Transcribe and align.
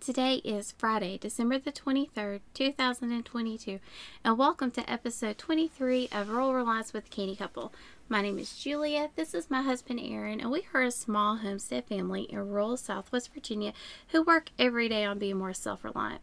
Today 0.00 0.36
is 0.36 0.72
Friday, 0.78 1.18
December 1.18 1.58
the 1.58 1.70
23rd, 1.70 2.40
2022, 2.54 3.80
and 4.24 4.38
welcome 4.38 4.70
to 4.70 4.90
episode 4.90 5.36
23 5.36 6.08
of 6.10 6.30
Rural 6.30 6.54
Reliance 6.54 6.94
with 6.94 7.10
Canny 7.10 7.36
Couple. 7.36 7.70
My 8.08 8.22
name 8.22 8.38
is 8.38 8.56
Julia, 8.56 9.10
this 9.14 9.34
is 9.34 9.50
my 9.50 9.60
husband 9.60 10.00
Aaron, 10.02 10.40
and 10.40 10.50
we 10.50 10.66
are 10.72 10.80
a 10.80 10.90
small 10.90 11.36
homestead 11.36 11.84
family 11.84 12.22
in 12.22 12.38
rural 12.38 12.78
Southwest 12.78 13.34
Virginia 13.34 13.74
who 14.08 14.22
work 14.22 14.48
every 14.58 14.88
day 14.88 15.04
on 15.04 15.18
being 15.18 15.36
more 15.36 15.52
self 15.52 15.84
reliant. 15.84 16.22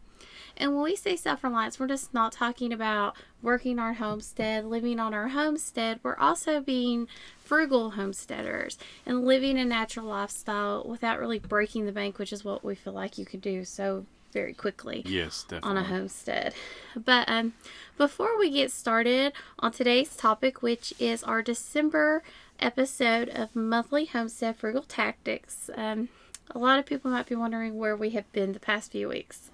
And 0.56 0.74
when 0.74 0.82
we 0.82 0.96
say 0.96 1.16
self 1.16 1.44
reliance, 1.44 1.78
we're 1.78 1.86
just 1.86 2.12
not 2.14 2.32
talking 2.32 2.72
about 2.72 3.16
working 3.42 3.78
our 3.78 3.94
homestead, 3.94 4.64
living 4.64 4.98
on 4.98 5.14
our 5.14 5.28
homestead. 5.28 6.00
We're 6.02 6.16
also 6.16 6.60
being 6.60 7.08
frugal 7.38 7.90
homesteaders 7.90 8.78
and 9.06 9.24
living 9.24 9.58
a 9.58 9.64
natural 9.64 10.06
lifestyle 10.06 10.84
without 10.86 11.18
really 11.18 11.38
breaking 11.38 11.86
the 11.86 11.92
bank, 11.92 12.18
which 12.18 12.32
is 12.32 12.44
what 12.44 12.64
we 12.64 12.74
feel 12.74 12.92
like 12.92 13.18
you 13.18 13.24
could 13.24 13.40
do 13.40 13.64
so 13.64 14.06
very 14.32 14.52
quickly 14.52 15.02
Yes, 15.06 15.46
on 15.62 15.76
a 15.76 15.84
homestead. 15.84 16.54
But 16.94 17.28
um, 17.28 17.54
before 17.96 18.38
we 18.38 18.50
get 18.50 18.70
started 18.70 19.32
on 19.58 19.72
today's 19.72 20.14
topic, 20.16 20.62
which 20.62 20.92
is 20.98 21.22
our 21.24 21.42
December 21.42 22.22
episode 22.60 23.28
of 23.28 23.54
Monthly 23.54 24.06
Homestead 24.06 24.56
Frugal 24.56 24.82
Tactics, 24.82 25.70
um, 25.74 26.08
a 26.50 26.58
lot 26.58 26.78
of 26.78 26.86
people 26.86 27.10
might 27.10 27.26
be 27.26 27.34
wondering 27.34 27.76
where 27.76 27.96
we 27.96 28.10
have 28.10 28.30
been 28.32 28.52
the 28.52 28.60
past 28.60 28.92
few 28.92 29.08
weeks. 29.08 29.50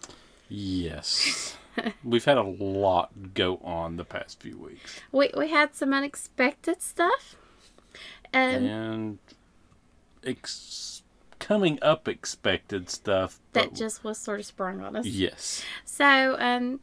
Yes. 0.55 1.57
We've 2.05 2.25
had 2.25 2.39
a 2.39 2.43
lot 2.43 3.35
go 3.35 3.57
on 3.65 3.97
the 3.97 4.05
past 4.05 4.41
few 4.41 4.57
weeks. 4.57 5.01
We, 5.11 5.31
we 5.37 5.51
had 5.51 5.75
some 5.75 5.93
unexpected 5.93 6.81
stuff. 6.81 7.37
Um, 8.33 8.41
and 8.41 9.19
ex- 10.25 11.03
coming 11.39 11.79
up 11.83 12.07
expected 12.09 12.89
stuff. 12.91 13.41
that 13.53 13.75
just 13.75 14.05
was 14.05 14.19
sort 14.19 14.41
of 14.41 14.47
sprung 14.47 14.81
on 14.81 14.97
us. 14.97 15.07
Yes. 15.07 15.65
So, 15.85 16.37
um, 16.39 16.81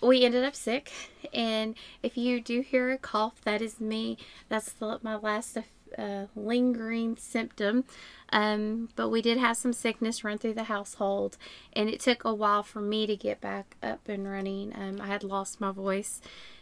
we 0.00 0.24
ended 0.24 0.44
up 0.44 0.54
sick, 0.54 0.92
and 1.32 1.74
if 2.04 2.16
you 2.16 2.40
do 2.40 2.60
hear 2.60 2.92
a 2.92 2.98
cough, 2.98 3.40
that 3.42 3.60
is 3.60 3.80
me. 3.80 4.16
That's 4.48 4.72
the, 4.72 5.00
my 5.02 5.16
last 5.16 5.58
uh, 5.96 6.26
lingering 6.34 7.16
symptom. 7.16 7.84
Um, 8.30 8.88
but 8.96 9.08
we 9.08 9.22
did 9.22 9.38
have 9.38 9.56
some 9.56 9.72
sickness 9.72 10.22
run 10.24 10.38
through 10.38 10.54
the 10.54 10.64
household, 10.64 11.36
and 11.72 11.88
it 11.88 12.00
took 12.00 12.24
a 12.24 12.34
while 12.34 12.62
for 12.62 12.80
me 12.80 13.06
to 13.06 13.16
get 13.16 13.40
back 13.40 13.76
up 13.82 14.08
and 14.08 14.28
running. 14.28 14.72
Um, 14.76 15.00
I 15.00 15.06
had 15.06 15.24
lost 15.24 15.60
my 15.60 15.70
voice, 15.72 16.20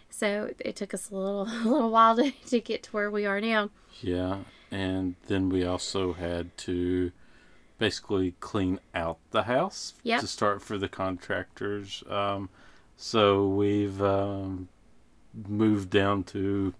so 0.08 0.50
it 0.60 0.76
took 0.76 0.94
us 0.94 1.10
a 1.10 1.14
little, 1.16 1.42
a 1.64 1.64
little 1.68 1.90
while 1.90 2.16
to, 2.16 2.30
to 2.30 2.60
get 2.60 2.84
to 2.84 2.90
where 2.92 3.10
we 3.10 3.26
are 3.26 3.40
now. 3.40 3.70
Yeah. 4.00 4.38
And 4.70 5.14
then 5.26 5.48
we 5.48 5.64
also 5.64 6.12
had 6.12 6.56
to 6.58 7.12
basically 7.78 8.34
clean 8.40 8.80
out 8.94 9.18
the 9.30 9.44
house 9.44 9.94
Yep. 10.02 10.20
to 10.20 10.26
start 10.26 10.62
for 10.62 10.78
the 10.78 10.88
contractors. 10.88 12.02
Um, 12.08 12.48
so 12.96 13.46
we've 13.46 14.00
um, 14.02 14.68
moved 15.48 15.90
down 15.90 16.24
to 16.24 16.74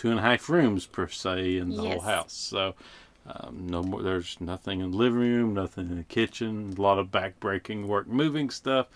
two 0.00 0.10
and 0.10 0.18
a 0.18 0.22
half 0.22 0.48
rooms 0.48 0.86
per 0.86 1.06
se 1.08 1.58
in 1.58 1.76
the 1.76 1.82
whole 1.82 2.00
house. 2.00 2.32
So 2.32 2.74
um, 3.26 3.66
no 3.68 3.82
more. 3.82 4.02
There's 4.02 4.38
nothing 4.40 4.80
in 4.80 4.92
the 4.92 4.96
living 4.96 5.18
room, 5.18 5.52
nothing 5.54 5.90
in 5.90 5.96
the 5.98 6.04
kitchen. 6.04 6.74
A 6.78 6.80
lot 6.80 6.98
of 6.98 7.12
back-breaking 7.12 7.86
work, 7.86 8.06
moving 8.08 8.48
stuff, 8.48 8.86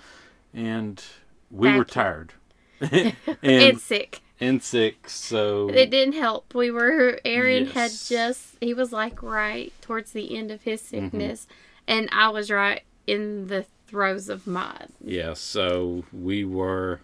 and 0.55 1.03
we 1.51 1.69
were 1.77 1.85
tired 1.85 2.33
and 2.81 3.15
and 3.43 3.79
sick. 3.81 4.23
and 4.41 4.63
sick. 4.63 5.11
So 5.11 5.69
It 5.69 5.91
didn't 5.91 6.15
help. 6.15 6.55
We 6.55 6.71
were 6.71 7.21
Aaron 7.25 7.67
had 7.67 7.91
just 8.09 8.57
he 8.63 8.73
was 8.73 8.91
like 8.91 9.23
right 9.23 9.73
towards 9.83 10.13
the 10.13 10.35
end 10.35 10.51
of 10.51 10.63
his 10.63 10.81
Mm-hmm. 10.81 11.05
sickness 11.05 11.47
and 11.87 12.09
I 12.13 12.31
was 12.31 12.51
right 12.51 12.83
in 13.07 13.49
the 13.49 13.67
throes 13.87 14.31
of 14.31 14.47
mine. 14.47 14.93
Yeah, 15.05 15.35
so 15.35 16.05
we 16.13 16.45
were 16.47 17.01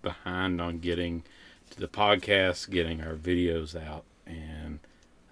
behind 0.00 0.62
on 0.62 0.78
getting 0.78 1.24
to 1.70 1.80
the 1.80 1.88
podcast, 1.88 2.70
getting 2.70 3.00
our 3.02 3.14
videos 3.14 3.74
out, 3.80 4.04
and 4.26 4.78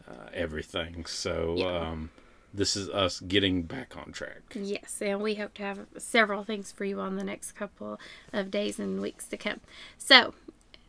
uh, 0.08 0.28
everything. 0.34 1.04
So 1.06 1.54
Yeah. 1.58 1.66
um, 1.90 2.10
this 2.54 2.76
is 2.76 2.88
us 2.90 3.20
getting 3.20 3.62
back 3.62 3.96
on 3.96 4.12
track. 4.12 4.40
Yes, 4.54 4.98
and 5.00 5.20
we 5.22 5.36
hope 5.36 5.54
to 5.54 5.62
have 5.62 5.86
several 5.96 6.44
things 6.44 6.70
for 6.70 6.84
you 6.84 7.00
on 7.00 7.16
the 7.16 7.24
next 7.24 7.52
couple 7.52 7.98
of 8.32 8.50
days 8.50 8.78
and 8.78 9.00
weeks 9.00 9.26
to 9.28 9.36
come. 9.36 9.60
So, 9.96 10.34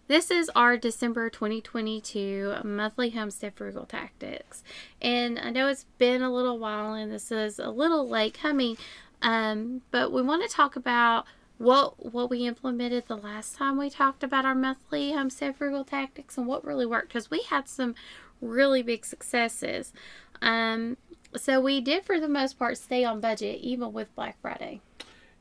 this 0.09 0.29
is 0.29 0.51
our 0.53 0.75
December 0.75 1.29
2022 1.29 2.55
monthly 2.65 3.11
homestead 3.11 3.53
frugal 3.55 3.85
tactics. 3.85 4.61
And 5.01 5.39
I 5.39 5.49
know 5.49 5.69
it's 5.69 5.85
been 5.97 6.21
a 6.21 6.31
little 6.33 6.59
while 6.59 6.93
and 6.93 7.09
this 7.09 7.31
is 7.31 7.57
a 7.57 7.69
little 7.69 8.07
late 8.09 8.33
coming, 8.33 8.75
um, 9.21 9.81
but 9.91 10.11
we 10.11 10.21
want 10.21 10.43
to 10.47 10.53
talk 10.53 10.75
about 10.75 11.25
what 11.63 12.13
what 12.13 12.29
we 12.29 12.45
implemented 12.45 13.07
the 13.07 13.15
last 13.15 13.55
time 13.55 13.77
we 13.77 13.89
talked 13.89 14.21
about 14.21 14.43
our 14.43 14.53
monthly 14.53 15.13
homestead 15.13 15.55
frugal 15.55 15.85
tactics 15.85 16.37
and 16.37 16.45
what 16.45 16.65
really 16.65 16.85
worked 16.85 17.07
because 17.07 17.31
we 17.31 17.41
had 17.43 17.67
some 17.69 17.95
really 18.41 18.83
big 18.83 19.05
successes. 19.05 19.93
Um, 20.41 20.97
so 21.35 21.61
we 21.61 21.79
did 21.79 22.03
for 22.03 22.19
the 22.19 22.27
most 22.27 22.59
part 22.59 22.77
stay 22.77 23.05
on 23.05 23.21
budget 23.21 23.61
even 23.61 23.93
with 23.93 24.13
Black 24.13 24.37
Friday. 24.41 24.81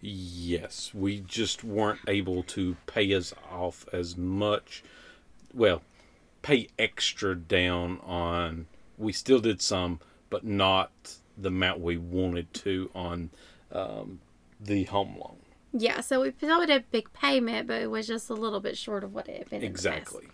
Yes, 0.00 0.92
we 0.94 1.20
just 1.20 1.64
weren't 1.64 2.00
able 2.06 2.42
to 2.44 2.76
pay 2.86 3.12
us 3.14 3.34
off 3.50 3.86
as 3.92 4.16
much. 4.16 4.82
Well, 5.52 5.82
pay 6.42 6.68
extra 6.78 7.36
down 7.36 8.00
on. 8.04 8.66
We 8.96 9.12
still 9.12 9.40
did 9.40 9.60
some, 9.60 10.00
but 10.30 10.44
not 10.44 10.90
the 11.36 11.48
amount 11.48 11.80
we 11.80 11.96
wanted 11.96 12.52
to 12.54 12.90
on 12.94 13.30
um, 13.72 14.20
the 14.60 14.84
home 14.84 15.16
loan. 15.18 15.41
Yeah, 15.72 16.00
so 16.00 16.20
we 16.20 16.30
probably 16.32 16.66
did 16.66 16.82
a 16.82 16.84
big 16.90 17.12
payment, 17.14 17.66
but 17.66 17.80
it 17.80 17.90
was 17.90 18.06
just 18.06 18.28
a 18.30 18.34
little 18.34 18.60
bit 18.60 18.76
short 18.76 19.04
of 19.04 19.14
what 19.14 19.28
it 19.28 19.38
had 19.38 19.50
been. 19.50 19.62
in 19.62 19.72
the 19.72 19.78
past. 19.78 19.86
Exactly. 19.86 20.28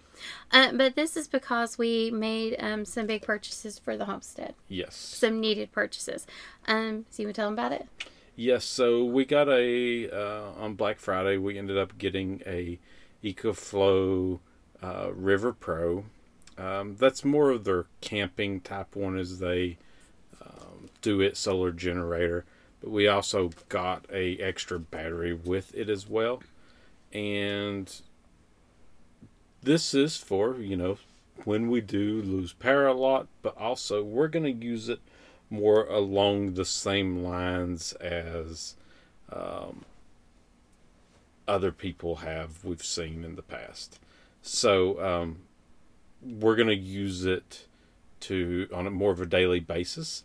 Uh, 0.50 0.72
but 0.72 0.96
this 0.96 1.16
is 1.16 1.28
because 1.28 1.78
we 1.78 2.10
made 2.10 2.56
um, 2.58 2.84
some 2.84 3.06
big 3.06 3.22
purchases 3.22 3.78
for 3.78 3.96
the 3.96 4.04
homestead, 4.06 4.54
Yes. 4.68 4.96
some 4.96 5.38
needed 5.38 5.70
purchases. 5.70 6.26
Um, 6.66 7.06
so 7.08 7.22
you 7.22 7.28
want 7.28 7.36
to 7.36 7.40
tell 7.40 7.46
them 7.46 7.54
about 7.54 7.70
it? 7.72 7.86
Yes, 8.34 8.64
so 8.64 9.04
we 9.04 9.24
got 9.24 9.48
a 9.48 10.10
uh, 10.10 10.50
on 10.58 10.74
Black 10.74 10.98
Friday. 10.98 11.36
We 11.36 11.56
ended 11.56 11.78
up 11.78 11.98
getting 11.98 12.42
a 12.46 12.78
EcoFlow 13.22 14.40
uh, 14.82 15.10
River 15.12 15.52
Pro. 15.52 16.04
Um, 16.56 16.96
that's 16.96 17.24
more 17.24 17.50
of 17.50 17.64
their 17.64 17.86
camping 18.00 18.60
type 18.60 18.96
one, 18.96 19.16
as 19.18 19.38
they 19.38 19.78
um, 20.44 20.88
do 21.00 21.20
it 21.20 21.36
solar 21.36 21.70
generator. 21.72 22.44
But 22.80 22.90
we 22.90 23.08
also 23.08 23.50
got 23.68 24.06
a 24.12 24.36
extra 24.38 24.78
battery 24.78 25.32
with 25.32 25.74
it 25.74 25.88
as 25.88 26.08
well, 26.08 26.42
and 27.12 27.92
this 29.62 29.94
is 29.94 30.16
for 30.16 30.56
you 30.56 30.76
know 30.76 30.98
when 31.44 31.68
we 31.68 31.80
do 31.80 32.22
lose 32.22 32.52
power 32.52 32.86
a 32.86 32.94
lot, 32.94 33.26
but 33.42 33.56
also 33.56 34.02
we're 34.02 34.28
going 34.28 34.44
to 34.44 34.66
use 34.66 34.88
it 34.88 35.00
more 35.50 35.86
along 35.86 36.54
the 36.54 36.64
same 36.64 37.22
lines 37.22 37.92
as 37.94 38.74
um, 39.32 39.84
other 41.46 41.72
people 41.72 42.16
have 42.16 42.64
we've 42.64 42.84
seen 42.84 43.24
in 43.24 43.36
the 43.36 43.42
past. 43.42 43.98
So 44.42 45.02
um, 45.04 45.38
we're 46.22 46.56
going 46.56 46.68
to 46.68 46.74
use 46.74 47.24
it 47.24 47.66
to 48.20 48.68
on 48.72 48.86
a 48.86 48.90
more 48.90 49.12
of 49.12 49.20
a 49.20 49.26
daily 49.26 49.60
basis, 49.60 50.24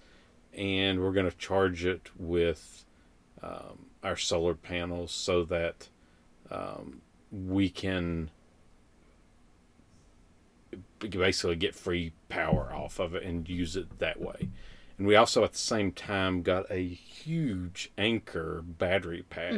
and 0.56 1.02
we're 1.02 1.12
going 1.12 1.30
to 1.30 1.38
charge 1.38 1.86
it 1.86 2.10
with 2.18 2.86
um, 3.42 3.86
our 4.04 4.18
solar 4.18 4.56
panels 4.56 5.12
so 5.12 5.44
that 5.46 5.90
um, 6.52 7.02
we 7.32 7.70
can 7.70 8.30
basically 11.00 11.56
get 11.56 11.76
free 11.76 12.14
power 12.30 12.72
off 12.74 13.00
of 13.00 13.16
it 13.16 13.24
and 13.24 13.50
use 13.50 13.76
it 13.76 14.00
that 14.00 14.20
way. 14.20 14.50
And 14.98 15.08
we 15.08 15.16
also 15.16 15.44
at 15.44 15.54
the 15.54 15.58
same 15.58 15.92
time 15.92 16.44
got 16.44 16.70
a 16.70 16.88
huge 16.88 17.92
Anker 17.98 18.64
battery 18.64 19.26
pack 19.30 19.54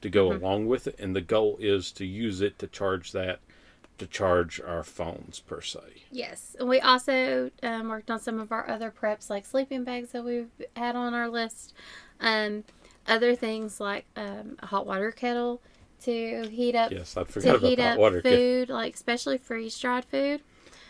to 0.00 0.10
go 0.10 0.32
along 0.32 0.66
with 0.66 0.86
it. 0.86 0.96
And 0.98 1.14
the 1.14 1.20
goal 1.20 1.56
is 1.60 1.92
to 1.92 2.06
use 2.06 2.40
it 2.40 2.58
to 2.58 2.66
charge 2.66 3.12
that 3.12 3.40
to 3.98 4.06
charge 4.06 4.60
our 4.60 4.82
phones 4.82 5.40
per 5.40 5.60
se. 5.60 5.80
Yes. 6.10 6.56
And 6.58 6.68
we 6.68 6.80
also 6.80 7.50
um, 7.62 7.88
worked 7.88 8.10
on 8.10 8.20
some 8.20 8.38
of 8.38 8.52
our 8.52 8.68
other 8.68 8.90
preps, 8.90 9.28
like 9.30 9.44
sleeping 9.44 9.84
bags 9.84 10.10
that 10.12 10.24
we've 10.24 10.48
had 10.76 10.96
on 10.96 11.14
our 11.14 11.28
list. 11.28 11.74
Um, 12.20 12.64
other 13.06 13.34
things 13.34 13.80
like 13.80 14.04
um, 14.16 14.56
a 14.60 14.66
hot 14.66 14.86
water 14.86 15.10
kettle 15.12 15.60
to 16.02 16.48
heat 16.48 16.74
up 16.74 16.92
Yes, 16.92 17.16
I 17.16 17.24
to 17.24 17.32
forgot 17.32 17.56
about 17.56 17.68
heat 17.68 17.76
the 17.76 17.88
hot 17.88 17.98
water. 17.98 18.22
kettle. 18.22 18.38
food, 18.38 18.68
like 18.70 18.94
especially 18.94 19.38
freeze 19.38 19.78
dried 19.78 20.04
food. 20.04 20.42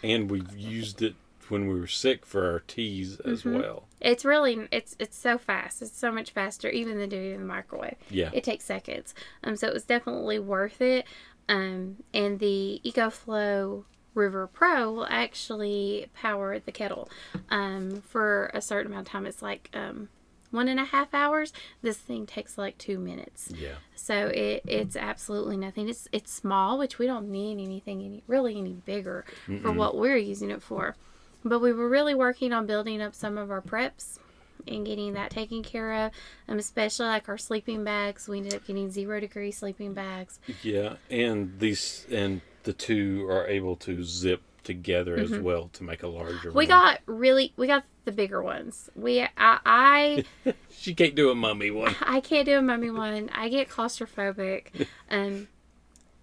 And 0.02 0.30
we've 0.30 0.56
used 0.56 1.00
it 1.02 1.14
when 1.48 1.66
we 1.66 1.80
were 1.80 1.86
sick 1.86 2.26
for 2.26 2.44
our 2.52 2.60
teas 2.60 3.18
as 3.20 3.42
Mhm. 3.42 3.58
well. 3.58 3.84
It's 4.00 4.24
really 4.24 4.68
it's 4.70 4.94
it's 4.98 5.16
so 5.16 5.38
fast. 5.38 5.80
It's 5.80 5.96
so 5.96 6.12
much 6.12 6.30
faster 6.30 6.68
even 6.68 6.98
than 6.98 7.08
doing 7.08 7.30
it 7.30 7.34
in 7.34 7.40
the 7.40 7.46
microwave. 7.46 7.96
Yeah. 8.10 8.30
It 8.34 8.44
takes 8.44 8.64
seconds. 8.66 9.14
Um, 9.42 9.56
so 9.56 9.66
it 9.68 9.72
was 9.74 9.84
definitely 9.84 10.38
worth 10.38 10.82
it. 10.82 11.06
Um, 11.48 11.96
and 12.12 12.38
the 12.38 12.80
EcoFlow 12.84 13.84
River 14.14 14.46
Pro 14.46 14.92
will 14.92 15.06
actually 15.08 16.06
power 16.14 16.58
the 16.58 16.72
kettle 16.72 17.08
um, 17.50 18.02
for 18.02 18.50
a 18.52 18.60
certain 18.60 18.92
amount 18.92 19.08
of 19.08 19.12
time. 19.12 19.26
It's 19.26 19.40
like 19.40 19.70
um, 19.72 20.08
one 20.50 20.68
and 20.68 20.80
a 20.80 20.84
half 20.84 21.14
hours. 21.14 21.52
This 21.82 21.96
thing 21.96 22.26
takes 22.26 22.58
like 22.58 22.76
two 22.78 22.98
minutes. 22.98 23.52
Yeah. 23.56 23.76
So 23.94 24.26
it, 24.26 24.62
it's 24.66 24.96
absolutely 24.96 25.56
nothing. 25.56 25.88
It's 25.88 26.08
it's 26.12 26.32
small, 26.32 26.78
which 26.78 26.98
we 26.98 27.06
don't 27.06 27.30
need 27.30 27.62
anything 27.62 28.02
any 28.02 28.22
really 28.26 28.58
any 28.58 28.72
bigger 28.72 29.24
for 29.62 29.72
what 29.72 29.96
we're 29.96 30.16
using 30.16 30.50
it 30.50 30.62
for. 30.62 30.96
But 31.44 31.60
we 31.60 31.72
were 31.72 31.88
really 31.88 32.14
working 32.14 32.52
on 32.52 32.66
building 32.66 33.00
up 33.00 33.14
some 33.14 33.38
of 33.38 33.50
our 33.50 33.62
preps 33.62 34.18
and 34.66 34.84
getting 34.84 35.14
that 35.14 35.30
taken 35.30 35.62
care 35.62 36.06
of. 36.06 36.12
Um, 36.48 36.58
especially 36.58 37.06
like 37.06 37.28
our 37.28 37.38
sleeping 37.38 37.84
bags. 37.84 38.28
We 38.28 38.38
ended 38.38 38.54
up 38.54 38.66
getting 38.66 38.90
zero 38.90 39.20
degree 39.20 39.50
sleeping 39.50 39.94
bags. 39.94 40.38
Yeah, 40.62 40.94
and 41.10 41.58
these 41.58 42.06
and 42.10 42.40
the 42.64 42.72
two 42.72 43.26
are 43.28 43.46
able 43.46 43.76
to 43.76 44.04
zip 44.04 44.42
together 44.68 45.16
as 45.16 45.30
well 45.30 45.70
to 45.72 45.82
make 45.82 46.02
a 46.02 46.06
larger. 46.08 46.50
Mm-hmm. 46.50 46.58
We 46.58 46.64
one. 46.64 46.68
got 46.68 47.00
really 47.06 47.52
we 47.56 47.66
got 47.66 47.84
the 48.04 48.12
bigger 48.12 48.42
ones. 48.42 48.90
We 48.94 49.22
I 49.22 49.28
I 49.36 50.24
She 50.70 50.94
can't 50.94 51.14
do 51.14 51.30
a 51.30 51.34
mummy 51.34 51.70
one. 51.70 51.96
I 52.02 52.20
can't 52.20 52.44
do 52.44 52.58
a 52.58 52.62
mummy 52.62 52.90
one. 52.90 53.30
I 53.34 53.48
get 53.48 53.68
claustrophobic. 53.68 54.86
Um, 55.10 55.48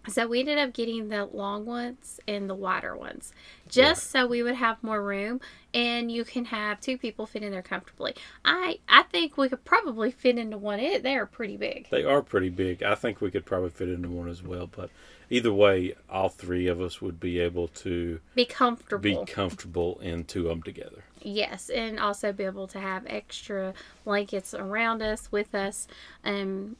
so 0.07 0.28
we 0.28 0.40
ended 0.40 0.57
up 0.57 0.74
getting 0.74 1.10
the 1.10 1.25
long 1.25 1.66
ones 1.66 2.19
and 2.28 2.50
the 2.50 2.56
wider 2.56 2.96
ones, 2.96 3.34
just 3.69 4.12
so 4.12 4.28
we 4.28 4.44
would 4.44 4.56
have 4.56 4.81
more 4.84 5.02
room 5.04 5.42
and 5.74 6.12
you 6.12 6.24
can 6.24 6.46
have 6.46 6.80
two 6.80 6.98
people 6.98 7.25
fit 7.25 7.44
in 7.44 7.52
there 7.52 7.62
comfortably. 7.62 8.16
I 8.44 8.80
I 8.88 9.04
think 9.04 9.38
we 9.38 9.50
could 9.50 9.66
probably 9.66 10.12
fit 10.12 10.38
into 10.38 10.57
one. 10.57 10.80
It 10.80 11.04
they 11.04 11.16
are 11.16 11.25
pretty 11.25 11.57
big. 11.57 11.90
They 11.90 12.04
are 12.04 12.22
pretty 12.22 12.50
big. 12.50 12.84
I 12.84 12.96
think 12.96 13.22
we 13.22 13.31
could 13.31 13.46
probably 13.46 13.69
fit 13.69 13.90
into 13.90 14.10
one 14.10 14.30
as 14.30 14.42
well. 14.42 14.68
But 14.68 14.90
either 15.30 15.52
way, 15.54 15.96
all 16.10 16.30
three 16.30 16.68
of 16.68 16.80
us 16.80 17.01
would 17.01 17.19
be 17.19 17.40
able 17.40 17.68
to 17.69 18.19
Be 18.36 18.46
comfortable. 18.46 19.01
be 19.01 19.16
comfortable. 19.16 19.96
comfortable 19.96 20.00
in 20.01 20.24
two 20.24 20.44
of 20.44 20.50
them 20.50 20.63
together. 20.63 21.04
Yes, 21.22 21.69
and 21.69 22.00
also 22.00 22.31
be 22.31 22.44
able 22.44 22.68
to 22.68 22.80
have 22.80 23.04
extra 23.08 23.74
blankets 24.04 24.54
around 24.54 25.01
us 25.01 25.31
with 25.31 25.56
us. 25.56 25.88
Um, 26.24 26.75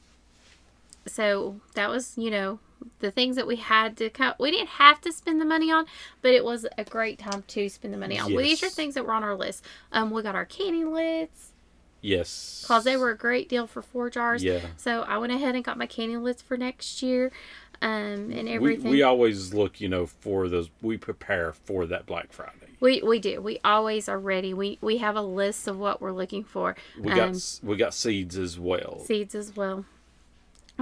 so 1.06 1.60
that 1.74 1.90
was, 1.90 2.16
you 2.16 2.30
know, 2.30 2.60
the 3.00 3.10
things 3.10 3.36
that 3.36 3.46
we 3.46 3.56
had 3.56 3.96
to 3.98 4.08
cut. 4.10 4.38
We 4.40 4.50
didn't 4.50 4.68
have 4.70 5.00
to 5.02 5.12
spend 5.12 5.40
the 5.40 5.44
money 5.44 5.70
on, 5.70 5.86
but 6.22 6.32
it 6.32 6.44
was 6.44 6.66
a 6.78 6.84
great 6.84 7.18
time 7.18 7.44
to 7.48 7.68
spend 7.68 7.92
the 7.94 7.98
money 7.98 8.18
on. 8.18 8.32
Well, 8.32 8.42
these 8.44 8.62
are 8.62 8.68
things 8.70 8.94
that 8.94 9.04
were 9.06 9.12
on 9.12 9.22
our 9.24 9.34
list. 9.36 9.64
Um, 9.92 10.10
we 10.10 10.22
got 10.22 10.34
our 10.34 10.44
candy 10.46 10.84
lids 10.84 11.52
Yes. 12.02 12.62
because 12.62 12.84
they 12.84 12.96
were 12.96 13.10
a 13.10 13.16
great 13.16 13.48
deal 13.48 13.66
for 13.66 13.82
four 13.82 14.10
jars. 14.10 14.42
Yeah. 14.44 14.60
So 14.76 15.02
I 15.02 15.18
went 15.18 15.32
ahead 15.32 15.54
and 15.54 15.64
got 15.64 15.76
my 15.78 15.86
candy 15.86 16.16
lids 16.16 16.40
for 16.42 16.56
next 16.56 17.02
year, 17.02 17.32
um, 17.82 17.90
and 18.30 18.44
We, 18.44 18.50
everything. 18.50 18.90
we 18.90 19.02
always 19.02 19.52
look, 19.52 19.80
you 19.80 19.88
know, 19.88 20.06
for 20.06 20.48
those. 20.48 20.70
We 20.82 20.96
prepare 20.96 21.52
for 21.52 21.86
that 21.86 22.06
Black 22.06 22.32
Friday. 22.32 22.52
we, 22.80 23.02
we 23.02 23.18
do. 23.18 23.40
We 23.40 23.58
always 23.64 24.08
are 24.08 24.18
ready. 24.18 24.54
We 24.54 24.78
we 24.80 24.98
have 24.98 25.16
a 25.16 25.22
list 25.22 25.66
of 25.66 25.78
what 25.78 26.00
we're 26.00 26.12
looking 26.12 26.44
for. 26.44 26.76
We 26.98 27.08
got 27.10 27.18
Um, 27.20 27.30
s 27.30 27.60
we 27.62 27.76
got 27.76 27.92
seeds 27.94 28.36
as 28.38 28.58
well. 28.58 29.00
seeds 29.04 29.34
as 29.34 29.56
well. 29.56 29.84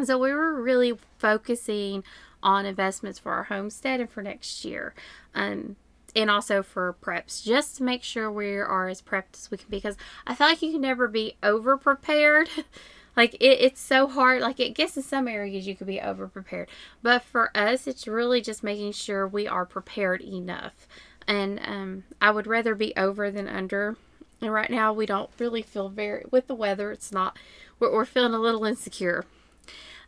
So 0.03 0.19
we 0.19 0.33
were 0.33 0.61
really 0.61 0.99
focusing 1.19 2.03
on 2.43 2.67
investments 2.67 3.19
for 3.19 3.33
our 3.33 3.45
homestead 3.45 4.01
and 4.01 4.11
for 4.11 4.23
next 4.23 4.65
year. 4.65 4.95
Um, 5.35 5.77
and 6.17 6.31
also 6.31 6.63
for 6.63 6.95
preps, 7.03 7.43
just 7.43 7.77
to 7.77 7.83
make 7.83 8.03
sure 8.03 8.31
we 8.31 8.57
are 8.57 8.89
as 8.89 9.03
prepped 9.03 9.35
as 9.35 9.51
we 9.51 9.57
can 9.57 9.69
be. 9.69 9.79
Because 9.79 9.97
I 10.27 10.35
feel 10.35 10.47
like 10.47 10.63
you 10.63 10.73
can 10.73 10.81
never 10.81 11.09
be 11.09 11.37
over 11.43 11.77
prepared. 11.77 12.49
like 13.17 13.35
it, 13.35 13.61
it's 13.61 13.81
so 13.81 14.07
hard. 14.07 14.41
Like 14.41 14.61
it 14.61 14.75
gets 14.75 14.97
in 14.97 15.03
some 15.03 15.29
areas 15.29 15.67
you 15.67 15.75
could 15.75 15.87
be 15.87 16.01
over 16.01 16.29
prepared, 16.29 16.69
but 17.03 17.23
for 17.23 17.57
us, 17.57 17.87
it's 17.87 18.07
really 18.07 18.41
just 18.41 18.63
making 18.63 18.93
sure 18.93 19.27
we 19.27 19.47
are 19.47 19.67
prepared 19.67 20.21
enough. 20.23 20.87
And 21.27 21.61
um, 21.65 22.05
I 22.21 22.31
would 22.31 22.47
rather 22.47 22.75
be 22.75 22.95
over 22.97 23.31
than 23.31 23.49
under. 23.49 23.97
And 24.41 24.53
right 24.53 24.71
now, 24.71 24.93
we 24.93 25.07
don't 25.07 25.31
really 25.39 25.63
feel 25.63 25.89
very 25.89 26.25
with 26.31 26.49
the 26.49 26.55
weather. 26.55 26.93
It's 26.93 27.11
not. 27.11 27.39
We're, 27.81 27.93
we're 27.93 28.05
feeling 28.05 28.35
a 28.35 28.39
little 28.39 28.65
insecure. 28.65 29.25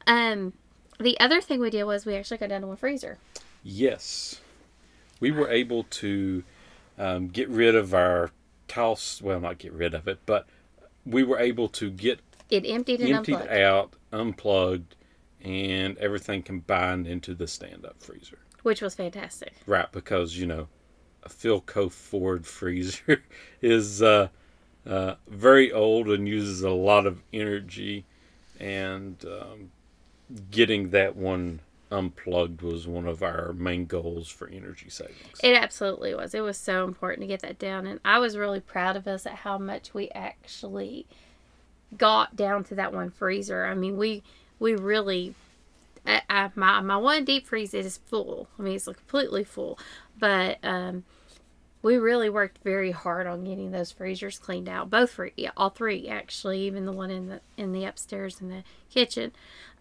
Um, 0.07 0.53
the 0.99 1.19
other 1.21 1.41
thing 1.41 1.61
we 1.61 1.71
did 1.71 1.85
was 1.85 2.07
we 2.07 2.15
actually 2.15 2.39
got 2.39 2.49
down 2.49 2.63
to 2.63 2.69
a 2.69 2.77
freezer. 2.77 3.19
Yes, 3.63 4.41
we 5.21 5.31
were 5.31 5.51
able 5.51 5.85
to 5.85 6.45
um, 6.99 7.29
get 7.29 7.49
rid 7.49 7.75
of 7.75 7.93
our 7.95 8.31
toss. 8.69 9.21
Well, 9.21 9.41
not 9.41 9.59
get 9.59 9.73
rid 9.73 9.95
of 9.95 10.07
it, 10.09 10.21
but 10.27 10.47
we 11.05 11.23
were 11.23 11.39
able 11.39 11.69
to 11.71 11.91
get 11.91 12.21
It 12.51 12.65
emptied 12.67 13.01
and 13.01 13.11
emptied 13.13 13.35
unplugged, 13.35 13.53
out, 13.53 13.93
unplugged, 14.13 14.97
and 15.43 15.97
everything 15.99 16.43
combined 16.43 17.07
into 17.07 17.35
the 17.35 17.47
stand-up 17.47 18.03
freezer. 18.03 18.39
which 18.63 18.81
was 18.83 18.95
fantastic. 18.95 19.55
Right, 19.67 19.91
because 19.93 20.37
you 20.37 20.47
know, 20.47 20.69
a 21.23 21.29
Philco 21.29 21.91
Ford 21.91 22.47
freezer 22.47 23.23
is 23.61 24.01
uh, 24.03 24.29
uh, 24.87 25.15
very 25.29 25.73
old 25.73 26.09
and 26.09 26.27
uses 26.29 26.63
a 26.63 26.71
lot 26.71 27.07
of 27.07 27.23
energy, 27.33 28.05
and 28.61 29.25
um, 29.25 29.71
getting 30.51 30.91
that 30.91 31.17
one 31.17 31.61
unplugged 31.91 32.63
was 32.63 32.87
one 32.87 33.07
of 33.07 33.23
our 33.23 33.53
main 33.53 33.87
goals 33.87 34.29
for 34.29 34.49
energy 34.49 34.89
savings. 34.89 35.41
It 35.43 35.55
absolutely 35.55 36.15
was. 36.15 36.35
It 36.35 36.41
was 36.41 36.59
so 36.59 36.85
important 36.85 37.23
to 37.23 37.27
get 37.27 37.43
that 37.43 37.59
down, 37.59 37.87
and 37.87 38.01
I 38.05 38.19
was 38.19 38.37
really 38.37 38.61
proud 38.61 38.97
of 38.97 39.07
us 39.07 39.27
at 39.27 39.35
how 39.35 39.59
much 39.59 39.95
we 39.95 40.11
actually 40.11 41.07
got 41.97 42.35
down 42.35 42.65
to 42.65 42.75
that 42.75 42.93
one 42.93 43.11
freezer. 43.11 43.65
I 43.67 43.75
mean, 43.75 43.97
we 43.97 44.23
we 44.59 44.75
really. 44.75 45.35
I, 46.07 46.23
I, 46.29 46.51
my 46.55 46.81
my 46.81 46.97
one 46.97 47.25
deep 47.25 47.47
freeze 47.47 47.75
is 47.75 47.99
full. 47.99 48.49
I 48.59 48.63
mean, 48.63 48.77
it's 48.77 48.85
completely 48.85 49.45
full, 49.45 49.79
but 50.19 50.59
um, 50.63 51.05
we 51.83 51.97
really 51.97 52.29
worked 52.29 52.59
very 52.65 52.91
hard 52.91 53.27
on 53.27 53.45
getting 53.45 53.71
those 53.71 53.93
freezers 53.93 54.39
cleaned 54.39 54.69
out. 54.69 54.91
Both 54.91 55.11
for 55.11 55.31
all 55.57 55.71
three 55.71 56.09
actually, 56.09 56.61
even 56.61 56.87
the 56.87 56.93
one 56.93 57.11
in 57.11 57.29
the 57.29 57.41
in 57.57 57.73
the 57.73 57.85
upstairs 57.85 58.41
in 58.41 58.49
the 58.49 58.65
kitchen. 58.91 59.33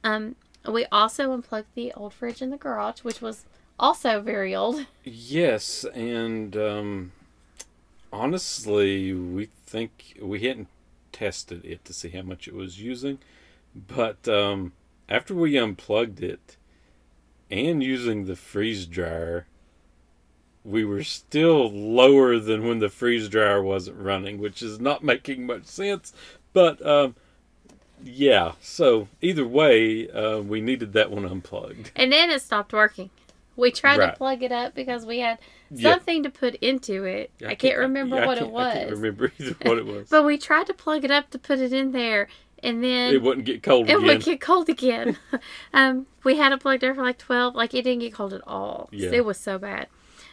Um, 0.03 0.35
we 0.67 0.85
also 0.91 1.31
unplugged 1.31 1.73
the 1.75 1.93
old 1.93 2.13
fridge 2.13 2.41
in 2.41 2.49
the 2.49 2.57
garage, 2.57 2.99
which 3.01 3.21
was 3.21 3.45
also 3.79 4.21
very 4.21 4.55
old. 4.55 4.85
Yes, 5.03 5.85
and 5.93 6.57
um, 6.57 7.11
honestly, 8.11 9.13
we 9.13 9.49
think 9.65 10.17
we 10.21 10.41
hadn't 10.41 10.67
tested 11.11 11.63
it 11.63 11.85
to 11.85 11.93
see 11.93 12.09
how 12.09 12.23
much 12.23 12.47
it 12.47 12.55
was 12.55 12.81
using, 12.81 13.19
but 13.75 14.27
um, 14.27 14.73
after 15.07 15.35
we 15.35 15.57
unplugged 15.57 16.21
it 16.21 16.57
and 17.51 17.83
using 17.83 18.25
the 18.25 18.35
freeze 18.35 18.85
dryer, 18.87 19.45
we 20.65 20.83
were 20.83 21.03
still 21.03 21.71
lower 21.71 22.39
than 22.39 22.67
when 22.67 22.79
the 22.79 22.89
freeze 22.89 23.29
dryer 23.29 23.61
wasn't 23.61 23.97
running, 23.99 24.39
which 24.39 24.63
is 24.63 24.79
not 24.79 25.03
making 25.03 25.45
much 25.45 25.65
sense. 25.65 26.11
But 26.53 26.85
um, 26.85 27.15
yeah, 28.03 28.53
so 28.61 29.07
either 29.21 29.45
way, 29.47 30.09
uh, 30.09 30.39
we 30.39 30.61
needed 30.61 30.93
that 30.93 31.11
one 31.11 31.25
unplugged. 31.25 31.91
And 31.95 32.11
then 32.11 32.29
it 32.31 32.41
stopped 32.41 32.73
working. 32.73 33.09
We 33.55 33.71
tried 33.71 33.99
Right. 33.99 34.11
to 34.11 34.17
plug 34.17 34.43
it 34.43 34.51
up 34.51 34.75
because 34.75 35.05
we 35.05 35.19
had 35.19 35.37
Yeah. 35.71 35.91
something 35.93 36.23
to 36.23 36.29
put 36.29 36.55
into 36.55 37.05
it. 37.05 37.31
I, 37.45 37.55
can't 37.55 37.77
remember 37.77 38.17
yeah, 38.17 38.23
I 38.23 38.27
what 38.27 38.37
it 38.37 38.41
can't- 38.41 38.51
was. 38.51 38.67
I 38.67 38.73
can't 38.79 38.91
remember 38.91 39.31
either 39.39 39.55
what 39.63 39.77
it 39.77 39.85
was. 39.85 40.07
But 40.11 40.23
we 40.25 40.37
tried 40.37 40.67
to 40.67 40.73
plug 40.73 41.05
it 41.05 41.11
up 41.11 41.29
to 41.29 41.39
put 41.39 41.59
it 41.59 41.71
in 41.71 41.91
there, 41.93 42.27
and 42.61 42.83
then 42.83 43.13
it 43.13 43.21
wouldn't 43.21 43.45
get 43.45 43.63
cold 43.63 43.89
it 43.89 43.93
again. 43.95 44.05
would 44.07 44.23
get 44.23 44.41
cold 44.41 44.67
again. 44.67 45.17
um, 45.73 46.05
we 46.23 46.35
had 46.37 46.51
it 46.51 46.59
plugged 46.59 46.83
in 46.83 46.95
for 46.95 47.01
like 47.03 47.17
twelve. 47.17 47.55
Like 47.55 47.73
it 47.73 47.83
didn't 47.83 47.99
get 48.01 48.13
cold 48.13 48.33
at 48.33 48.41
all. 48.45 48.89
Yeah. 48.91 49.11
It 49.13 49.23
was 49.25 49.37
so 49.37 49.57
bad. 49.57 49.87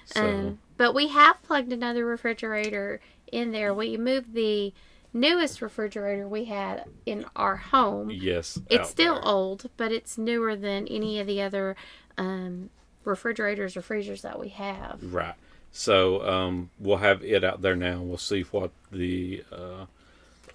So, 0.05 0.25
Um, 0.29 0.59
but 0.77 0.95
we 0.95 1.09
have 1.09 1.43
plugged 1.43 1.73
another 1.73 2.05
refrigerator 2.05 3.01
in 3.31 3.53
there. 3.53 3.73
We 3.75 3.97
moved 3.97 4.35
the 4.35 4.73
newest 5.13 5.61
refrigerator 5.63 6.27
we 6.27 6.45
had 6.47 6.85
in 7.07 7.25
our 7.37 7.57
home. 7.57 8.11
yes, 8.11 8.59
It's 8.71 8.91
still 8.91 9.15
there. 9.15 9.25
old, 9.29 9.71
but 9.77 9.93
it's 9.93 10.17
newer 10.19 10.57
than 10.57 10.89
any 10.89 11.21
of 11.21 11.27
the 11.27 11.43
other 11.43 11.77
um, 12.19 12.71
refrigerators 13.05 13.77
or 13.77 13.83
freezers 13.83 14.23
that 14.23 14.39
we 14.39 14.49
have. 14.51 14.99
right. 15.13 15.35
So 15.75 16.29
um, 16.29 16.69
we'll 16.79 16.99
have 16.99 17.23
it 17.25 17.45
out 17.45 17.63
there 17.63 17.77
now. 17.77 18.01
We'll 18.03 18.19
see 18.19 18.43
what 18.43 18.73
the 18.91 19.43
uh, 19.51 19.87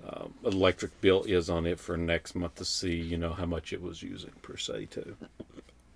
uh, 0.08 0.25
electric 0.46 1.01
bill 1.01 1.24
is 1.24 1.50
on 1.50 1.66
it 1.66 1.80
for 1.80 1.98
next 1.98 2.36
month 2.36 2.56
to 2.56 2.66
see, 2.66 2.96
you 2.96 3.18
know, 3.18 3.34
how 3.34 3.48
much 3.48 3.74
it 3.74 3.82
was 3.82 4.04
using 4.04 4.32
per 4.44 4.58
se 4.58 4.86
too. 4.92 5.16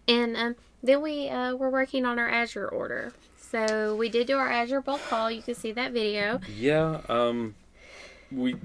And 0.07 0.35
um, 0.35 0.55
then 0.81 1.01
we 1.03 1.29
uh, 1.29 1.53
were 1.55 1.69
working 1.69 2.03
on 2.05 2.17
our 2.17 2.29
Azure 2.29 2.67
order. 2.67 3.13
So 3.51 3.95
we 3.97 4.07
did 4.07 4.27
do 4.27 4.37
our 4.37 4.49
Azure 4.49 4.79
bulk 4.79 5.01
call. 5.09 5.29
You 5.29 5.41
can 5.41 5.55
see 5.55 5.73
that 5.73 5.91
video. 5.91 6.39
Yeah. 6.57 7.01
Um, 7.09 7.55
we 8.31 8.55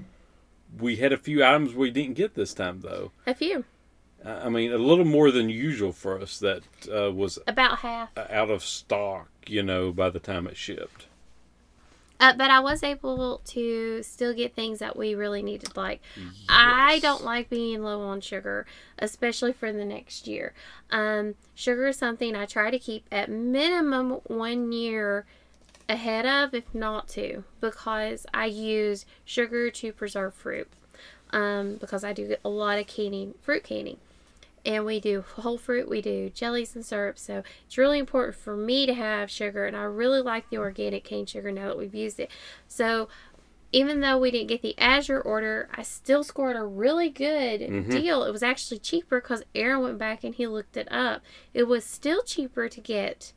we 0.79 0.95
had 0.95 1.11
a 1.11 1.17
few 1.17 1.43
items 1.43 1.73
we 1.73 1.91
didn't 1.91 2.15
get 2.15 2.35
this 2.35 2.53
time 2.53 2.79
though. 2.79 3.11
A 3.25 3.33
few, 3.33 3.65
I 4.23 4.47
mean, 4.47 4.71
a 4.71 4.77
little 4.77 5.05
more 5.05 5.29
than 5.29 5.49
usual 5.49 5.91
for 5.91 6.19
us. 6.21 6.39
That 6.39 6.63
uh, 6.89 7.11
was 7.11 7.37
about 7.47 7.79
half. 7.79 8.17
out 8.17 8.49
of 8.49 8.63
stock. 8.63 9.29
You 9.45 9.61
know, 9.61 9.91
by 9.91 10.09
the 10.09 10.19
time 10.19 10.47
it 10.47 10.55
shipped. 10.55 11.07
Uh, 12.19 12.33
but 12.33 12.49
I 12.49 12.59
was 12.59 12.83
able 12.83 13.41
to 13.45 14.01
still 14.03 14.33
get 14.33 14.55
things 14.55 14.79
that 14.79 14.97
we 14.97 15.13
really 15.15 15.43
needed. 15.43 15.77
Like, 15.77 16.01
I 16.49 16.99
don't 16.99 17.23
like 17.23 17.49
being 17.49 17.83
low 17.83 18.01
on 18.01 18.21
sugar, 18.21 18.65
especially 18.97 19.53
for 19.53 19.71
the 19.71 19.85
next 19.85 20.27
year. 20.27 20.53
Um, 20.91 21.35
sugar 21.53 21.87
is 21.87 21.97
something 21.97 22.35
I 22.35 22.45
try 22.45 22.71
to 22.71 22.79
keep 22.79 23.05
at 23.11 23.29
minimum 23.29 24.11
one 24.25 24.71
year 24.71 25.25
ahead 25.87 26.25
of, 26.25 26.53
if 26.53 26.73
not 26.73 27.07
two, 27.07 27.43
because 27.61 28.25
I 28.33 28.45
use 28.47 29.05
sugar 29.23 29.69
to 29.71 29.93
preserve 29.93 30.33
fruit. 30.33 30.67
um, 31.31 31.75
because 31.75 32.03
I 32.03 32.13
do 32.13 32.35
a 32.43 32.49
lot 32.49 32.79
of 32.79 32.87
canning, 32.87 33.33
fruit 33.41 33.63
canning. 33.63 33.97
And 34.67 34.85
we 34.85 34.99
do 34.99 35.21
whole 35.21 35.57
fruit, 35.57 35.87
we 35.87 36.01
do 36.01 36.29
jellies 36.29 36.75
and 36.75 36.85
syrups. 36.85 37.21
So 37.21 37.41
it's 37.65 37.77
really 37.77 37.99
important 37.99 38.35
for 38.35 38.57
me 38.57 38.85
to 38.85 38.93
have 38.93 39.31
sugar. 39.31 39.65
And 39.65 39.77
I 39.77 39.83
really 39.83 40.21
like 40.21 40.49
the 40.49 40.57
organic 40.57 41.05
cane 41.05 41.25
sugar 41.25 41.53
now 41.53 41.69
that 41.69 41.77
we've 41.77 41.95
used 41.95 42.19
it. 42.19 42.29
So 42.67 43.07
even 43.71 44.01
though 44.01 44.17
we 44.17 44.29
didn't 44.29 44.47
get 44.47 44.61
the 44.61 44.77
Azure 44.77 45.21
order, 45.21 45.69
I 45.73 45.83
still 45.83 46.21
scored 46.23 46.57
a 46.57 46.63
really 46.65 47.09
good 47.09 47.61
Mhm. 47.61 47.89
deal. 47.91 48.23
It 48.23 48.31
was 48.31 48.43
actually 48.43 48.79
cheaper 48.79 49.21
because 49.21 49.43
Aaron 49.55 49.81
went 49.83 49.97
back 49.97 50.25
and 50.25 50.35
he 50.35 50.47
looked 50.47 50.75
it 50.75 50.91
up. 50.91 51.21
It 51.53 51.63
was 51.63 51.85
still 51.85 52.21
cheaper 52.21 52.67
to 52.67 52.81
get 52.81 53.31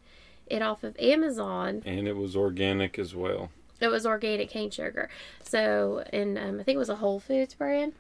it 0.48 0.62
off 0.62 0.82
of 0.82 0.98
Amazon. 0.98 1.82
And 1.86 2.08
it 2.08 2.16
was 2.16 2.34
organic 2.34 2.98
as 2.98 3.14
well. 3.14 3.50
It 3.80 3.88
was 3.88 4.04
organic 4.04 4.50
cane 4.50 4.70
sugar. 4.70 5.08
So, 5.44 6.02
and 6.12 6.36
um, 6.36 6.58
I 6.58 6.64
think 6.64 6.74
it 6.74 6.78
was 6.78 6.88
a 6.88 6.96
Whole 6.96 7.20
Foods 7.20 7.54
brand, 7.54 7.92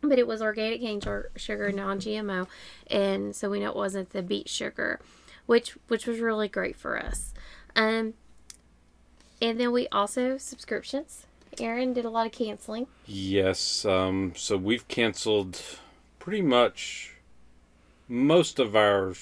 but 0.00 0.18
it 0.18 0.26
was 0.26 0.40
organic 0.42 0.80
cane 0.80 1.00
sugar, 1.36 1.72
non-GMO, 1.72 2.46
and 2.88 3.34
so 3.34 3.50
we 3.50 3.60
know 3.60 3.70
it 3.70 3.76
wasn't 3.76 4.10
the 4.10 4.22
beet 4.22 4.48
sugar, 4.48 5.00
which 5.46 5.76
which 5.88 6.06
was 6.06 6.20
really 6.20 6.48
great 6.48 6.76
for 6.76 6.98
us. 6.98 7.34
Um, 7.74 8.14
and 9.40 9.58
then 9.58 9.72
we 9.72 9.88
also 9.88 10.38
subscriptions. 10.38 11.26
Aaron 11.60 11.92
did 11.92 12.04
a 12.04 12.10
lot 12.10 12.26
of 12.26 12.32
canceling. 12.32 12.86
Yes. 13.06 13.84
Um, 13.84 14.32
so 14.36 14.56
we've 14.56 14.86
canceled 14.88 15.60
pretty 16.18 16.42
much 16.42 17.16
most 18.08 18.58
of 18.58 18.76
our, 18.76 19.14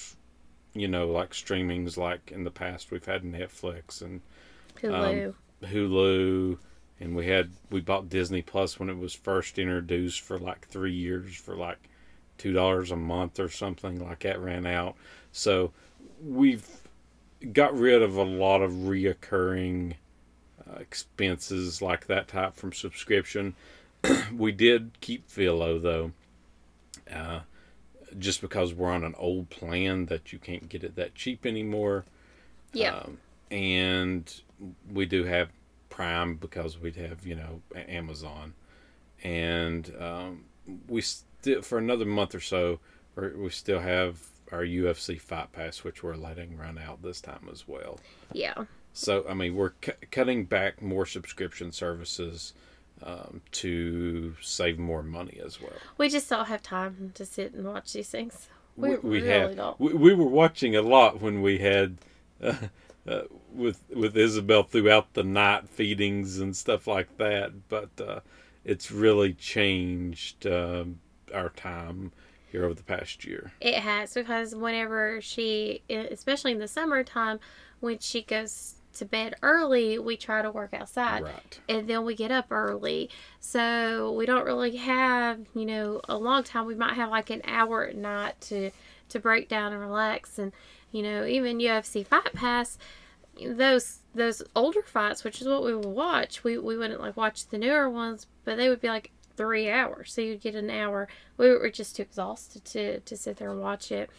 you 0.74 0.88
know, 0.88 1.08
like 1.08 1.30
streamings. 1.30 1.96
Like 1.96 2.30
in 2.32 2.44
the 2.44 2.50
past, 2.50 2.90
we've 2.90 3.04
had 3.04 3.22
Netflix 3.22 4.02
and 4.02 4.20
Hulu. 4.82 5.34
Hulu, 5.62 6.58
and 7.00 7.14
we 7.14 7.26
had 7.26 7.50
we 7.70 7.80
bought 7.80 8.08
Disney 8.08 8.42
Plus 8.42 8.78
when 8.78 8.88
it 8.88 8.98
was 8.98 9.14
first 9.14 9.58
introduced 9.58 10.20
for 10.20 10.38
like 10.38 10.66
three 10.68 10.94
years 10.94 11.34
for 11.36 11.54
like 11.54 11.78
two 12.38 12.52
dollars 12.52 12.90
a 12.90 12.96
month 12.96 13.38
or 13.38 13.48
something 13.48 13.98
like 13.98 14.20
that. 14.20 14.40
Ran 14.40 14.66
out, 14.66 14.96
so 15.32 15.72
we've 16.24 16.66
got 17.52 17.78
rid 17.78 18.02
of 18.02 18.16
a 18.16 18.22
lot 18.22 18.62
of 18.62 18.72
reoccurring 18.72 19.94
uh, 20.68 20.78
expenses 20.78 21.82
like 21.82 22.06
that 22.06 22.28
type 22.28 22.56
from 22.56 22.72
subscription. 22.72 23.54
we 24.34 24.52
did 24.52 24.92
keep 25.00 25.28
Philo 25.28 25.78
though, 25.78 26.12
uh, 27.12 27.40
just 28.18 28.40
because 28.40 28.72
we're 28.72 28.90
on 28.90 29.04
an 29.04 29.14
old 29.18 29.50
plan 29.50 30.06
that 30.06 30.32
you 30.32 30.38
can't 30.38 30.68
get 30.68 30.82
it 30.82 30.96
that 30.96 31.14
cheap 31.14 31.44
anymore. 31.44 32.04
yeah. 32.72 32.96
Um, 32.96 33.18
and 33.48 34.40
we 34.92 35.06
do 35.06 35.22
have 35.22 35.50
Prime 35.96 36.34
because 36.36 36.78
we'd 36.78 36.96
have 36.96 37.26
you 37.26 37.34
know 37.34 37.62
Amazon, 37.88 38.52
and 39.24 39.90
um, 39.98 40.44
we 40.88 41.00
still 41.00 41.62
for 41.62 41.78
another 41.78 42.04
month 42.04 42.34
or 42.34 42.40
so 42.40 42.80
we're, 43.14 43.48
still 43.48 43.80
have 43.80 44.20
our 44.52 44.62
UFC 44.62 45.18
Fight 45.18 45.52
Pass, 45.52 45.84
which 45.84 46.02
we're 46.02 46.16
letting 46.16 46.58
run 46.58 46.76
out 46.76 47.02
this 47.02 47.22
time 47.22 47.48
as 47.50 47.66
well. 47.66 47.98
yeah. 48.32 48.64
So 48.92 49.24
I 49.26 49.32
mean 49.32 49.54
we're 49.54 49.70
cu- 49.80 49.92
cutting 50.10 50.44
back 50.44 50.82
more 50.82 51.06
subscription 51.06 51.72
services 51.72 52.52
um, 53.02 53.40
to 53.52 54.36
save 54.42 54.78
more 54.78 55.02
money 55.02 55.40
as 55.42 55.62
well. 55.62 55.72
We 55.96 56.10
just 56.10 56.28
don't 56.28 56.46
have 56.46 56.62
time 56.62 57.12
to 57.14 57.24
sit 57.24 57.54
and 57.54 57.66
watch 57.66 57.94
these 57.94 58.10
things. 58.10 58.48
We, 58.76 58.96
we 58.96 59.22
really 59.22 59.28
have 59.28 59.56
don't. 59.56 59.80
we, 59.80 59.94
we 59.94 60.14
were 60.14 60.28
watching 60.28 60.76
a 60.76 60.82
lot 60.82 61.22
when 61.22 61.40
we 61.40 61.58
had 61.58 61.96
uh, 62.42 62.54
uh, 63.06 63.22
with 63.52 63.82
with 63.94 64.16
Isabel 64.16 64.62
throughout 64.62 65.14
the 65.14 65.22
night 65.22 65.68
feedings 65.68 66.38
and 66.38 66.56
stuff 66.56 66.86
like 66.86 67.16
that. 67.18 67.68
But 67.68 67.90
uh, 68.00 68.20
it's 68.64 68.90
really 68.90 69.32
changed 69.32 70.46
um, 70.46 71.00
our 71.32 71.50
time 71.50 72.12
here 72.50 72.64
over 72.64 72.74
the 72.74 72.82
past 72.82 73.24
year. 73.24 73.52
It 73.60 73.76
has 73.76 74.14
because 74.14 74.54
whenever 74.54 75.20
she, 75.20 75.82
especially 75.88 76.52
in 76.52 76.58
the 76.58 76.68
summertime, 76.68 77.38
when 77.80 77.98
she 77.98 78.22
goes 78.22 78.74
to 78.94 79.04
bed 79.04 79.34
early, 79.42 79.98
we 79.98 80.16
try 80.16 80.42
to 80.42 80.50
work 80.50 80.72
outside. 80.72 81.22
Right. 81.22 81.60
And 81.68 81.88
then 81.88 82.04
we 82.04 82.14
get 82.14 82.30
up 82.30 82.50
early. 82.50 83.10
So 83.40 84.12
we 84.12 84.26
don't 84.26 84.44
really 84.44 84.76
have, 84.76 85.40
you 85.54 85.66
know, 85.66 86.00
a 86.08 86.16
long 86.16 86.44
time. 86.44 86.66
We 86.66 86.74
might 86.74 86.94
have 86.94 87.10
like 87.10 87.30
an 87.30 87.42
hour 87.44 87.84
at 87.84 87.96
night 87.96 88.40
to, 88.42 88.70
to 89.10 89.20
break 89.20 89.48
down 89.48 89.72
and 89.72 89.80
relax. 89.80 90.38
And, 90.38 90.52
you 90.92 91.02
know, 91.02 91.24
even 91.24 91.58
UFC 91.58 92.06
Fight 92.06 92.32
Pass, 92.32 92.78
those 93.44 94.00
those 94.14 94.42
older 94.54 94.82
fights, 94.82 95.24
which 95.24 95.40
is 95.40 95.46
what 95.46 95.62
we 95.62 95.74
would 95.74 95.84
watch, 95.84 96.42
we, 96.42 96.56
we 96.56 96.76
wouldn't 96.76 97.00
like 97.00 97.16
watch 97.16 97.46
the 97.48 97.58
newer 97.58 97.88
ones, 97.90 98.26
but 98.44 98.56
they 98.56 98.68
would 98.68 98.80
be 98.80 98.88
like 98.88 99.10
three 99.36 99.70
hours. 99.70 100.12
So 100.12 100.22
you'd 100.22 100.40
get 100.40 100.54
an 100.54 100.70
hour. 100.70 101.08
We 101.36 101.50
were 101.50 101.70
just 101.70 101.96
too 101.96 102.02
exhausted 102.02 102.64
to, 102.66 103.00
to 103.00 103.16
sit 103.16 103.36
there 103.36 103.50
and 103.50 103.60
watch 103.60 103.92
it. 103.92 104.10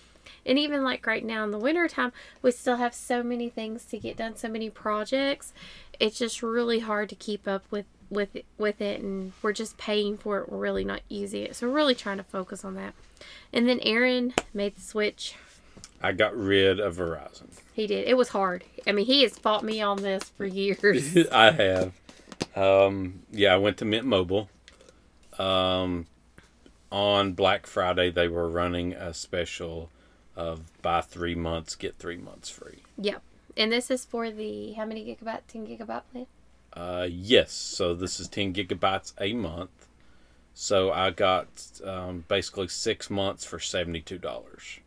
And 0.46 0.60
even 0.60 0.84
like 0.84 1.08
right 1.08 1.26
now 1.26 1.44
in 1.44 1.52
the 1.52 1.58
wintertime, 1.58 2.12
we 2.42 2.52
still 2.52 2.78
have 2.78 2.94
so 2.94 3.24
many 3.24 3.50
things 3.50 3.86
to 3.86 3.98
get 3.98 4.18
done, 4.18 4.36
so 4.36 4.50
many 4.50 4.70
projects. 4.70 5.54
It's 6.00 6.20
just 6.20 6.44
really 6.44 6.80
hard 6.80 7.10
to 7.10 7.16
keep 7.16 7.48
up 7.48 7.64
with 7.72 7.86
with 8.10 8.38
with 8.58 8.80
it 8.80 9.02
and 9.02 9.34
we're 9.42 9.54
just 9.54 9.78
paying 9.78 10.18
for 10.18 10.40
it. 10.40 10.50
We're 10.50 10.60
really 10.60 10.86
not 10.86 11.02
using 11.10 11.44
it. 11.44 11.56
So 11.56 11.68
we're 11.68 11.74
really 11.74 11.96
trying 11.96 12.18
to 12.18 12.24
focus 12.24 12.64
on 12.64 12.76
that. 12.76 12.94
And 13.52 13.68
then 13.68 13.80
Aaron 13.82 14.34
made 14.54 14.76
the 14.76 14.82
switch. 14.82 15.36
I 16.02 16.12
got 16.12 16.36
rid 16.38 16.80
of 16.80 16.98
Verizon. 16.98 17.48
He 17.74 17.88
did. 17.88 18.08
It 18.08 18.16
was 18.16 18.30
hard. 18.30 18.64
I 18.86 18.92
mean, 18.92 19.06
he 19.06 19.24
has 19.24 19.38
fought 19.38 19.64
me 19.64 19.82
on 19.82 19.98
this 20.02 20.24
for 20.24 20.46
years. 20.46 21.18
I 21.32 21.52
have. 21.52 21.94
Um, 22.56 23.22
yeah, 23.32 23.54
I 23.54 23.58
went 23.58 23.78
to 23.78 23.86
Mint 23.86 24.06
Mobile. 24.06 24.50
Um, 25.40 26.06
on 26.92 27.34
Black 27.34 27.68
Friday, 27.68 28.10
they 28.12 28.28
were 28.28 28.50
running 28.50 28.94
a 28.94 29.14
special 29.14 29.90
of 30.36 30.82
buy 30.82 31.02
three 31.02 31.36
months, 31.36 31.76
get 31.76 31.96
three 31.98 32.18
months 32.18 32.50
free. 32.50 32.84
yep. 32.98 33.22
And 33.56 33.72
this 33.72 33.90
is 33.90 34.06
for 34.06 34.30
the 34.30 34.74
how 34.74 34.86
many 34.86 35.04
gigabyte? 35.04 35.42
10 35.48 35.66
gigabyte 35.66 36.04
plan? 36.12 36.28
Uh, 36.74 37.08
yes, 37.10 37.52
so 37.52 37.96
this 37.96 38.20
is 38.20 38.28
10 38.28 38.54
gigabytes 38.54 39.14
a 39.20 39.34
month. 39.34 39.88
So 40.54 40.92
I 40.92 41.10
got 41.10 41.48
um, 41.84 42.24
basically 42.28 42.68
six 42.68 43.10
months 43.10 43.44
for 43.46 43.58
$72. 43.58 44.80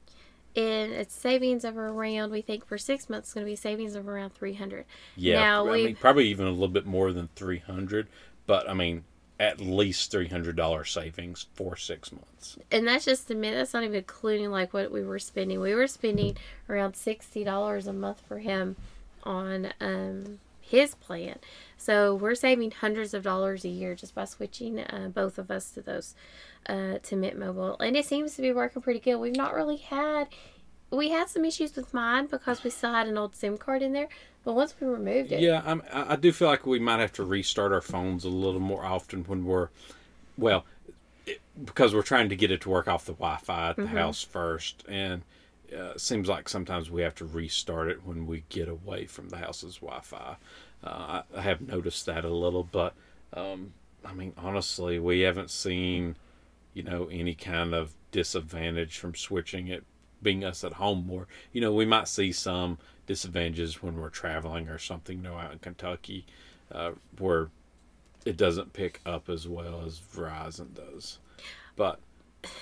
And 0.57 0.93
it's 0.93 1.15
savings 1.15 1.65
of 1.65 1.77
around, 1.79 2.33
we 2.33 2.43
think 2.43 2.67
for 2.67 2.77
six 2.77 3.09
months, 3.09 3.29
it's 3.29 3.35
going 3.35 3.47
to 3.47 3.51
be 3.51 3.57
savings 3.57 3.95
of 3.95 4.09
around 4.09 4.35
300 4.35 4.85
Yeah, 5.17 5.41
Now 5.41 5.69
I 5.69 5.77
mean, 5.85 5.97
probably 5.97 6.29
even 6.29 6.47
a 6.47 6.51
little 6.51 6.69
bit 6.69 6.87
more 6.87 7.13
than 7.13 7.29
300 7.37 8.09
but 8.47 8.69
I 8.69 8.75
mean, 8.75 9.05
at 9.39 9.61
least 9.61 10.13
$300 10.13 10.87
savings 10.93 11.47
for 11.55 11.77
six 11.77 12.11
months. 12.13 12.59
and 12.71 12.87
that's 12.87 13.05
just 13.05 13.29
the 13.29 13.35
minute. 13.35 13.57
That's 13.59 13.73
not 13.73 13.85
even 13.85 13.97
including 13.97 14.51
like 14.51 14.75
what 14.75 14.91
we 14.91 15.03
were 15.05 15.19
spending. 15.21 15.61
We 15.61 15.75
were 15.75 15.87
spending 15.87 16.37
around 16.69 16.95
sixty 16.97 17.45
dollars 17.45 17.87
a 17.87 17.93
month 17.93 18.21
for 18.27 18.39
him 18.39 18.77
on 19.23 19.73
um, 19.81 20.41
his 20.71 20.95
plan. 20.95 21.39
So 21.77 22.15
we're 22.15 22.37
saving 22.37 22.71
hundreds 22.71 23.13
of 23.13 23.23
dollars 23.23 23.65
a 23.65 23.69
year 23.69 23.95
just 23.95 24.15
by 24.15 24.25
switching 24.25 24.79
uh, 24.79 25.11
both 25.13 25.37
of 25.39 25.51
us 25.51 25.71
to 25.73 25.81
those 25.81 26.15
uh, 26.69 26.99
to 27.03 27.17
Mint 27.17 27.39
Mobile, 27.39 27.77
and 27.81 27.97
it 27.97 28.05
seems 28.05 28.37
to 28.37 28.43
be 28.43 28.53
working 28.53 28.83
pretty 28.83 29.01
good. 29.01 29.17
We've 29.17 29.35
not 29.35 29.55
really 29.55 29.79
had. 29.79 30.29
We 30.91 31.11
had 31.11 31.29
some 31.29 31.45
issues 31.45 31.75
with 31.77 31.95
mine 31.95 32.27
because 32.27 32.63
we 32.65 32.71
still 32.71 32.93
had 32.93 33.07
an 33.07 33.17
old 33.17 33.35
SIM 33.35 33.57
card 33.59 33.83
in 33.83 33.93
there, 33.93 34.09
but 34.45 34.55
once 34.55 34.75
we 34.81 34.87
removed 34.87 35.33
it, 35.33 35.41
Yeah, 35.41 35.63
I'm, 35.65 35.83
I 35.93 36.17
do 36.17 36.33
feel 36.33 36.49
like 36.49 36.67
we 36.67 36.79
might 36.79 37.01
have 37.01 37.13
to 37.15 37.25
restart 37.25 37.73
our 37.73 37.81
phones 37.81 38.25
a 38.25 38.29
little 38.29 38.61
more 38.61 38.85
often 38.85 39.25
when 39.25 39.45
we're, 39.45 39.69
well, 40.37 40.65
it, 41.27 41.41
because 41.65 41.95
we're 41.95 42.03
trying 42.03 42.29
to 42.29 42.37
get 42.37 42.51
it 42.51 42.61
to 42.63 42.71
work 42.71 42.89
off 42.89 43.05
the 43.05 43.13
Wi-Fi 43.13 43.71
at 43.71 43.77
the 43.77 43.87
house 43.87 44.23
first, 44.23 44.85
and 44.89 45.23
uh, 45.77 45.97
seems 45.97 46.29
like 46.29 46.49
sometimes 46.49 46.91
we 46.91 47.03
have 47.03 47.15
to 47.17 47.25
restart 47.25 47.89
it 47.89 48.05
when 48.05 48.27
we 48.27 48.45
get 48.49 48.69
away 48.69 49.07
from 49.07 49.29
the 49.29 49.37
house's 49.37 49.77
Wi-Fi. 49.77 50.37
Uh, 50.83 51.23
I, 51.37 51.41
have 51.41 51.61
noticed 51.61 52.07
that 52.07 52.25
a 52.25 52.31
little, 52.31 52.65
but 52.65 52.95
um, 53.35 53.73
I 54.05 54.13
mean, 54.13 54.33
honestly, 54.37 54.99
we 54.99 55.21
haven't 55.21 55.51
seen, 55.51 56.17
you 56.75 56.83
know, 56.83 57.09
any 57.11 57.35
kind 57.35 57.75
of 57.75 57.95
disadvantage 58.11 58.99
from 58.99 59.15
switching 59.15 59.69
it 59.69 59.85
being 60.23 60.45
us 60.45 60.65
at 60.65 60.75
home 60.75 61.07
more. 61.07 61.27
You 61.53 61.61
know, 61.61 61.73
we 61.73 61.87
might 61.87 62.09
see 62.09 62.33
some 62.33 62.79
disadvantages 63.07 63.83
when 63.83 63.99
we're 63.99 64.11
traveling 64.11 64.69
or 64.69 64.79
something, 64.79 65.19
you 65.19 65.23
know, 65.23 65.37
out 65.37 65.53
in 65.53 65.59
Kentucky, 65.59 66.27
uh, 66.73 66.93
where 67.19 67.49
it 68.25 68.37
doesn't 68.37 68.73
pick 68.73 69.01
up 69.07 69.29
as 69.29 69.49
well 69.49 69.83
as 69.87 70.01
Verizon 70.01 70.75
does. 70.75 71.19
But 71.77 72.01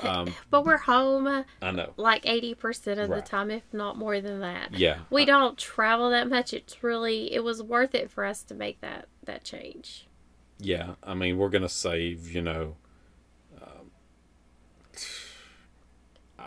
um, 0.03 0.35
but 0.51 0.65
we're 0.65 0.77
home 0.79 1.45
I 1.63 1.71
know, 1.71 1.93
like 1.97 2.27
eighty 2.27 2.55
percent 2.55 2.99
of 3.01 3.09
Right. 3.11 3.23
the 3.25 3.29
time, 3.29 3.51
if 3.51 3.63
not 3.73 3.97
more 3.97 4.21
than 4.21 4.41
that. 4.41 4.75
yeah, 4.75 4.99
we 5.11 5.25
don't 5.25 5.57
travel 5.59 6.11
that 6.11 6.29
much. 6.29 6.53
It's 6.53 6.83
really 6.83 7.33
it 7.33 7.45
was 7.45 7.63
worth 7.63 7.95
it 7.95 8.11
for 8.11 8.25
us 8.25 8.43
to 8.45 8.55
make 8.55 8.81
that 8.81 9.07
that 9.25 9.45
change. 9.45 10.07
yeah. 10.59 10.95
I 11.03 11.15
mean, 11.15 11.39
we're 11.39 11.49
gonna 11.51 11.69
save, 11.69 12.33
you 12.35 12.43
know, 12.43 12.77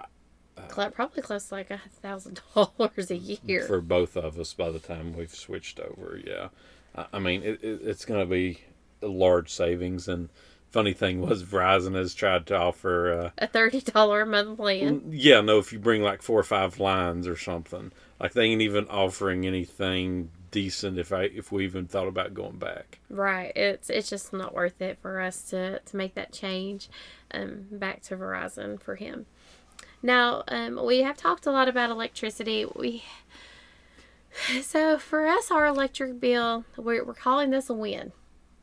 Cl- 0.74 0.92
Probably 0.92 1.22
close 1.22 1.48
to 1.48 1.56
like 1.56 1.72
a 1.72 1.80
thousand 2.02 2.40
dollars 2.56 3.12
a 3.12 3.16
year. 3.18 3.66
for 3.66 3.82
both 3.82 4.16
of 4.16 4.40
us 4.40 4.54
by 4.54 4.70
the 4.70 4.80
time 4.80 5.16
we've 5.16 5.34
switched 5.34 5.80
over. 5.80 6.20
Yeah, 6.26 6.50
I, 6.96 7.06
I 7.14 7.20
mean, 7.20 7.44
it, 7.44 7.64
it, 7.64 7.82
it's 7.84 8.06
gonna 8.06 8.26
be 8.26 8.62
a 9.02 9.08
large 9.08 9.50
savings, 9.52 10.08
and 10.08 10.30
funny 10.72 10.94
thing 10.94 11.22
was 11.22 11.44
Verizon 11.44 11.96
has 11.96 12.13
tried 12.13 12.48
to 12.48 12.58
offer. 12.58 13.12
Uh, 13.12 13.30
A 13.38 13.48
thirty 13.48 13.82
dollar 13.82 14.22
a 14.22 14.25
month 14.25 14.58
plan. 14.58 15.04
yeah, 15.10 15.42
no, 15.42 15.60
if 15.60 15.72
you 15.72 15.80
bring 15.80 16.01
like 16.01 16.22
four 16.22 16.40
or 16.40 16.44
five 16.44 16.80
lines 16.80 17.28
or 17.28 17.36
something, 17.38 17.92
like 18.20 18.34
they 18.34 18.46
ain't 18.46 18.62
even 18.62 18.88
offering 18.88 19.46
anything 19.46 20.32
decent. 20.50 20.98
If 20.98 21.12
I 21.13 21.24
if 21.24 21.51
we 21.51 21.63
even 21.66 21.88
thought 21.88 22.08
about 22.08 22.34
going 22.34 22.58
back. 22.58 23.00
Right. 23.10 23.51
It's 23.56 23.90
it's 23.90 24.10
just 24.10 24.34
not 24.34 24.54
worth 24.54 24.82
it 24.82 24.98
for 25.01 25.20
us 25.20 25.42
to, 25.51 25.80
to 25.80 25.96
make 25.98 26.16
that 26.16 26.32
change 26.32 26.90
um, 27.34 27.66
back 27.72 28.01
to 28.04 28.16
Verizon 28.18 28.82
for 28.82 28.96
him. 28.96 29.25
Now, 30.04 30.44
um, 30.48 30.84
we 30.84 31.00
have 31.04 31.16
talked 31.18 31.46
a 31.46 31.51
lot 31.51 31.68
about 31.68 31.90
electricity. 31.92 32.66
We 32.75 33.04
so 34.62 34.98
for 34.98 35.28
us, 35.28 35.51
our 35.51 35.66
electric 35.66 36.20
bill, 36.20 36.63
we're, 36.78 37.04
we're 37.04 37.13
calling 37.13 37.50
this 37.51 37.70
a 37.70 37.74
win. 37.74 38.12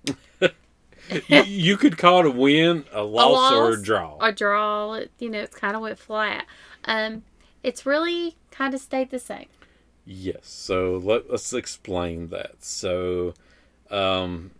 you, 1.28 1.76
could 1.76 1.96
call 1.98 2.20
it 2.20 2.26
a 2.26 2.30
win, 2.30 2.84
a 2.92 3.02
loss, 3.02 3.52
or 3.52 3.72
a 3.72 3.82
draw. 3.82 4.18
A 4.20 4.32
draw, 4.32 4.94
it- 4.94 5.10
you 5.18 5.28
know, 5.30 5.40
it's 5.40 5.56
kind 5.56 5.74
of 5.76 5.82
went 5.82 5.98
flat. 5.98 6.46
Um, 6.84 7.22
it's 7.62 7.84
really 7.86 8.36
kind 8.50 8.74
of 8.74 8.80
stayed 8.80 9.10
the 9.10 9.18
same. 9.18 9.46
Yes. 10.04 10.40
So 10.48 11.00
let, 11.02 11.30
let's 11.30 11.52
explain 11.52 12.28
that. 12.28 12.64
So, 12.64 13.34
um, 13.90 14.52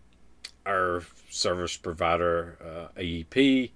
our 0.67 1.03
service 1.31 1.77
provider, 1.77 2.59
uh, 2.63 3.01
AEP, 3.01 3.71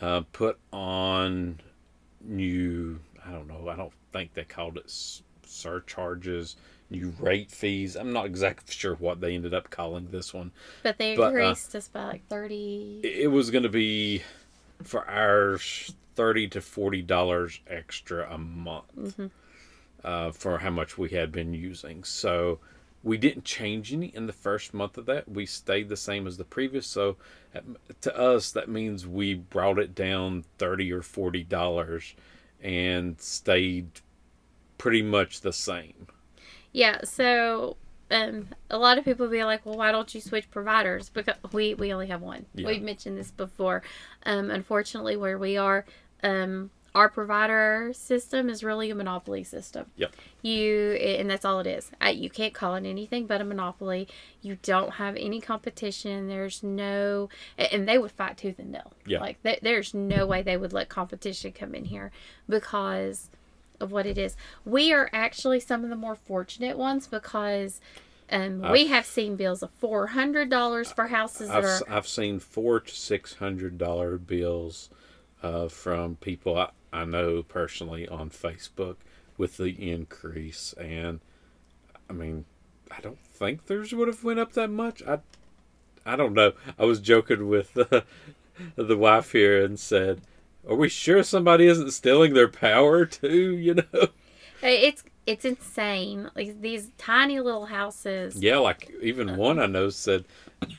uh, 0.00 0.22
put 0.32 0.58
on 0.72 1.60
new, 2.22 3.00
I 3.26 3.30
don't 3.32 3.46
know, 3.46 3.68
I 3.68 3.76
don't 3.76 3.92
think 4.12 4.34
they 4.34 4.44
called 4.44 4.76
it 4.78 4.90
surcharges, 5.44 6.56
new 6.92 7.12
rate 7.18 7.50
fees. 7.50 7.96
I'm 7.96 8.12
not 8.12 8.26
exactly 8.26 8.72
sure 8.72 8.94
what 8.94 9.20
they 9.20 9.34
ended 9.34 9.54
up 9.54 9.70
calling 9.70 10.08
this 10.10 10.32
one. 10.32 10.52
But 10.82 10.98
they 10.98 11.16
But, 11.16 11.22
uh, 11.22 11.28
increased 11.38 11.74
us 11.74 11.88
by 11.88 12.04
like 12.04 12.28
30. 12.28 13.00
It 13.02 13.30
was 13.30 13.50
going 13.50 13.64
to 13.64 13.68
be 13.68 14.22
for 14.84 15.08
ours 15.08 15.94
30 16.14 16.48
to 16.48 16.60
40 16.60 17.02
dollars 17.02 17.60
extra 17.66 18.30
a 18.32 18.38
month 18.38 19.18
uh, 20.04 20.30
for 20.32 20.58
how 20.58 20.70
much 20.70 20.98
we 20.98 21.10
had 21.10 21.32
been 21.32 21.54
using 21.54 22.04
so 22.04 22.58
we 23.04 23.16
didn't 23.16 23.44
change 23.44 23.92
any 23.92 24.06
in 24.14 24.26
the 24.26 24.32
first 24.32 24.74
month 24.74 24.98
of 24.98 25.06
that 25.06 25.28
we 25.28 25.46
stayed 25.46 25.88
the 25.88 25.96
same 25.96 26.26
as 26.26 26.36
the 26.36 26.44
previous 26.44 26.86
so 26.86 27.16
to 28.00 28.16
us 28.16 28.50
that 28.52 28.68
means 28.68 29.06
we 29.06 29.34
brought 29.34 29.78
it 29.78 29.94
down 29.94 30.44
30 30.58 30.92
or 30.92 31.02
40 31.02 31.44
dollars 31.44 32.14
and 32.60 33.20
stayed 33.20 33.88
pretty 34.78 35.02
much 35.02 35.40
the 35.40 35.52
same 35.52 36.06
Yeah, 36.72 37.02
so 37.04 37.76
um, 38.10 38.48
a 38.70 38.78
lot 38.78 38.98
of 38.98 39.04
people 39.04 39.28
be 39.28 39.44
like, 39.44 39.64
well, 39.64 39.76
why 39.76 39.92
don't 39.92 40.14
you 40.14 40.20
switch 40.20 40.50
providers? 40.50 41.08
Because 41.08 41.36
we, 41.52 41.74
we 41.74 41.92
only 41.92 42.08
have 42.08 42.22
one. 42.22 42.46
Yeah. 42.54 42.66
We've 42.66 42.82
mentioned 42.82 43.18
this 43.18 43.30
before. 43.30 43.82
Um, 44.24 44.50
unfortunately, 44.50 45.16
where 45.16 45.38
we 45.38 45.56
are, 45.56 45.84
um, 46.22 46.70
our 46.94 47.08
provider 47.08 47.90
system 47.94 48.50
is 48.50 48.62
really 48.62 48.90
a 48.90 48.94
monopoly 48.94 49.44
system. 49.44 49.86
Yep. 49.96 50.14
You 50.42 50.92
and 50.92 51.30
that's 51.30 51.44
all 51.44 51.58
it 51.60 51.66
is. 51.66 51.90
You 52.06 52.28
can't 52.28 52.52
call 52.52 52.74
it 52.74 52.84
anything 52.84 53.26
but 53.26 53.40
a 53.40 53.44
monopoly. 53.44 54.08
You 54.42 54.58
don't 54.62 54.94
have 54.94 55.16
any 55.16 55.40
competition. 55.40 56.28
There's 56.28 56.62
no, 56.62 57.30
and 57.56 57.88
they 57.88 57.96
would 57.96 58.10
fight 58.10 58.36
tooth 58.36 58.58
and 58.58 58.72
nail. 58.72 58.92
Yeah. 59.06 59.20
Like 59.20 59.42
th- 59.42 59.60
there's 59.62 59.94
no 59.94 60.26
way 60.26 60.42
they 60.42 60.58
would 60.58 60.74
let 60.74 60.90
competition 60.90 61.52
come 61.52 61.74
in 61.74 61.86
here 61.86 62.10
because 62.46 63.30
of 63.80 63.92
what 63.92 64.06
it 64.06 64.18
is. 64.18 64.36
We 64.64 64.92
are 64.92 65.10
actually 65.12 65.60
some 65.60 65.84
of 65.84 65.90
the 65.90 65.96
more 65.96 66.14
fortunate 66.14 66.78
ones 66.78 67.06
because 67.06 67.80
um, 68.30 68.70
we 68.70 68.86
have 68.86 69.04
seen 69.04 69.36
bills 69.36 69.62
of 69.62 69.70
four 69.70 70.08
hundred 70.08 70.48
dollars 70.48 70.90
for 70.90 71.08
houses 71.08 71.50
I've, 71.50 71.64
are 71.64 71.80
I've 71.88 72.08
seen 72.08 72.38
four 72.40 72.80
to 72.80 72.94
six 72.94 73.34
hundred 73.34 73.76
dollar 73.76 74.16
bills 74.16 74.88
uh, 75.42 75.68
from 75.68 76.16
people 76.16 76.56
I, 76.56 76.70
I 76.92 77.04
know 77.04 77.42
personally 77.42 78.08
on 78.08 78.30
Facebook 78.30 78.96
with 79.36 79.56
the 79.56 79.90
increase, 79.90 80.72
and 80.74 81.20
I 82.08 82.12
mean, 82.12 82.44
I 82.90 83.00
don't 83.00 83.18
think 83.18 83.66
theirs 83.66 83.92
would 83.92 84.08
have 84.08 84.24
went 84.24 84.40
up 84.40 84.52
that 84.52 84.70
much. 84.70 85.02
I 85.02 85.18
I 86.04 86.16
don't 86.16 86.34
know. 86.34 86.52
I 86.78 86.84
was 86.84 87.00
joking 87.00 87.48
with 87.48 87.76
uh, 87.76 88.02
the 88.76 88.96
wife 88.96 89.32
here 89.32 89.62
and 89.64 89.78
said, 89.78 90.22
"Are 90.68 90.76
we 90.76 90.88
sure 90.88 91.22
somebody 91.22 91.66
isn't 91.66 91.92
stealing 91.92 92.34
their 92.34 92.48
power 92.48 93.04
too?" 93.06 93.56
You 93.56 93.74
know? 93.74 94.08
it's 94.62 95.04
it's 95.26 95.44
insane. 95.44 96.30
Like 96.34 96.60
these 96.60 96.90
tiny 96.98 97.40
little 97.40 97.66
houses. 97.66 98.36
Yeah, 98.36 98.58
like 98.58 98.90
even 99.00 99.36
one 99.36 99.58
I 99.58 99.66
know 99.66 99.90
said 99.90 100.24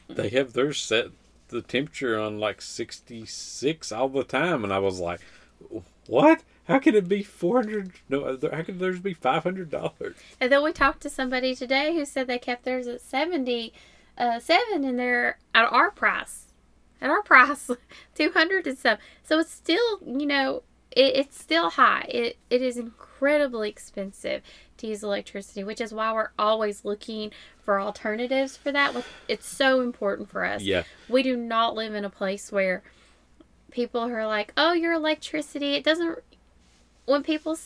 they 0.10 0.30
have 0.30 0.54
theirs 0.54 0.80
set 0.80 1.08
the 1.54 1.62
temperature 1.62 2.20
on 2.20 2.40
like 2.40 2.62
66 2.62 3.92
all 3.92 4.10
the 4.10 4.24
time. 4.24 4.64
And 4.64 4.74
I 4.74 4.80
was 4.80 5.00
like, 5.00 5.22
what? 6.08 6.44
How 6.68 6.80
can 6.80 6.96
it 6.96 7.08
be 7.08 7.24
400? 7.24 7.92
No, 8.10 8.38
how 8.52 8.62
could 8.64 8.80
theirs 8.80 9.00
be 9.00 9.14
$500? 9.14 10.14
And 10.40 10.52
then 10.52 10.64
we 10.64 10.72
talked 10.72 11.02
to 11.02 11.10
somebody 11.10 11.56
today 11.56 11.94
who 11.94 12.06
said 12.06 12.28
they 12.28 12.40
kept 12.40 12.64
theirs 12.64 12.88
at 12.88 13.02
seventy 13.02 13.74
uh, 14.18 14.40
seven 14.40 14.84
and 14.84 14.98
they're 14.98 15.38
at 15.54 15.72
our 15.72 15.92
price. 15.92 16.46
At 17.04 17.10
our 17.10 17.22
price, 17.22 17.70
two 18.16 18.32
hundred 18.32 18.66
and 18.66 18.78
some. 18.78 18.98
So 19.24 19.38
it's 19.38 19.52
still, 19.52 20.00
you 20.06 20.26
know, 20.26 20.64
it, 20.90 21.18
it's 21.18 21.38
still 21.38 21.72
high. 21.72 22.06
It 22.08 22.38
it 22.50 22.62
is 22.62 22.78
incredibly 22.78 23.70
expensive 23.70 24.42
to 24.78 24.88
use 24.88 25.04
electricity, 25.04 25.66
which 25.66 25.82
is 25.82 25.94
why 25.94 26.14
we're 26.14 26.30
always 26.40 26.86
looking 26.86 27.32
for 27.62 27.82
alternatives 27.82 28.56
for 28.56 28.72
that. 28.72 28.96
It's 29.28 29.46
so 29.46 29.82
important 29.82 30.30
for 30.30 30.46
us. 30.46 30.62
Yeah. 30.62 30.84
We 31.10 31.24
do 31.24 31.36
not 31.36 31.76
live 31.76 31.94
in 31.94 32.06
a 32.06 32.10
place 32.10 32.54
where 32.54 32.84
people 33.70 34.02
are 34.02 34.26
like, 34.26 34.54
"Oh, 34.56 34.72
your 34.72 34.94
electricity, 34.94 35.74
it 35.74 35.84
doesn't." 35.84 36.20
When 37.06 37.22
people, 37.22 37.58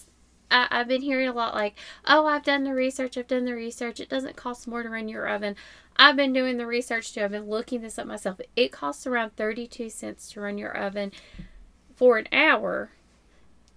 I've 0.49 0.87
been 0.87 1.03
hearing 1.03 1.27
a 1.27 1.33
lot 1.33 1.53
like, 1.53 1.75
"Oh, 2.05 2.25
I've 2.25 2.43
done 2.43 2.63
the 2.63 2.73
research. 2.73 3.19
I've 3.19 3.27
done 3.27 3.45
the 3.45 3.53
research. 3.53 3.99
It 3.99 4.09
doesn't 4.09 4.35
cost 4.35 4.67
more 4.67 4.81
to 4.81 4.89
run 4.89 5.07
your 5.07 5.27
oven." 5.27 5.55
I've 5.99 6.15
been 6.15 6.33
doing 6.33 6.57
the 6.57 6.65
research 6.67 7.13
too. 7.13 7.23
I've 7.23 7.31
been 7.31 7.49
looking 7.49 7.81
this 7.81 7.97
up 7.99 8.07
myself. 8.07 8.39
It 8.55 8.71
costs 8.71 9.07
around 9.07 9.35
thirty-two 9.35 9.89
cents 9.89 10.31
to 10.31 10.41
run 10.41 10.57
your 10.57 10.75
oven 10.75 11.11
for 11.95 12.17
an 12.17 12.27
hour 12.31 12.91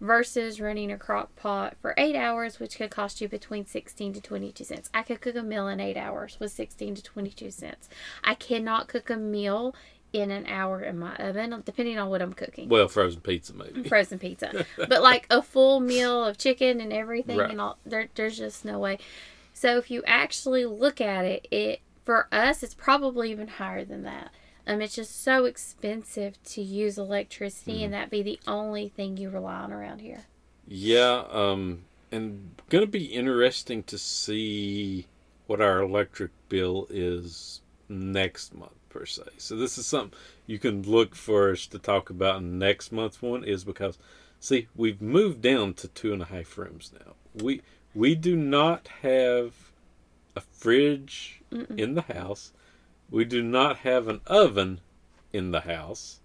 versus 0.01 0.61
running 0.61 0.91
a 0.91 0.97
crock 0.99 1.35
pot 1.37 1.77
for 1.81 1.95
eight 1.99 2.17
hours, 2.17 2.59
which 2.59 2.77
could 2.79 2.91
cost 2.91 3.21
you 3.21 3.29
between 3.29 3.67
16 3.67 4.15
to 4.15 4.21
22 4.23 4.65
cents. 4.65 4.89
I 4.95 5.03
could 5.03 5.21
cook 5.21 5.37
a 5.37 5.43
meal 5.43 5.69
in 5.69 5.79
eight 5.79 5.99
hours 5.99 6.39
with 6.41 6.53
16 6.53 6.95
to 6.95 7.03
22 7.03 7.51
cents. 7.51 7.87
I 8.25 8.35
cannot 8.35 8.89
cook 8.89 9.11
a 9.11 9.17
meal 9.19 9.75
in 10.15 10.31
an 10.31 10.47
hour 10.47 10.81
in 10.83 10.99
my 10.99 11.15
oven, 11.17 11.63
depending 11.67 11.99
on 11.99 12.09
what 12.09 12.23
I'm 12.23 12.33
cooking. 12.33 12.69
Well, 12.71 12.89
frozen 12.89 13.21
pizza, 13.21 13.53
maybe. 13.55 13.83
Frozen 13.89 14.19
pizza, 14.21 14.65
but 14.77 15.03
like 15.03 15.27
a 15.31 15.43
full 15.43 15.81
meal 15.81 16.25
of 16.25 16.39
chicken 16.39 16.81
and 16.81 16.93
everything, 16.95 17.37
Right. 17.37 17.51
and 17.51 17.61
all 17.61 17.77
there, 17.85 18.09
there's 18.15 18.39
just 18.39 18.65
no 18.65 18.79
way. 18.79 18.99
So 19.53 19.77
if 19.77 19.91
you 19.91 20.03
actually 20.07 20.65
look 20.65 21.01
at 21.03 21.25
it, 21.27 21.47
it 21.51 21.81
for 22.05 22.29
us, 22.33 22.63
it's 22.63 22.75
probably 22.75 23.31
even 23.31 23.49
higher 23.49 23.85
than 23.85 24.03
that. 24.03 24.31
Um, 24.67 24.81
it's 24.81 24.95
just 24.95 25.23
so 25.23 25.47
expensive 25.47 26.43
to 26.45 26.63
use 26.63 26.99
electricity, 26.99 27.83
and 27.83 27.93
that 27.93 28.11
be 28.11 28.23
the 28.23 28.39
only 28.47 28.89
thing 28.89 29.17
you 29.17 29.31
rely 29.31 29.61
on 29.61 29.73
around 29.73 30.01
here. 30.01 30.25
Yeah, 30.69 31.25
um, 31.31 31.85
and 32.13 32.55
going 32.69 32.85
to 32.85 32.91
be 32.91 33.07
interesting 33.07 33.83
to 33.85 33.99
see 33.99 35.07
what 35.47 35.61
our 35.61 35.81
electric 35.81 36.31
bill 36.49 36.87
is 36.91 37.61
next 37.89 38.55
month 38.55 38.73
per 38.89 39.07
se. 39.07 39.23
So 39.39 39.57
this 39.57 39.79
is 39.79 39.87
something 39.87 40.19
you 40.47 40.59
can 40.59 40.83
look 40.83 41.15
for 41.15 41.51
us 41.53 41.67
to 41.69 41.79
talk 41.79 42.11
about 42.11 42.37
in 42.37 42.59
next 42.59 42.93
month's 42.93 43.23
one 43.23 43.45
is 43.45 43.65
because 43.65 43.99
see 44.39 44.69
we've 44.77 45.01
moved 45.01 45.41
down 45.41 45.75
to 45.75 45.89
two 45.89 46.13
and 46.13 46.23
a 46.23 46.27
half 46.27 46.57
rooms 46.57 46.93
now. 46.93 47.15
We 47.35 47.63
we 47.95 48.15
do 48.15 48.37
not 48.37 48.89
have 49.03 49.55
a 50.37 50.41
fridge 50.41 51.40
in 51.51 51.95
the 51.95 52.03
house. 52.03 52.53
We 53.11 53.25
do 53.25 53.43
not 53.43 53.79
have 53.79 54.09
an 54.09 54.21
oven 54.27 54.81
in 55.33 55.51
the 55.51 55.61
house. 55.61 56.21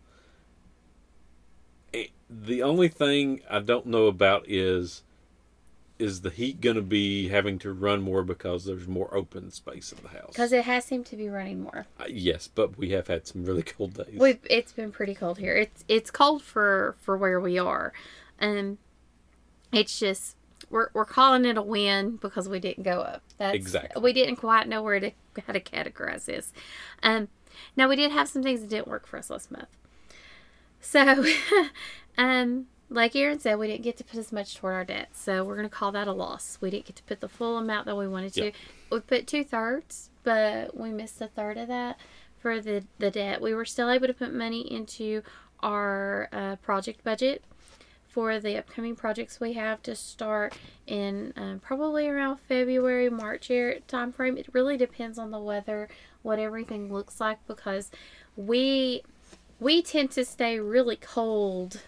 The 2.29 2.63
only 2.63 2.87
thing 2.87 3.41
I 3.49 3.59
don't 3.59 3.85
know 3.85 4.07
about 4.07 4.45
is 4.47 5.03
is 5.97 6.21
the 6.21 6.29
heat 6.29 6.59
going 6.59 6.75
to 6.75 6.81
be 6.81 7.29
having 7.29 7.57
to 7.59 7.71
run 7.71 8.01
more 8.01 8.21
because 8.23 8.65
there's 8.65 8.87
more 8.87 9.15
open 9.15 9.49
space 9.49 9.93
in 9.93 9.99
the 10.03 10.09
house? 10.09 10.31
Because 10.31 10.51
it 10.51 10.65
has 10.65 10.83
seemed 10.83 11.05
to 11.05 11.15
be 11.15 11.29
running 11.29 11.61
more. 11.61 11.85
Uh, 11.97 12.03
yes, 12.09 12.49
but 12.53 12.77
we 12.77 12.89
have 12.89 13.07
had 13.07 13.25
some 13.25 13.45
really 13.45 13.63
cold 13.63 13.93
days. 13.93 14.19
We've, 14.19 14.39
it's 14.49 14.73
been 14.73 14.91
pretty 14.91 15.15
cold 15.15 15.37
here. 15.37 15.55
It's 15.55 15.83
it's 15.87 16.11
cold 16.11 16.43
for 16.43 16.95
for 16.99 17.15
where 17.15 17.39
we 17.39 17.57
are, 17.57 17.93
um, 18.39 18.77
it's 19.71 19.97
just 19.97 20.35
we're 20.75 20.89
we're 20.93 21.05
calling 21.05 21.45
it 21.45 21.57
a 21.57 21.61
win 21.61 22.17
because 22.17 22.49
we 22.49 22.59
didn't 22.59 22.83
go 22.83 22.99
up. 22.99 23.23
That's 23.37 23.55
Exactly. 23.55 24.01
We 24.03 24.11
didn't 24.11 24.35
quite 24.35 24.67
know 24.67 24.83
where 24.83 24.99
to 24.99 25.11
how 25.47 25.53
to 25.53 25.61
categorize 25.61 26.25
this. 26.25 26.51
Um, 27.01 27.29
now 27.77 27.87
we 27.87 27.95
did 27.95 28.11
have 28.11 28.27
some 28.27 28.43
things 28.43 28.59
that 28.59 28.69
didn't 28.69 28.89
work 28.89 29.07
for 29.07 29.17
us 29.17 29.29
last 29.29 29.49
month. 29.49 29.69
So, 30.81 31.25
um, 32.17 32.65
like 32.89 33.15
Aaron 33.15 33.39
said, 33.39 33.57
we 33.57 33.67
didn't 33.67 33.83
get 33.83 33.95
to 33.97 34.03
put 34.03 34.19
as 34.19 34.33
much 34.33 34.57
toward 34.57 34.73
our 34.73 34.83
debt, 34.83 35.11
so 35.13 35.45
we're 35.45 35.55
gonna 35.55 35.69
call 35.69 35.93
that 35.93 36.09
a 36.09 36.11
loss. 36.11 36.57
We 36.59 36.69
didn't 36.71 36.87
get 36.87 36.97
to 36.97 37.03
put 37.03 37.21
the 37.21 37.29
full 37.29 37.57
amount 37.57 37.85
that 37.85 37.95
we 37.95 38.09
wanted 38.09 38.33
to. 38.33 38.43
Yep. 38.45 38.55
We 38.91 38.99
put 38.99 39.27
two 39.27 39.45
thirds, 39.45 40.09
but 40.23 40.75
we 40.75 40.89
missed 40.89 41.21
a 41.21 41.27
third 41.27 41.57
of 41.57 41.69
that 41.69 41.97
for 42.37 42.59
the 42.59 42.83
the 42.99 43.11
debt. 43.11 43.41
We 43.41 43.53
were 43.53 43.65
still 43.65 43.89
able 43.89 44.07
to 44.07 44.13
put 44.13 44.33
money 44.33 44.69
into 44.69 45.21
our 45.61 46.27
uh, 46.33 46.57
project 46.57 47.01
budget 47.05 47.45
for 48.15 48.39
the 48.39 48.57
upcoming 48.57 48.95
projects 48.95 49.41
we 49.41 49.51
have 49.51 49.83
to 49.83 49.93
start 49.93 50.57
in 50.87 51.33
um, 51.35 51.59
probably 51.59 52.07
around 52.07 52.37
February, 52.47 53.09
March 53.09 53.51
area 53.51 53.81
time 53.89 54.13
frame. 54.13 54.37
It 54.37 54.47
really 54.53 54.77
depends 54.77 55.19
on 55.19 55.31
the 55.31 55.39
weather, 55.39 55.89
what 56.21 56.39
everything 56.39 56.93
looks 56.93 57.19
like 57.19 57.45
because 57.45 57.91
we 58.37 59.03
we 59.59 59.81
tend 59.81 60.11
to 60.11 60.23
stay 60.23 60.57
really 60.61 60.95
cold 60.95 61.81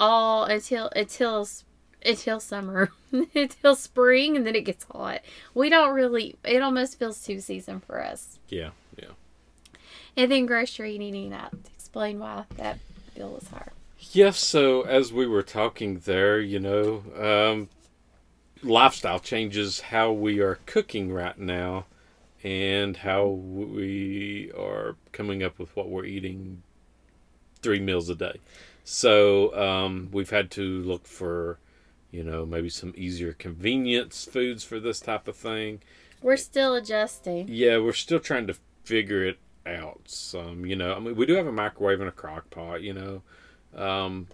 all 0.00 0.42
until 0.42 0.90
until 0.96 1.46
until 2.04 2.40
summer, 2.40 2.90
until 3.36 3.76
spring, 3.76 4.36
and 4.36 4.44
then 4.44 4.56
it 4.56 4.64
gets 4.64 4.84
hot. 4.90 5.20
We 5.54 5.68
don't 5.68 5.94
really. 5.94 6.34
It 6.42 6.60
almost 6.60 6.98
feels 6.98 7.24
two 7.24 7.38
season 7.38 7.78
for 7.78 8.02
us. 8.02 8.40
Yeah, 8.48 8.70
yeah. 9.00 9.10
And 10.16 10.32
then 10.32 10.46
grocery 10.46 10.98
needing 10.98 11.30
that 11.30 11.52
to 11.52 11.70
explain 11.72 12.18
why 12.18 12.46
that 12.56 12.78
bill 13.14 13.36
is 13.36 13.46
higher. 13.46 13.72
Yes. 13.98 14.38
So 14.38 14.82
as 14.82 15.12
we 15.12 15.26
were 15.26 15.42
talking 15.42 15.98
there, 16.00 16.40
you 16.40 16.60
know, 16.60 17.02
um, 17.16 17.68
lifestyle 18.62 19.18
changes 19.18 19.80
how 19.80 20.12
we 20.12 20.40
are 20.40 20.58
cooking 20.66 21.12
right 21.12 21.38
now, 21.38 21.86
and 22.44 22.96
how 22.98 23.26
we 23.26 24.52
are 24.56 24.96
coming 25.12 25.42
up 25.42 25.58
with 25.58 25.74
what 25.74 25.88
we're 25.88 26.04
eating 26.04 26.62
three 27.60 27.80
meals 27.80 28.08
a 28.08 28.14
day. 28.14 28.38
So 28.84 29.54
um, 29.56 30.08
we've 30.12 30.30
had 30.30 30.50
to 30.52 30.62
look 30.62 31.06
for, 31.06 31.58
you 32.10 32.22
know, 32.22 32.46
maybe 32.46 32.70
some 32.70 32.94
easier 32.96 33.32
convenience 33.32 34.24
foods 34.24 34.62
for 34.64 34.78
this 34.80 35.00
type 35.00 35.26
of 35.28 35.36
thing. 35.36 35.80
We're 36.22 36.36
still 36.36 36.74
adjusting. 36.74 37.48
Yeah, 37.48 37.78
we're 37.78 37.92
still 37.92 38.20
trying 38.20 38.46
to 38.46 38.56
figure 38.84 39.24
it 39.24 39.38
out. 39.66 40.02
Some, 40.06 40.64
you 40.64 40.76
know, 40.76 40.94
I 40.94 41.00
mean, 41.00 41.16
we 41.16 41.26
do 41.26 41.34
have 41.34 41.46
a 41.46 41.52
microwave 41.52 42.00
and 42.00 42.08
a 42.08 42.12
crock 42.12 42.48
pot, 42.50 42.82
you 42.82 42.94
know. 42.94 43.22
Um, 43.74 44.28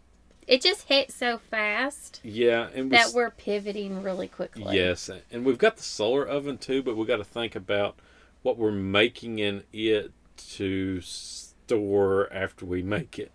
It 0.47 0.61
just 0.61 0.89
hit 0.89 1.11
so 1.11 1.39
fast 1.39 2.21
yeah, 2.23 2.69
and 2.75 2.91
we, 2.91 2.97
that 2.97 3.13
we're 3.15 3.31
pivoting 3.31 4.03
really 4.03 4.29
quickly. 4.29 4.75
Yes, 4.75 5.11
and 5.31 5.45
we've 5.45 5.59
got 5.59 5.77
the 5.77 5.83
solar 5.83 6.27
oven 6.27 6.59
too, 6.59 6.83
but 6.83 6.97
we 6.97 7.07
got 7.07 7.17
to 7.17 7.25
think 7.25 7.57
about 7.57 7.97
what 8.43 8.59
we're 8.59 8.71
making 8.71 9.39
in 9.39 9.65
it 9.73 10.13
to 10.37 11.01
store 11.01 12.33
after 12.33 12.67
we 12.67 12.83
make 12.83 13.19
it. 13.19 13.33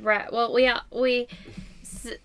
Right. 0.00 0.32
Well, 0.32 0.52
we 0.52 0.70
we 0.92 1.28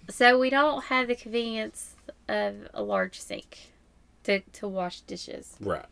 so 0.10 0.40
we 0.40 0.50
don't 0.50 0.86
have 0.86 1.08
the 1.08 1.16
convenience 1.16 1.96
of 2.28 2.56
a 2.74 2.84
large 2.84 3.20
sink 3.20 3.72
to 4.24 4.42
to 4.42 4.68
wash 4.68 5.02
dishes. 5.02 5.56
Right. 5.60 5.86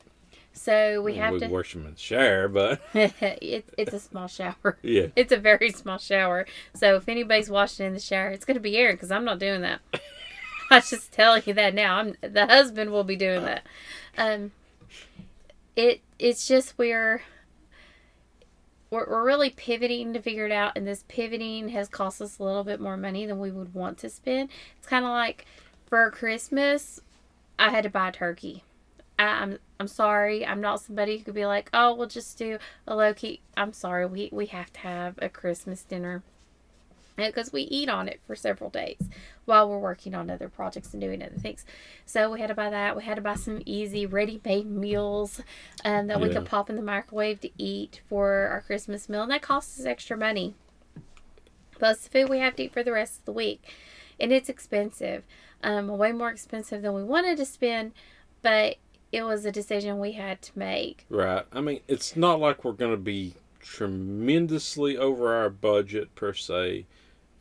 So 0.53 1.01
we 1.01 1.13
we 1.13 1.17
have 1.17 1.39
to. 1.39 1.47
wash 1.47 1.73
them 1.73 1.85
in 1.85 1.93
the 1.93 1.99
shower, 1.99 2.47
but 2.47 2.81
it, 2.93 3.65
it's 3.77 3.93
a 3.93 3.99
small 3.99 4.27
shower. 4.27 4.77
yeah, 4.81 5.07
It's 5.15 5.31
a 5.31 5.37
very 5.37 5.71
small 5.71 5.97
shower. 5.97 6.45
So 6.73 6.95
if 6.95 7.09
anybody's 7.09 7.49
washing 7.49 7.87
in 7.87 7.93
the 7.93 7.99
shower, 7.99 8.29
it's 8.29 8.45
going 8.45 8.55
to 8.55 8.61
be 8.61 8.77
Aaron 8.77 8.95
because 8.95 9.11
I'm 9.11 9.25
not 9.25 9.39
doing 9.39 9.61
that. 9.61 9.81
I 10.71 10.79
just 10.79 11.11
tell 11.11 11.37
you 11.39 11.53
that 11.53 11.73
now. 11.73 11.97
I'm 11.97 12.15
the 12.21 12.45
husband 12.45 12.91
will 12.91 13.03
be 13.03 13.15
doing 13.15 13.43
that. 13.43 13.65
Um, 14.17 14.51
it 15.75 16.01
it's 16.19 16.47
just 16.47 16.77
we're 16.77 17.23
we're, 18.89 19.09
we're 19.09 19.25
really 19.25 19.49
pivoting 19.49 20.13
to 20.13 20.21
figure 20.21 20.45
it 20.45 20.51
out, 20.51 20.73
and 20.77 20.87
this 20.87 21.03
pivoting 21.07 21.69
has 21.69 21.89
cost 21.89 22.21
us 22.21 22.37
a 22.37 22.43
little 22.43 22.63
bit 22.63 22.79
more 22.79 22.95
money 22.95 23.25
than 23.25 23.39
we 23.39 23.51
would 23.51 23.73
want 23.73 23.97
to 23.99 24.09
spend. 24.09 24.49
It's 24.77 24.87
kind 24.87 25.03
of 25.03 25.09
like 25.09 25.45
for 25.87 26.09
Christmas, 26.11 27.01
I 27.57 27.71
had 27.71 27.83
to 27.83 27.89
buy 27.89 28.09
a 28.09 28.11
turkey. 28.11 28.63
I, 29.19 29.25
I'm 29.25 29.59
I'm 29.79 29.87
sorry. 29.87 30.45
I'm 30.45 30.61
not 30.61 30.81
somebody 30.81 31.17
who 31.17 31.23
could 31.23 31.35
be 31.35 31.45
like, 31.45 31.69
oh, 31.73 31.93
we'll 31.95 32.07
just 32.07 32.37
do 32.37 32.57
a 32.87 32.95
low 32.95 33.13
key. 33.13 33.41
I'm 33.55 33.73
sorry. 33.73 34.05
We 34.05 34.29
we 34.31 34.47
have 34.47 34.71
to 34.73 34.79
have 34.79 35.15
a 35.21 35.29
Christmas 35.29 35.83
dinner 35.83 36.23
because 37.15 37.53
we 37.53 37.61
eat 37.63 37.89
on 37.89 38.07
it 38.07 38.19
for 38.25 38.35
several 38.35 38.71
days 38.71 38.97
while 39.45 39.69
we're 39.69 39.77
working 39.77 40.15
on 40.15 40.31
other 40.31 40.49
projects 40.49 40.93
and 40.93 41.01
doing 41.01 41.21
other 41.21 41.37
things. 41.37 41.63
So 42.05 42.31
we 42.31 42.39
had 42.39 42.47
to 42.47 42.55
buy 42.55 42.71
that. 42.71 42.95
We 42.95 43.03
had 43.03 43.15
to 43.15 43.21
buy 43.21 43.35
some 43.35 43.61
easy 43.65 44.05
ready-made 44.07 44.65
meals 44.65 45.39
um, 45.85 46.07
that 46.07 46.19
we 46.19 46.29
could 46.29 46.45
pop 46.45 46.71
in 46.71 46.75
the 46.75 46.81
microwave 46.81 47.41
to 47.41 47.51
eat 47.57 48.01
for 48.09 48.47
our 48.47 48.61
Christmas 48.61 49.07
meal, 49.09 49.21
and 49.21 49.31
that 49.31 49.43
costs 49.43 49.79
us 49.79 49.85
extra 49.85 50.17
money. 50.17 50.55
Plus 51.71 51.99
the 51.99 52.09
food 52.09 52.29
we 52.29 52.39
have 52.39 52.55
to 52.55 52.63
eat 52.63 52.73
for 52.73 52.83
the 52.83 52.91
rest 52.91 53.19
of 53.19 53.25
the 53.25 53.33
week, 53.33 53.61
and 54.19 54.31
it's 54.31 54.49
expensive, 54.49 55.23
um, 55.61 55.89
way 55.89 56.11
more 56.11 56.29
expensive 56.29 56.81
than 56.81 56.93
we 56.93 57.03
wanted 57.03 57.37
to 57.37 57.45
spend, 57.45 57.91
but 58.41 58.77
it 59.13 59.23
was 59.23 59.45
a 59.45 59.51
decision 59.51 59.99
we 59.99 60.11
had 60.13 60.41
to 60.41 60.59
make. 60.59 61.05
right. 61.09 61.45
I 61.53 61.61
mean, 61.61 61.79
it's 61.87 62.15
not 62.17 62.39
like 62.41 62.65
we're 62.65 62.73
going 62.73 62.91
to 62.91 62.97
be 62.97 63.35
tremendously 63.61 64.97
over 64.97 65.33
our 65.33 65.49
budget 65.49 66.13
per 66.15 66.33
se 66.33 66.85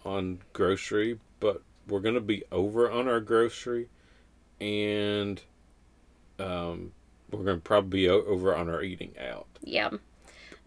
on 0.04 0.38
grocery, 0.52 1.18
but 1.40 1.62
we're 1.88 2.00
going 2.00 2.14
to 2.14 2.20
be 2.20 2.44
over 2.52 2.88
on 2.90 3.08
our 3.08 3.20
grocery, 3.20 3.88
and 4.60 5.42
um, 6.38 6.92
we're 7.30 7.42
going 7.44 7.56
to 7.56 7.62
probably 7.62 8.00
be 8.02 8.08
o- 8.08 8.24
over 8.24 8.54
on 8.54 8.68
our 8.68 8.82
eating 8.82 9.14
out. 9.18 9.46
Yeah. 9.62 9.86
Um, 9.88 10.00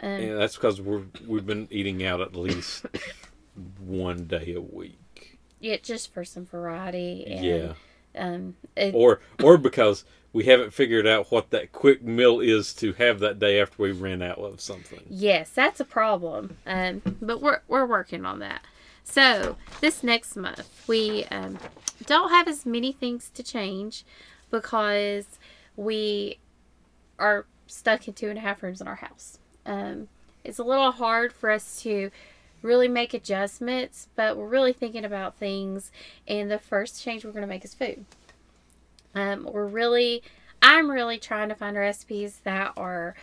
And 0.02 0.40
that's 0.40 0.56
because 0.56 0.82
we're 0.82 1.04
we've 1.26 1.46
been 1.46 1.68
eating 1.72 2.04
out 2.06 2.20
at 2.20 2.36
least 2.36 2.86
one 3.80 4.26
day 4.26 4.54
a 4.54 4.60
week. 4.62 5.40
yeah, 5.62 5.78
just 5.82 6.14
for 6.14 6.26
some 6.26 6.46
variety. 6.46 7.26
And, 7.26 7.46
yeah. 7.46 7.74
Um, 8.18 8.56
it, 8.76 8.94
Or 8.94 9.22
or 9.44 9.58
because 9.58 10.06
we 10.34 10.44
haven't 10.44 10.74
figured 10.74 11.08
out 11.08 11.32
what 11.32 11.50
that 11.52 11.72
quick 11.72 12.04
meal 12.04 12.42
is 12.42 12.74
to 12.74 12.92
have 12.94 13.20
that 13.20 13.40
day 13.40 13.62
after 13.62 13.82
we 13.82 13.92
ran 13.92 14.22
out 14.22 14.40
of 14.40 14.60
something. 14.60 15.02
Yes, 15.10 15.50
that's 15.50 15.80
a 15.80 15.86
problem. 15.86 16.58
Um, 16.66 17.02
but 17.22 17.42
we're 17.42 17.62
we're 17.68 17.86
working 17.86 18.26
on 18.26 18.40
that. 18.40 18.62
So 19.04 19.56
this 19.82 20.04
next 20.04 20.36
month 20.36 20.84
we 20.88 21.26
um, 21.26 21.58
don't 22.06 22.30
have 22.32 22.48
as 22.48 22.66
many 22.66 22.92
things 22.92 23.30
to 23.36 23.44
change 23.44 24.04
because 24.52 25.40
we 25.76 26.40
are 27.20 27.46
stuck 27.68 28.08
in 28.08 28.14
two 28.14 28.30
and 28.30 28.38
a 28.38 28.42
half 28.42 28.62
rooms 28.62 28.82
in 28.82 28.88
our 28.88 28.96
house. 28.96 29.40
Um, 29.66 30.08
it's 30.44 30.60
a 30.60 30.64
little 30.64 30.92
hard 30.92 31.34
for 31.34 31.50
us 31.50 31.82
to 31.84 32.12
really 32.66 32.88
make 32.88 33.14
adjustments, 33.14 34.10
but 34.16 34.36
we're 34.36 34.48
really 34.48 34.74
thinking 34.74 35.06
about 35.06 35.38
things. 35.38 35.92
And 36.28 36.52
the 36.52 36.60
first 36.60 37.02
change 37.02 37.24
we're 37.24 37.32
going 37.32 37.44
to 37.44 37.48
make 37.48 37.64
is 37.64 37.74
food. 37.74 38.06
Um, 39.14 39.48
we're 39.50 39.68
really, 39.68 40.24
I'm 40.62 40.92
really 40.92 41.18
trying 41.18 41.50
to 41.50 41.56
find 41.56 41.78
recipes 41.78 42.42
that 42.44 42.74
are 42.76 43.16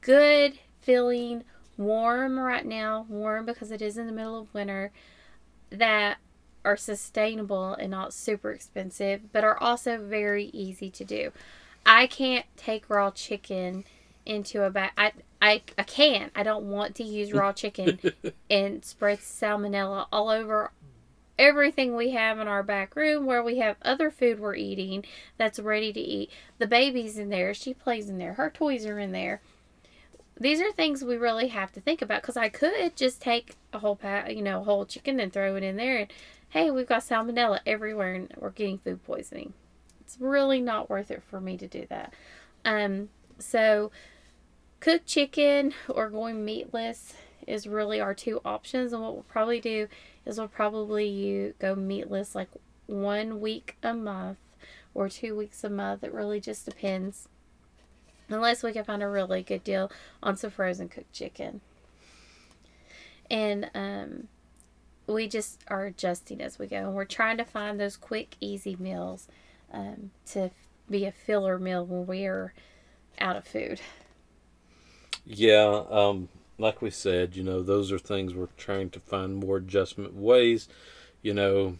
good, 0.00 0.58
filling, 0.82 1.44
warm 1.78 2.38
right 2.38 2.66
now, 2.66 3.06
warm 3.08 3.46
because 3.46 3.70
it 3.70 3.80
is 3.80 3.96
in 3.96 4.06
the 4.06 4.12
middle 4.12 4.40
of 4.40 4.52
winter, 4.52 4.92
that 5.70 6.18
are 6.64 6.76
sustainable 6.76 7.74
and 7.74 7.90
not 7.90 8.12
super 8.12 8.50
expensive, 8.50 9.32
but 9.32 9.44
are 9.44 9.56
also 9.58 9.96
very 9.96 10.46
easy 10.46 10.90
to 10.90 11.04
do. 11.04 11.30
I 11.86 12.06
can't 12.06 12.46
take 12.56 12.90
raw 12.90 13.10
chicken 13.10 13.84
into 14.26 14.64
a 14.64 14.70
bag. 14.70 14.92
I, 15.40 15.62
I 15.76 15.82
can't. 15.84 16.32
I 16.34 16.42
don't 16.42 16.70
want 16.70 16.94
to 16.96 17.04
use 17.04 17.32
raw 17.32 17.52
chicken 17.52 18.00
and 18.50 18.84
spread 18.84 19.20
salmonella 19.20 20.06
all 20.12 20.28
over 20.28 20.72
everything 21.38 21.94
we 21.94 22.10
have 22.10 22.38
in 22.38 22.48
our 22.48 22.62
back 22.62 22.96
room 22.96 23.24
where 23.24 23.42
we 23.42 23.58
have 23.58 23.76
other 23.82 24.10
food 24.10 24.40
we're 24.40 24.56
eating 24.56 25.04
that's 25.36 25.60
ready 25.60 25.92
to 25.92 26.00
eat. 26.00 26.30
The 26.58 26.66
baby's 26.66 27.16
in 27.16 27.28
there. 27.28 27.54
She 27.54 27.72
plays 27.72 28.08
in 28.08 28.18
there. 28.18 28.34
Her 28.34 28.50
toys 28.50 28.84
are 28.84 28.98
in 28.98 29.12
there. 29.12 29.40
These 30.40 30.60
are 30.60 30.72
things 30.72 31.02
we 31.02 31.16
really 31.16 31.48
have 31.48 31.72
to 31.72 31.80
think 31.80 32.02
about 32.02 32.22
because 32.22 32.36
I 32.36 32.48
could 32.48 32.96
just 32.96 33.20
take 33.20 33.56
a 33.72 33.78
whole 33.78 33.96
pat, 33.96 34.34
you 34.36 34.42
know, 34.42 34.60
a 34.60 34.64
whole 34.64 34.86
chicken 34.86 35.18
and 35.20 35.32
throw 35.32 35.56
it 35.56 35.64
in 35.64 35.76
there, 35.76 35.98
and 35.98 36.12
hey, 36.50 36.70
we've 36.70 36.86
got 36.86 37.02
salmonella 37.02 37.58
everywhere, 37.66 38.14
and 38.14 38.32
we're 38.38 38.50
getting 38.50 38.78
food 38.78 39.02
poisoning. 39.04 39.52
It's 40.00 40.16
really 40.20 40.60
not 40.60 40.88
worth 40.88 41.10
it 41.10 41.24
for 41.28 41.40
me 41.40 41.56
to 41.56 41.66
do 41.66 41.86
that. 41.90 42.14
Um, 42.64 43.08
so 43.40 43.90
cooked 44.80 45.06
chicken 45.06 45.74
or 45.88 46.10
going 46.10 46.44
meatless 46.44 47.14
is 47.46 47.66
really 47.66 48.00
our 48.00 48.14
two 48.14 48.40
options, 48.44 48.92
and 48.92 49.02
what 49.02 49.14
we'll 49.14 49.24
probably 49.24 49.60
do 49.60 49.88
is 50.26 50.38
we'll 50.38 50.48
probably 50.48 51.08
you 51.08 51.54
go 51.58 51.74
meatless 51.74 52.34
like 52.34 52.48
one 52.86 53.40
week 53.40 53.76
a 53.82 53.94
month 53.94 54.38
or 54.94 55.08
two 55.08 55.36
weeks 55.36 55.64
a 55.64 55.70
month. 55.70 56.04
It 56.04 56.12
really 56.12 56.40
just 56.40 56.64
depends. 56.64 57.28
Unless 58.28 58.62
we 58.62 58.72
can 58.72 58.84
find 58.84 59.02
a 59.02 59.08
really 59.08 59.42
good 59.42 59.64
deal 59.64 59.90
on 60.22 60.36
some 60.36 60.50
frozen 60.50 60.88
cooked 60.88 61.12
chicken. 61.12 61.62
And 63.30 63.70
um, 63.74 64.28
we 65.06 65.28
just 65.28 65.62
are 65.68 65.86
adjusting 65.86 66.42
as 66.42 66.58
we 66.58 66.66
go. 66.66 66.76
And 66.76 66.94
we're 66.94 67.04
trying 67.06 67.38
to 67.38 67.44
find 67.44 67.80
those 67.80 67.96
quick, 67.96 68.36
easy 68.40 68.76
meals 68.78 69.28
um, 69.72 70.10
to 70.32 70.50
be 70.90 71.06
a 71.06 71.12
filler 71.12 71.58
meal 71.58 71.84
when 71.86 72.06
we're 72.06 72.52
out 73.18 73.36
of 73.36 73.46
food. 73.46 73.80
Yeah, 75.30 75.84
um, 75.90 76.30
like 76.56 76.80
we 76.80 76.90
said, 76.90 77.36
you 77.36 77.44
know, 77.44 77.62
those 77.62 77.92
are 77.92 77.98
things 77.98 78.34
we're 78.34 78.46
trying 78.56 78.88
to 78.90 79.00
find 79.00 79.36
more 79.36 79.58
adjustment 79.58 80.14
ways. 80.14 80.68
You 81.20 81.34
know, 81.34 81.76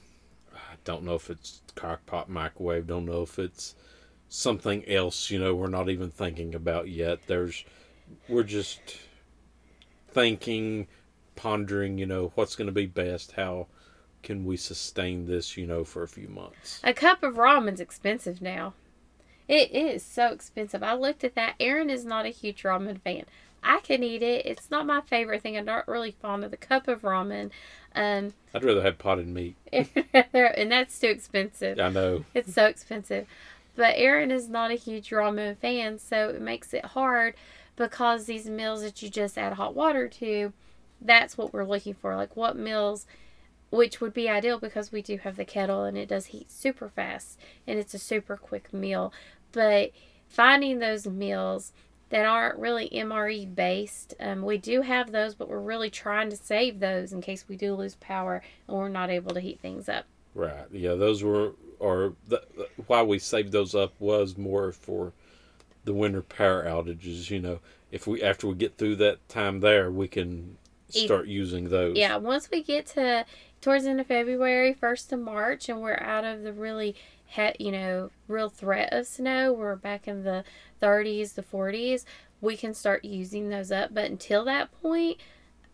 I 0.54 0.74
don't 0.84 1.02
know 1.02 1.14
if 1.14 1.30
it's 1.30 1.62
crock 1.74 2.04
pot 2.04 2.28
microwave, 2.28 2.86
don't 2.86 3.06
know 3.06 3.22
if 3.22 3.38
it's 3.38 3.74
something 4.28 4.86
else, 4.86 5.30
you 5.30 5.38
know, 5.38 5.54
we're 5.54 5.68
not 5.68 5.88
even 5.88 6.10
thinking 6.10 6.54
about 6.54 6.88
yet. 6.88 7.20
There's 7.26 7.64
we're 8.28 8.42
just 8.42 8.80
thinking, 10.10 10.86
pondering, 11.34 11.96
you 11.96 12.06
know, 12.06 12.32
what's 12.34 12.54
going 12.54 12.66
to 12.66 12.72
be 12.72 12.86
best, 12.86 13.32
how 13.32 13.66
can 14.22 14.44
we 14.44 14.58
sustain 14.58 15.26
this, 15.26 15.56
you 15.56 15.66
know, 15.66 15.84
for 15.84 16.02
a 16.02 16.08
few 16.08 16.28
months. 16.28 16.80
A 16.84 16.92
cup 16.92 17.22
of 17.22 17.38
ramen's 17.38 17.80
expensive 17.80 18.42
now. 18.42 18.74
It 19.48 19.72
is 19.72 20.02
so 20.02 20.28
expensive. 20.28 20.82
I 20.82 20.92
looked 20.92 21.24
at 21.24 21.34
that. 21.34 21.54
Aaron 21.58 21.88
is 21.90 22.04
not 22.04 22.26
a 22.26 22.30
huge 22.30 22.62
ramen 22.62 23.00
fan. 23.00 23.24
I 23.62 23.80
can 23.80 24.02
eat 24.02 24.22
it. 24.22 24.46
It's 24.46 24.70
not 24.70 24.86
my 24.86 25.00
favorite 25.00 25.42
thing. 25.42 25.56
I'm 25.56 25.64
not 25.64 25.88
really 25.88 26.12
fond 26.12 26.44
of 26.44 26.50
the 26.50 26.56
cup 26.56 26.86
of 26.86 27.02
ramen. 27.02 27.50
Um, 27.94 28.34
I'd 28.54 28.62
rather 28.62 28.82
have 28.82 28.98
potted 28.98 29.26
meat. 29.26 29.56
and 29.72 30.70
that's 30.70 30.98
too 30.98 31.08
expensive. 31.08 31.80
I 31.80 31.88
know. 31.88 32.24
It's 32.34 32.54
so 32.54 32.66
expensive. 32.66 33.26
But 33.74 33.94
Aaron 33.96 34.30
is 34.30 34.48
not 34.48 34.70
a 34.70 34.74
huge 34.74 35.10
ramen 35.10 35.56
fan, 35.56 35.98
so 35.98 36.28
it 36.28 36.40
makes 36.40 36.74
it 36.74 36.84
hard 36.84 37.34
because 37.76 38.26
these 38.26 38.48
meals 38.48 38.82
that 38.82 39.02
you 39.02 39.08
just 39.08 39.38
add 39.38 39.54
hot 39.54 39.74
water 39.74 40.08
to, 40.08 40.52
that's 41.00 41.38
what 41.38 41.52
we're 41.52 41.64
looking 41.64 41.94
for. 41.94 42.16
Like 42.16 42.36
what 42.36 42.56
meals, 42.56 43.06
which 43.70 44.00
would 44.00 44.12
be 44.12 44.28
ideal 44.28 44.58
because 44.58 44.90
we 44.90 45.00
do 45.00 45.18
have 45.18 45.36
the 45.36 45.44
kettle 45.44 45.84
and 45.84 45.96
it 45.96 46.08
does 46.08 46.26
heat 46.26 46.50
super 46.50 46.88
fast 46.88 47.38
and 47.66 47.78
it's 47.78 47.94
a 47.94 47.98
super 47.98 48.36
quick 48.36 48.72
meal. 48.72 49.12
But 49.52 49.92
finding 50.28 50.78
those 50.78 51.06
meals 51.06 51.72
that 52.10 52.24
aren't 52.24 52.58
really 52.58 52.88
MRE 52.90 53.54
based, 53.54 54.14
um, 54.20 54.42
we 54.42 54.58
do 54.58 54.82
have 54.82 55.12
those, 55.12 55.34
but 55.34 55.48
we're 55.48 55.60
really 55.60 55.90
trying 55.90 56.30
to 56.30 56.36
save 56.36 56.80
those 56.80 57.12
in 57.12 57.20
case 57.20 57.44
we 57.48 57.56
do 57.56 57.74
lose 57.74 57.96
power 57.96 58.42
and 58.66 58.76
we're 58.76 58.88
not 58.88 59.10
able 59.10 59.32
to 59.34 59.40
heat 59.40 59.60
things 59.60 59.88
up. 59.88 60.06
Right. 60.34 60.66
Yeah, 60.70 60.94
those 60.94 61.22
were, 61.22 61.52
or 61.78 62.14
the, 62.28 62.42
why 62.86 63.02
we 63.02 63.18
saved 63.18 63.52
those 63.52 63.74
up 63.74 63.92
was 63.98 64.38
more 64.38 64.72
for 64.72 65.12
the 65.84 65.92
winter 65.92 66.22
power 66.22 66.64
outages. 66.64 67.30
You 67.30 67.40
know, 67.40 67.60
if 67.90 68.06
we 68.06 68.22
after 68.22 68.46
we 68.46 68.54
get 68.54 68.76
through 68.76 68.96
that 68.96 69.26
time 69.28 69.60
there, 69.60 69.90
we 69.90 70.06
can 70.08 70.56
start 70.90 71.26
using 71.26 71.68
those. 71.68 71.96
Yeah, 71.96 72.16
once 72.16 72.50
we 72.50 72.62
get 72.62 72.86
to 72.88 73.24
towards 73.60 73.84
the 73.84 73.90
end 73.90 74.00
of 74.00 74.06
February, 74.06 74.74
first 74.74 75.12
of 75.12 75.20
March, 75.20 75.68
and 75.68 75.80
we're 75.80 75.98
out 76.00 76.24
of 76.24 76.42
the 76.42 76.52
really, 76.52 76.94
you 77.58 77.72
know, 77.72 78.10
real 78.26 78.48
threat 78.48 78.92
of 78.92 79.06
snow. 79.06 79.52
We're 79.52 79.76
back 79.76 80.08
in 80.08 80.24
the 80.24 80.44
30s, 80.82 81.34
the 81.34 81.42
40s. 81.42 82.04
We 82.40 82.56
can 82.56 82.74
start 82.74 83.04
using 83.04 83.48
those 83.48 83.72
up, 83.72 83.92
but 83.92 84.04
until 84.04 84.44
that 84.44 84.70
point, 84.80 85.18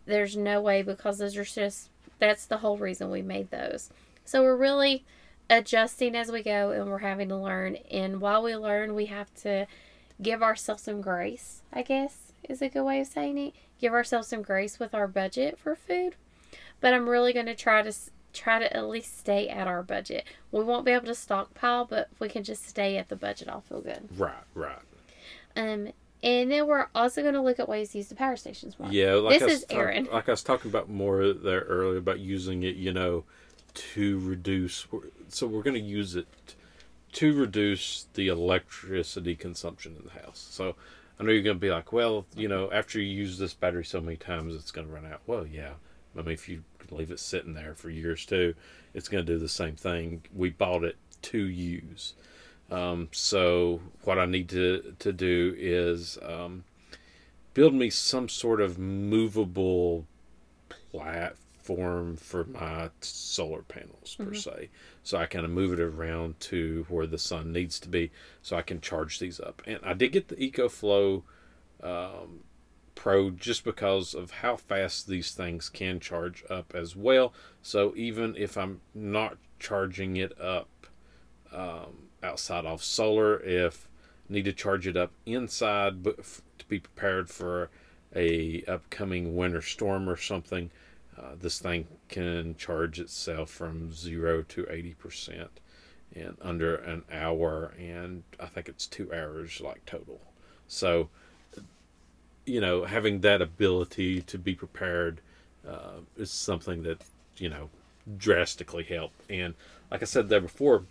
there's 0.05 0.35
no 0.35 0.61
way 0.61 0.81
because 0.81 1.19
those 1.19 1.37
are 1.37 1.43
just 1.43 1.89
that's 2.17 2.45
the 2.45 2.57
whole 2.57 2.77
reason 2.77 3.11
we 3.11 3.21
made 3.21 3.51
those. 3.51 3.89
So 4.23 4.41
we're 4.41 4.55
really 4.55 5.03
adjusting 5.49 6.15
as 6.15 6.31
we 6.31 6.41
go, 6.41 6.71
and 6.71 6.89
we're 6.89 6.99
having 6.99 7.29
to 7.29 7.37
learn. 7.37 7.75
And 7.91 8.21
while 8.21 8.41
we 8.41 8.55
learn, 8.55 8.95
we 8.95 9.07
have 9.07 9.33
to 9.41 9.67
give 10.21 10.41
ourselves 10.41 10.83
some 10.83 11.01
grace. 11.01 11.61
I 11.71 11.81
guess 11.81 12.31
is 12.47 12.61
a 12.61 12.69
good 12.69 12.83
way 12.83 13.01
of 13.01 13.07
saying 13.07 13.37
it. 13.37 13.53
Give 13.79 13.93
ourselves 13.93 14.27
some 14.27 14.41
grace 14.41 14.79
with 14.79 14.93
our 14.93 15.07
budget 15.07 15.59
for 15.59 15.75
food 15.75 16.15
but 16.85 16.93
I'm 16.93 17.09
really 17.09 17.33
going 17.33 17.45
to 17.47 17.55
try 17.55 17.81
to 17.81 17.93
try 18.35 18.59
to 18.59 18.75
at 18.75 18.87
least 18.87 19.17
stay 19.17 19.47
at 19.49 19.67
our 19.67 19.81
budget. 19.81 20.25
We 20.51 20.63
won't 20.63 20.85
be 20.85 20.91
able 20.91 21.07
to 21.07 21.15
stockpile, 21.15 21.85
but 21.85 22.09
if 22.11 22.19
we 22.19 22.29
can 22.29 22.43
just 22.43 22.67
stay 22.67 22.97
at 22.97 23.09
the 23.09 23.15
budget, 23.15 23.47
I'll 23.49 23.61
feel 23.61 23.81
good. 23.81 24.07
Right, 24.17 24.33
right. 24.53 24.79
Um, 25.55 25.89
and 26.21 26.51
then 26.51 26.67
we're 26.67 26.87
also 26.93 27.21
going 27.21 27.33
to 27.35 27.41
look 27.41 27.59
at 27.59 27.69
ways 27.69 27.91
to 27.91 27.99
use 27.99 28.07
the 28.07 28.15
power 28.15 28.35
stations 28.35 28.77
more. 28.79 28.91
Yeah, 28.91 29.13
like 29.13 29.39
this 29.39 29.49
I 29.49 29.53
is 29.53 29.65
talk- 29.65 29.77
Aaron. 29.77 30.07
like 30.11 30.27
I 30.27 30.31
was 30.31 30.43
talking 30.43 30.69
about 30.69 30.89
more 30.89 31.33
there 31.33 31.61
earlier 31.61 31.97
about 31.97 32.19
using 32.19 32.63
it, 32.63 32.75
you 32.75 32.91
know, 32.93 33.23
to 33.75 34.19
reduce. 34.19 34.87
So 35.29 35.47
we're 35.47 35.63
going 35.63 35.75
to 35.75 35.79
use 35.79 36.15
it 36.15 36.27
to 37.13 37.33
reduce 37.33 38.07
the 38.13 38.27
electricity 38.27 39.35
consumption 39.35 39.95
in 39.97 40.03
the 40.05 40.21
house. 40.25 40.45
So 40.49 40.75
I 41.19 41.23
know 41.23 41.31
you're 41.31 41.43
going 41.43 41.57
to 41.57 41.61
be 41.61 41.71
like, 41.71 41.93
well, 41.93 42.25
you 42.35 42.47
know, 42.47 42.69
after 42.71 42.99
you 42.99 43.07
use 43.07 43.37
this 43.37 43.53
battery 43.53 43.85
so 43.85 44.01
many 44.01 44.17
times, 44.17 44.53
it's 44.55 44.71
going 44.71 44.87
to 44.87 44.93
run 44.93 45.05
out. 45.05 45.21
Well, 45.27 45.45
yeah. 45.47 45.71
I 46.17 46.21
mean, 46.21 46.33
if 46.33 46.47
you 46.49 46.63
leave 46.91 47.11
it 47.11 47.19
sitting 47.19 47.53
there 47.53 47.73
for 47.75 47.89
years 47.89 48.25
too, 48.25 48.55
it's 48.93 49.07
going 49.07 49.25
to 49.25 49.33
do 49.33 49.39
the 49.39 49.49
same 49.49 49.75
thing. 49.75 50.23
We 50.33 50.49
bought 50.49 50.83
it 50.83 50.97
to 51.23 51.39
use. 51.39 52.13
Um, 52.71 53.09
so 53.11 53.81
what 54.03 54.17
I 54.17 54.25
need 54.25 54.49
to 54.49 54.95
to 54.99 55.13
do 55.13 55.55
is 55.57 56.17
um, 56.23 56.63
build 57.53 57.73
me 57.73 57.89
some 57.89 58.27
sort 58.27 58.59
of 58.59 58.79
movable 58.79 60.05
platform 60.91 62.15
for 62.15 62.45
my 62.45 62.89
solar 63.01 63.61
panels 63.61 64.15
per 64.15 64.33
se, 64.33 64.69
so 65.03 65.17
I 65.17 65.25
kind 65.25 65.45
of 65.45 65.51
move 65.51 65.73
it 65.73 65.79
around 65.79 66.39
to 66.41 66.85
where 66.89 67.07
the 67.07 67.17
sun 67.17 67.51
needs 67.51 67.79
to 67.81 67.89
be, 67.89 68.11
so 68.41 68.55
I 68.55 68.61
can 68.61 68.81
charge 68.81 69.19
these 69.19 69.39
up. 69.39 69.61
And 69.67 69.79
I 69.83 69.93
did 69.93 70.11
get 70.11 70.27
the 70.27 70.35
EcoFlow 70.35 71.23
um, 71.83 72.39
Pro 72.95 73.29
just 73.29 73.63
because 73.63 74.15
of 74.15 74.31
how 74.31 74.55
fast 74.55 75.07
these 75.07 75.31
things 75.31 75.69
can 75.69 75.99
charge 75.99 76.43
up 76.49 76.73
as 76.73 76.95
well. 76.95 77.33
So 77.61 77.93
even 77.95 78.35
if 78.37 78.57
I'm 78.57 78.81
not 78.93 79.37
charging 79.59 80.17
it 80.17 80.39
up 80.41 80.87
um, 81.51 82.07
outside 82.23 82.65
of 82.65 82.83
solar, 82.83 83.39
if 83.41 83.87
need 84.27 84.45
to 84.45 84.53
charge 84.53 84.87
it 84.87 84.97
up 84.97 85.11
inside, 85.25 86.01
but 86.01 86.17
to 86.57 86.65
be 86.67 86.79
prepared 86.79 87.29
for 87.29 87.69
a 88.15 88.63
upcoming 88.67 89.35
winter 89.35 89.61
storm 89.61 90.09
or 90.09 90.17
something, 90.17 90.71
uh, 91.17 91.35
this 91.39 91.59
thing 91.59 91.87
can 92.09 92.55
charge 92.55 92.99
itself 92.99 93.49
from 93.49 93.93
zero 93.93 94.41
to 94.41 94.65
eighty 94.69 94.93
percent 94.93 95.59
in 96.11 96.37
under 96.41 96.75
an 96.75 97.03
hour, 97.11 97.73
and 97.77 98.23
I 98.39 98.45
think 98.45 98.67
it's 98.67 98.87
two 98.87 99.13
hours 99.13 99.61
like 99.61 99.85
total. 99.85 100.21
So 100.67 101.09
you 102.45 102.61
know, 102.61 102.85
having 102.85 103.21
that 103.21 103.41
ability 103.41 104.21
to 104.21 104.37
be 104.37 104.55
prepared 104.55 105.21
uh, 105.67 105.99
is 106.17 106.31
something 106.31 106.83
that 106.83 107.01
you 107.37 107.49
know 107.49 107.69
drastically 108.17 108.83
help. 108.83 109.11
And 109.29 109.55
like 109.89 110.01
I 110.01 110.05
said 110.05 110.29
there 110.29 110.41
before, 110.41 110.83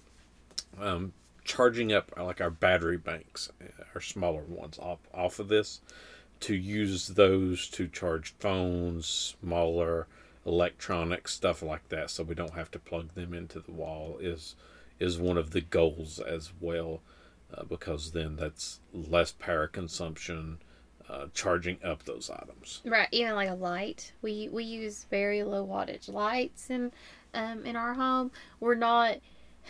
um, 0.80 1.12
charging 1.44 1.92
up 1.92 2.12
like 2.16 2.40
our 2.40 2.50
battery 2.50 2.96
banks, 2.96 3.50
uh, 3.62 3.84
our 3.94 4.00
smaller 4.00 4.42
ones 4.42 4.78
off 4.78 4.98
off 5.12 5.38
of 5.38 5.48
this, 5.48 5.80
to 6.40 6.54
use 6.54 7.08
those 7.08 7.68
to 7.70 7.88
charge 7.88 8.34
phones, 8.38 9.06
smaller 9.40 10.06
electronics, 10.46 11.32
stuff 11.32 11.62
like 11.62 11.88
that, 11.88 12.10
so 12.10 12.22
we 12.22 12.34
don't 12.34 12.54
have 12.54 12.70
to 12.70 12.78
plug 12.78 13.14
them 13.14 13.32
into 13.32 13.60
the 13.60 13.72
wall 13.72 14.18
is 14.20 14.56
is 15.00 15.18
one 15.18 15.36
of 15.36 15.50
the 15.50 15.60
goals 15.60 16.18
as 16.20 16.52
well, 16.60 17.00
uh, 17.52 17.64
because 17.64 18.12
then 18.12 18.36
that's 18.36 18.80
less 18.92 19.32
power 19.32 19.66
consumption 19.66 20.58
uh, 21.08 21.26
charging 21.34 21.78
up 21.84 22.04
those 22.04 22.30
items. 22.30 22.80
Right, 22.84 23.08
even 23.12 23.34
like 23.34 23.50
a 23.50 23.54
light. 23.54 24.12
We 24.22 24.48
we 24.50 24.64
use 24.64 25.06
very 25.10 25.42
low 25.42 25.66
wattage 25.66 26.12
lights 26.12 26.70
in 26.70 26.92
um, 27.34 27.64
in 27.64 27.76
our 27.76 27.94
home. 27.94 28.30
We're 28.60 28.74
not. 28.74 29.18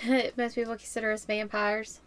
Most 0.36 0.54
people 0.54 0.76
consider 0.76 1.12
us 1.12 1.24
vampires. 1.24 2.00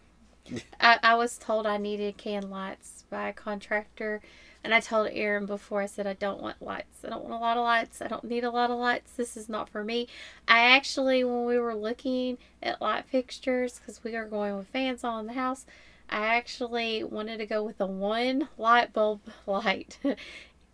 I, 0.79 0.99
I 1.03 1.15
was 1.15 1.37
told 1.37 1.65
I 1.65 1.77
needed 1.77 2.17
can 2.17 2.49
lights 2.49 3.05
by 3.09 3.29
a 3.29 3.33
contractor, 3.33 4.21
and 4.63 4.73
I 4.73 4.79
told 4.79 5.09
Aaron 5.11 5.45
before. 5.45 5.81
I 5.81 5.87
said 5.87 6.07
I 6.07 6.13
don't 6.13 6.41
want 6.41 6.61
lights. 6.61 7.03
I 7.03 7.09
don't 7.09 7.23
want 7.23 7.33
a 7.33 7.37
lot 7.37 7.57
of 7.57 7.63
lights. 7.63 8.01
I 8.01 8.07
don't 8.07 8.23
need 8.23 8.43
a 8.43 8.51
lot 8.51 8.71
of 8.71 8.77
lights. 8.77 9.11
This 9.11 9.35
is 9.35 9.49
not 9.49 9.69
for 9.69 9.83
me. 9.83 10.07
I 10.47 10.59
actually, 10.59 11.23
when 11.23 11.45
we 11.45 11.59
were 11.59 11.75
looking 11.75 12.37
at 12.63 12.81
light 12.81 13.05
fixtures, 13.05 13.79
because 13.79 14.03
we 14.03 14.15
are 14.15 14.25
going 14.25 14.57
with 14.57 14.67
fans 14.67 15.03
on 15.03 15.21
in 15.21 15.27
the 15.27 15.33
house, 15.33 15.65
I 16.09 16.35
actually 16.35 17.03
wanted 17.03 17.37
to 17.37 17.45
go 17.45 17.63
with 17.63 17.79
a 17.81 17.85
one 17.85 18.49
light 18.57 18.93
bulb 18.93 19.21
light 19.45 19.99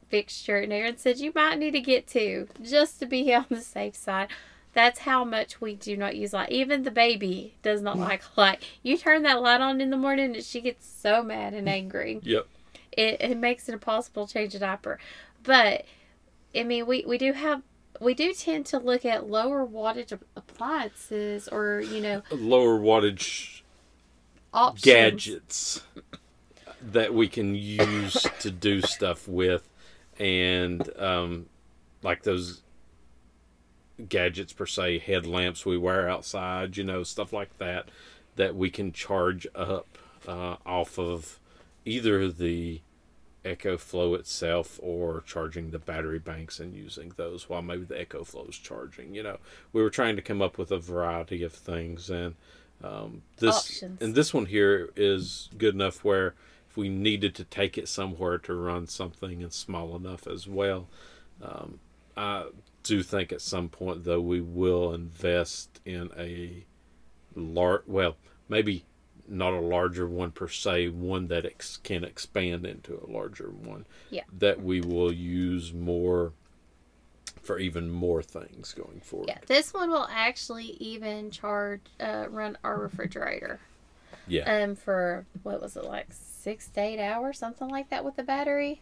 fixture. 0.10 0.58
And 0.58 0.72
Aaron 0.72 0.98
said, 0.98 1.18
You 1.18 1.32
might 1.34 1.60
need 1.60 1.72
to 1.72 1.82
get 1.82 2.08
two 2.08 2.48
just 2.62 3.00
to 3.00 3.06
be 3.06 3.34
on 3.36 3.46
the 3.50 3.62
safe 3.62 3.96
side. 3.96 4.28
That's 4.74 5.00
how 5.00 5.24
much 5.24 5.62
we 5.62 5.76
do 5.76 5.96
not 5.96 6.16
use 6.16 6.34
light. 6.34 6.52
Even 6.52 6.84
the 6.84 6.92
baby 6.92 7.56
does 7.62 7.82
not 7.82 7.98
mm. 7.98 8.02
like 8.02 8.38
light. 8.38 8.64
You 8.82 8.98
turn 8.98 9.22
that 9.24 9.42
light 9.42 9.62
on 9.62 9.82
in 9.82 9.92
the 9.92 9.98
morning 9.98 10.36
and 10.36 10.44
she 10.44 10.62
gets 10.62 10.88
so 10.88 11.22
mad 11.22 11.54
and 11.54 11.68
mm. 11.68 11.72
angry. 11.72 12.20
Yep. 12.24 12.48
It, 12.92 13.22
it 13.22 13.38
makes 13.38 13.70
it 13.70 13.74
impossible 13.74 14.28
to 14.28 14.34
change 14.34 14.56
a 14.56 14.60
diaper. 14.60 15.00
But, 15.44 15.86
I 16.56 16.64
mean, 16.64 16.86
we, 16.86 17.04
we 17.08 17.18
do 17.18 17.34
have 17.34 17.62
we 18.00 18.14
do 18.14 18.34
tend 18.34 18.66
to 18.68 18.80
look 18.80 19.06
at 19.06 19.30
lower 19.30 19.66
wattage 19.66 20.18
appliances 20.36 21.48
or 21.48 21.82
you 21.82 22.02
know 22.02 22.22
Lower 22.32 22.80
wattage 22.80 23.62
options 24.54 24.84
gadgets 24.84 25.82
that 26.82 27.14
we 27.14 27.28
can 27.28 27.56
use 27.56 28.26
to 28.40 28.52
do 28.52 28.82
stuff 28.82 29.28
with, 29.28 29.70
and 30.20 30.90
um, 30.98 31.46
like 32.02 32.24
those 32.24 32.62
gadgets 34.10 34.54
per 34.54 34.66
se, 34.66 35.00
headlamps 35.00 35.66
we 35.66 35.78
wear 35.78 36.10
outside, 36.10 36.78
you 36.78 36.84
know, 36.84 37.04
stuff 37.04 37.32
like 37.32 37.58
that, 37.58 37.90
that 38.36 38.56
we 38.56 38.70
can 38.70 38.92
charge 38.92 39.48
up 39.56 39.98
uh, 40.28 40.56
off 40.66 40.98
of 40.98 41.40
either 41.86 42.32
the 42.32 42.82
EcoFlow 43.46 44.18
itself 44.18 44.80
or 44.82 45.22
charging 45.26 45.72
the 45.72 45.80
battery 45.80 46.20
banks 46.20 46.60
and 46.60 46.74
using 46.74 47.12
those 47.18 47.50
while 47.50 47.62
maybe 47.62 47.84
the 47.84 47.96
EcoFlow 47.96 48.50
is 48.50 48.58
charging. 48.58 49.14
You 49.14 49.24
know, 49.24 49.38
we 49.74 49.82
were 49.82 49.90
trying 49.90 50.16
to 50.16 50.22
come 50.22 50.42
up 50.42 50.58
with 50.58 50.72
a 50.72 50.80
variety 50.80 51.44
of 51.44 51.54
things, 51.54 52.10
and 52.10 52.36
um, 52.84 53.22
this 53.38 53.56
Options. 53.56 54.02
and 54.02 54.16
this 54.16 54.34
one 54.34 54.46
here 54.46 54.90
is 54.96 55.50
good 55.58 55.74
enough 55.74 56.04
where 56.04 56.36
if 56.70 56.78
we 56.78 56.90
needed 56.90 57.36
to 57.36 57.44
take 57.44 57.78
it 57.78 57.88
somewhere 57.88 58.38
to 58.40 58.54
run 58.54 58.88
something 58.88 59.42
and 59.42 59.54
small 59.54 59.96
enough 59.96 60.28
as 60.28 60.48
well. 60.48 60.88
Um, 61.42 61.80
I 62.18 62.48
do 62.84 63.02
think 63.02 63.32
at 63.32 63.42
some 63.42 63.70
point 63.70 64.04
though 64.04 64.22
we 64.22 64.42
will 64.42 64.94
invest 64.94 65.80
in 65.86 66.10
a 66.18 66.66
large, 67.36 67.84
well, 67.88 68.18
maybe 68.50 68.86
not 69.28 69.54
a 69.54 69.60
larger 69.60 70.08
one 70.08 70.32
per 70.32 70.48
se, 70.48 70.90
one 70.90 71.28
that 71.28 71.46
ex- 71.46 71.78
can 71.78 72.04
expand 72.04 72.66
into 72.66 73.02
a 73.02 73.10
larger 73.10 73.50
one. 73.50 73.86
Yeah. 74.10 74.24
That 74.38 74.62
we 74.62 74.82
will 74.82 75.14
use 75.14 75.74
more 75.74 76.34
for 77.44 77.60
even 77.60 77.90
more 77.92 78.24
things 78.24 78.74
going 78.74 79.02
forward. 79.02 79.28
Yeah, 79.28 79.40
this 79.48 79.74
one 79.74 79.90
will 79.90 80.08
actually 80.10 80.78
even 80.80 81.30
charge 81.30 81.82
uh, 82.00 82.26
run 82.30 82.58
our 82.64 82.80
refrigerator. 82.80 83.60
Yeah. 84.28 84.64
Um, 84.64 84.76
for 84.76 85.26
what 85.44 85.62
was 85.62 85.76
it 85.76 85.84
like 85.84 86.08
six 86.12 86.68
to 86.70 86.82
eight 86.82 87.00
hours, 87.00 87.38
something 87.38 87.68
like 87.68 87.90
that 87.90 88.06
with 88.06 88.16
the 88.16 88.24
battery. 88.24 88.82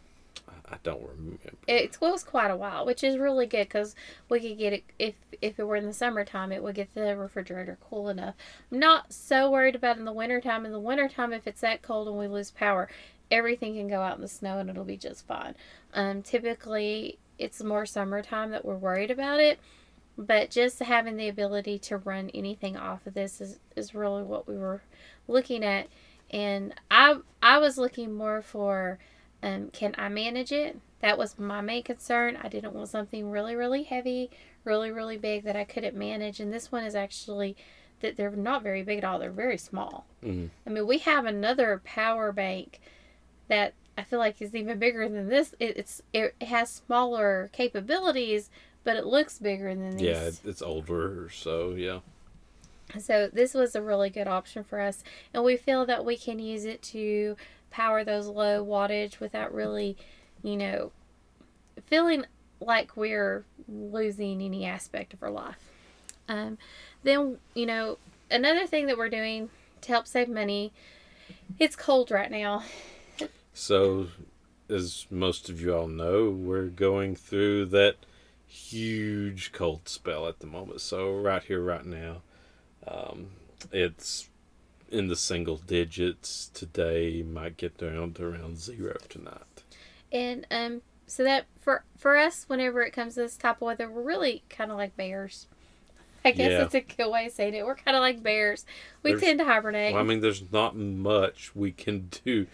I 0.71 0.77
don't 0.83 1.01
remember. 1.01 1.37
It 1.67 1.99
was 1.99 2.23
quite 2.23 2.49
a 2.49 2.55
while, 2.55 2.85
which 2.85 3.03
is 3.03 3.17
really 3.17 3.45
good 3.45 3.67
because 3.67 3.95
we 4.29 4.39
could 4.39 4.57
get 4.57 4.73
it 4.73 4.83
if 4.97 5.15
if 5.41 5.59
it 5.59 5.65
were 5.65 5.75
in 5.75 5.85
the 5.85 5.93
summertime, 5.93 6.51
it 6.51 6.63
would 6.63 6.75
get 6.75 6.93
the 6.93 7.17
refrigerator 7.17 7.77
cool 7.89 8.07
enough. 8.07 8.35
I'm 8.71 8.79
not 8.79 9.11
so 9.11 9.51
worried 9.51 9.75
about 9.75 9.97
in 9.97 10.05
the 10.05 10.13
wintertime. 10.13 10.65
In 10.65 10.71
the 10.71 10.79
wintertime, 10.79 11.33
if 11.33 11.45
it's 11.45 11.61
that 11.61 11.81
cold 11.81 12.07
and 12.07 12.17
we 12.17 12.27
lose 12.27 12.51
power, 12.51 12.87
everything 13.29 13.75
can 13.75 13.89
go 13.89 14.01
out 14.01 14.15
in 14.15 14.21
the 14.21 14.27
snow 14.27 14.59
and 14.59 14.69
it'll 14.69 14.85
be 14.85 14.97
just 14.97 15.27
fine. 15.27 15.55
Um, 15.93 16.21
typically, 16.21 17.17
it's 17.41 17.63
more 17.63 17.85
summertime 17.85 18.51
that 18.51 18.63
we're 18.65 18.75
worried 18.75 19.11
about 19.11 19.39
it, 19.39 19.59
but 20.17 20.49
just 20.49 20.79
having 20.79 21.17
the 21.17 21.27
ability 21.27 21.79
to 21.79 21.97
run 21.97 22.29
anything 22.33 22.77
off 22.77 23.05
of 23.07 23.13
this 23.13 23.41
is 23.41 23.59
is 23.75 23.95
really 23.95 24.23
what 24.23 24.47
we 24.47 24.57
were 24.57 24.81
looking 25.27 25.63
at. 25.63 25.87
And 26.29 26.73
I 26.89 27.17
I 27.41 27.57
was 27.57 27.77
looking 27.77 28.13
more 28.13 28.41
for 28.41 28.99
um, 29.43 29.69
can 29.71 29.95
I 29.97 30.07
manage 30.09 30.51
it? 30.51 30.77
That 31.01 31.17
was 31.17 31.39
my 31.39 31.61
main 31.61 31.83
concern. 31.83 32.37
I 32.41 32.47
didn't 32.47 32.73
want 32.73 32.89
something 32.89 33.31
really, 33.31 33.55
really 33.55 33.83
heavy, 33.83 34.29
really, 34.63 34.91
really 34.91 35.17
big 35.17 35.43
that 35.45 35.55
I 35.55 35.63
couldn't 35.63 35.95
manage. 35.95 36.39
And 36.39 36.53
this 36.53 36.71
one 36.71 36.83
is 36.83 36.93
actually 36.93 37.57
that 38.01 38.17
they're 38.17 38.31
not 38.31 38.61
very 38.61 38.83
big 38.83 38.99
at 38.99 39.03
all. 39.03 39.17
They're 39.17 39.31
very 39.31 39.57
small. 39.57 40.05
Mhm. 40.23 40.49
I 40.65 40.69
mean, 40.69 40.85
we 40.85 40.99
have 40.99 41.25
another 41.25 41.81
power 41.83 42.31
bank 42.31 42.79
that 43.47 43.73
I 44.01 44.03
feel 44.03 44.17
like 44.17 44.41
is 44.41 44.55
even 44.55 44.79
bigger 44.79 45.07
than 45.07 45.29
this. 45.29 45.53
It, 45.59 45.77
it's 45.77 46.01
it 46.11 46.33
has 46.41 46.71
smaller 46.71 47.51
capabilities, 47.53 48.49
but 48.83 48.95
it 48.95 49.05
looks 49.05 49.37
bigger 49.37 49.75
than 49.75 49.97
these. 49.97 50.01
Yeah, 50.01 50.31
it's 50.43 50.63
older, 50.63 51.29
so 51.31 51.75
yeah. 51.77 51.99
So 52.99 53.29
this 53.31 53.53
was 53.53 53.75
a 53.75 53.81
really 53.81 54.09
good 54.09 54.25
option 54.27 54.63
for 54.63 54.79
us, 54.79 55.03
and 55.35 55.43
we 55.43 55.55
feel 55.55 55.85
that 55.85 56.03
we 56.03 56.17
can 56.17 56.39
use 56.39 56.65
it 56.65 56.81
to 56.81 57.37
power 57.69 58.03
those 58.03 58.25
low 58.25 58.65
wattage 58.65 59.19
without 59.19 59.53
really, 59.53 59.95
you 60.41 60.57
know, 60.57 60.91
feeling 61.85 62.25
like 62.59 62.97
we're 62.97 63.45
losing 63.69 64.41
any 64.41 64.65
aspect 64.65 65.13
of 65.13 65.21
our 65.21 65.29
life. 65.29 65.59
Um, 66.27 66.57
then 67.03 67.37
you 67.53 67.67
know 67.67 67.99
another 68.31 68.65
thing 68.65 68.87
that 68.87 68.97
we're 68.97 69.09
doing 69.09 69.51
to 69.81 69.89
help 69.89 70.07
save 70.07 70.27
money. 70.27 70.73
It's 71.59 71.75
cold 71.75 72.09
right 72.09 72.31
now. 72.31 72.63
So, 73.53 74.07
as 74.69 75.05
most 75.09 75.49
of 75.49 75.59
you 75.61 75.75
all 75.75 75.87
know, 75.87 76.29
we're 76.29 76.67
going 76.67 77.15
through 77.15 77.65
that 77.67 77.97
huge 78.47 79.51
cold 79.51 79.87
spell 79.89 80.27
at 80.27 80.39
the 80.39 80.47
moment. 80.47 80.81
So, 80.81 81.13
right 81.15 81.43
here, 81.43 81.61
right 81.61 81.85
now, 81.85 82.21
um, 82.87 83.27
it's 83.71 84.29
in 84.89 85.07
the 85.07 85.15
single 85.15 85.57
digits. 85.57 86.49
Today 86.53 87.23
might 87.23 87.57
get 87.57 87.77
down 87.77 88.13
to 88.13 88.25
around 88.25 88.57
zero 88.59 88.97
tonight. 89.09 89.63
And 90.11 90.45
um, 90.51 90.81
so 91.07 91.23
that 91.23 91.45
for 91.59 91.83
for 91.97 92.17
us, 92.17 92.45
whenever 92.47 92.81
it 92.81 92.91
comes 92.91 93.15
to 93.15 93.21
this 93.21 93.37
type 93.37 93.57
of 93.57 93.61
weather, 93.61 93.89
we're 93.89 94.01
really 94.01 94.43
kind 94.49 94.71
of 94.71 94.77
like 94.77 94.95
bears. 94.97 95.47
I 96.23 96.31
guess 96.31 96.51
Yeah. 96.51 96.57
that's 96.59 96.75
a 96.75 96.81
good 96.81 97.09
way 97.09 97.25
of 97.25 97.31
saying 97.31 97.55
it. 97.55 97.65
We're 97.65 97.75
kind 97.75 97.97
of 97.97 98.01
like 98.01 98.21
bears. 98.21 98.65
We 99.01 99.11
There's- 99.11 99.23
tend 99.23 99.39
to 99.39 99.45
hibernate. 99.45 99.93
Well, 99.93 100.03
I 100.03 100.05
mean, 100.05 100.19
there's 100.21 100.43
not 100.51 100.75
much 100.75 101.55
we 101.55 101.71
can 101.71 102.09
do. 102.25 102.45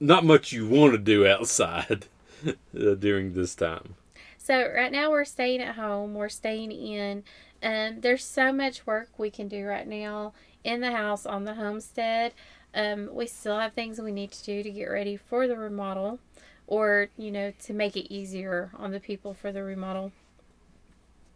Not 0.00 0.24
much 0.24 0.52
you 0.52 0.68
want 0.68 0.92
to 0.92 0.98
do 0.98 1.26
outside 1.26 2.06
uh, 2.46 2.94
during 2.94 3.34
this 3.34 3.54
time. 3.54 3.94
So 4.36 4.70
right 4.74 4.92
now 4.92 5.10
we're 5.10 5.24
staying 5.24 5.60
at 5.60 5.74
home. 5.74 6.14
We're 6.14 6.28
staying 6.28 6.72
in. 6.72 7.24
Um, 7.62 8.00
there's 8.00 8.24
so 8.24 8.52
much 8.52 8.86
work 8.86 9.10
we 9.18 9.30
can 9.30 9.48
do 9.48 9.66
right 9.66 9.86
now 9.86 10.32
in 10.64 10.80
the 10.80 10.92
house 10.92 11.26
on 11.26 11.44
the 11.44 11.54
homestead. 11.54 12.32
Um, 12.74 13.10
we 13.12 13.26
still 13.26 13.58
have 13.58 13.72
things 13.72 14.00
we 14.00 14.12
need 14.12 14.30
to 14.32 14.44
do 14.44 14.62
to 14.62 14.70
get 14.70 14.84
ready 14.84 15.16
for 15.16 15.46
the 15.46 15.56
remodel, 15.56 16.20
or 16.66 17.08
you 17.16 17.30
know 17.30 17.52
to 17.64 17.72
make 17.72 17.96
it 17.96 18.12
easier 18.12 18.70
on 18.76 18.92
the 18.92 19.00
people 19.00 19.34
for 19.34 19.50
the 19.50 19.62
remodel. 19.62 20.12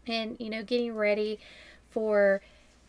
And 0.07 0.37
you 0.39 0.51
know 0.51 0.63
getting 0.63 0.95
ready 0.95 1.39
for 1.91 2.41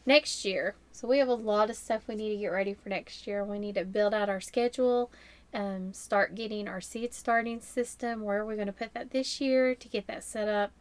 next 0.06 0.46
year. 0.46 0.76
So 0.92 1.08
we 1.08 1.18
have 1.18 1.28
a 1.28 1.34
lot 1.34 1.70
of 1.70 1.76
stuff 1.76 2.04
we 2.08 2.16
need 2.16 2.30
to 2.30 2.38
get 2.38 2.48
ready 2.48 2.74
for 2.74 2.90
next 2.90 3.26
year. 3.26 3.44
We 3.44 3.60
need 3.60 3.76
to 3.76 3.86
build 3.86 4.14
out 4.14 4.30
our 4.30 4.42
schedule 4.42 5.10
um, 5.54 5.94
start 5.94 6.36
getting 6.36 6.68
our 6.68 6.82
seed 6.82 7.14
starting 7.14 7.60
system. 7.60 8.24
Where 8.24 8.40
are 8.40 8.46
we 8.46 8.56
going 8.56 8.68
to 8.68 8.74
put 8.74 8.94
that 8.94 9.12
this 9.12 9.40
year 9.40 9.76
to 9.76 9.88
get 9.88 10.08
that 10.08 10.24
set 10.24 10.48
up? 10.48 10.72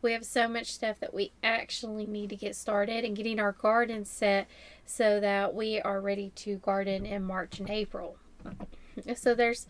We 0.00 0.12
have 0.12 0.24
so 0.24 0.48
much 0.48 0.72
stuff 0.72 0.98
that 1.00 1.14
we 1.14 1.32
actually 1.42 2.06
need 2.06 2.30
to 2.30 2.36
get 2.36 2.56
started 2.56 3.04
and 3.04 3.14
getting 3.16 3.38
our 3.38 3.52
garden 3.52 4.04
set 4.04 4.48
so 4.84 5.20
that 5.20 5.54
we 5.54 5.80
are 5.80 6.00
ready 6.00 6.32
to 6.36 6.56
garden 6.56 7.06
in 7.06 7.22
March 7.22 7.60
and 7.60 7.70
April. 7.70 8.16
So 9.14 9.34
there's 9.34 9.66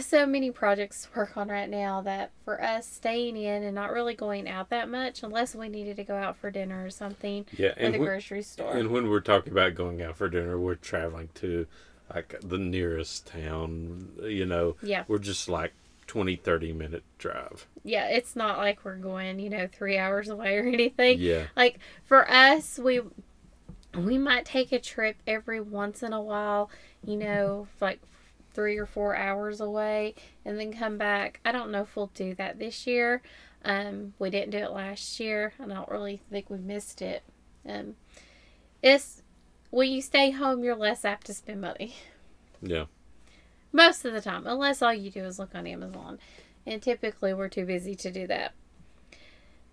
so 0.00 0.26
many 0.26 0.50
projects 0.50 1.04
to 1.12 1.18
work 1.18 1.36
on 1.36 1.48
right 1.48 1.68
now 1.68 2.00
that 2.02 2.32
for 2.44 2.60
us 2.62 2.86
staying 2.88 3.36
in 3.36 3.62
and 3.62 3.74
not 3.74 3.92
really 3.92 4.14
going 4.14 4.48
out 4.48 4.68
that 4.70 4.88
much 4.88 5.22
unless 5.22 5.54
we 5.54 5.68
needed 5.68 5.96
to 5.96 6.04
go 6.04 6.16
out 6.16 6.36
for 6.36 6.50
dinner 6.50 6.84
or 6.84 6.90
something 6.90 7.44
Yeah, 7.56 7.72
and 7.76 7.94
the 7.94 7.98
when, 8.00 8.08
grocery 8.08 8.42
store. 8.42 8.76
and 8.76 8.90
when 8.90 9.08
we're 9.08 9.20
talking 9.20 9.52
about 9.52 9.74
going 9.74 10.02
out 10.02 10.16
for 10.16 10.28
dinner, 10.28 10.58
we're 10.58 10.74
traveling 10.74 11.28
to 11.34 11.66
like 12.14 12.36
the 12.42 12.58
nearest 12.58 13.26
town. 13.26 14.10
You 14.22 14.46
know, 14.46 14.76
yeah. 14.82 15.04
we're 15.08 15.18
just 15.18 15.48
like 15.48 15.72
20, 16.06 16.36
30 16.36 16.72
minute 16.72 17.04
drive. 17.18 17.66
Yeah, 17.84 18.08
it's 18.08 18.36
not 18.36 18.58
like 18.58 18.84
we're 18.84 18.96
going, 18.96 19.38
you 19.38 19.50
know, 19.50 19.66
three 19.66 19.98
hours 19.98 20.28
away 20.28 20.56
or 20.56 20.66
anything. 20.66 21.18
Yeah, 21.20 21.44
Like 21.56 21.78
for 22.04 22.30
us, 22.30 22.78
we 22.78 23.00
we 23.96 24.18
might 24.18 24.44
take 24.44 24.72
a 24.72 24.78
trip 24.78 25.16
every 25.26 25.60
once 25.60 26.02
in 26.02 26.12
a 26.12 26.20
while, 26.20 26.70
you 27.04 27.16
know, 27.16 27.66
like 27.80 28.00
three 28.52 28.76
or 28.76 28.86
four 28.86 29.14
hours 29.14 29.60
away, 29.60 30.14
and 30.44 30.58
then 30.58 30.72
come 30.72 30.98
back. 30.98 31.40
I 31.44 31.52
don't 31.52 31.70
know 31.70 31.82
if 31.82 31.96
we'll 31.96 32.10
do 32.14 32.34
that 32.34 32.58
this 32.58 32.86
year. 32.86 33.22
Um, 33.64 34.14
we 34.18 34.30
didn't 34.30 34.50
do 34.50 34.58
it 34.58 34.70
last 34.70 35.18
year. 35.18 35.52
I 35.60 35.66
don't 35.66 35.88
really 35.88 36.20
think 36.30 36.48
we 36.50 36.58
missed 36.58 37.02
it. 37.02 37.22
Um, 37.68 37.96
it's 38.82 39.22
when 39.70 39.90
you 39.90 40.00
stay 40.00 40.30
home, 40.30 40.62
you're 40.62 40.76
less 40.76 41.04
apt 41.04 41.26
to 41.26 41.34
spend 41.34 41.60
money 41.60 41.96
yeah. 42.62 42.84
most 43.72 44.04
of 44.04 44.12
the 44.12 44.20
time, 44.20 44.46
unless 44.46 44.82
all 44.82 44.94
you 44.94 45.10
do 45.10 45.24
is 45.24 45.38
look 45.38 45.54
on 45.54 45.66
Amazon. 45.66 46.18
And 46.66 46.82
typically, 46.82 47.32
we're 47.32 47.48
too 47.48 47.64
busy 47.64 47.94
to 47.94 48.10
do 48.10 48.26
that. 48.26 48.52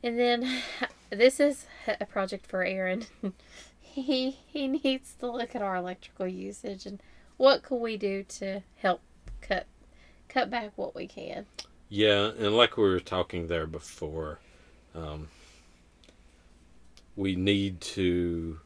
And 0.04 0.20
then, 0.20 0.48
this 1.10 1.40
is 1.40 1.66
a 1.88 2.06
project 2.06 2.46
for 2.46 2.64
Aaron. 2.64 3.06
he 3.82 4.38
he 4.48 4.68
needs 4.68 5.14
to 5.20 5.32
look 5.32 5.56
at 5.56 5.62
our 5.62 5.76
electrical 5.76 6.28
usage 6.28 6.86
and 6.86 7.02
what 7.38 7.62
can 7.62 7.80
we 7.80 7.98
do 7.98 8.24
to 8.24 8.62
help 8.78 9.02
cut 9.42 9.68
cut 10.28 10.50
back 10.50 10.72
what 10.76 10.96
we 10.96 11.08
can. 11.08 11.46
Yeah, 11.90 12.32
and 12.38 12.58
like 12.58 12.76
we 12.76 12.84
were 12.84 13.00
talking 13.00 13.48
there 13.48 13.68
before, 13.68 14.40
um, 14.96 15.28
we 17.16 17.36
need 17.36 17.82
to, 17.82 18.60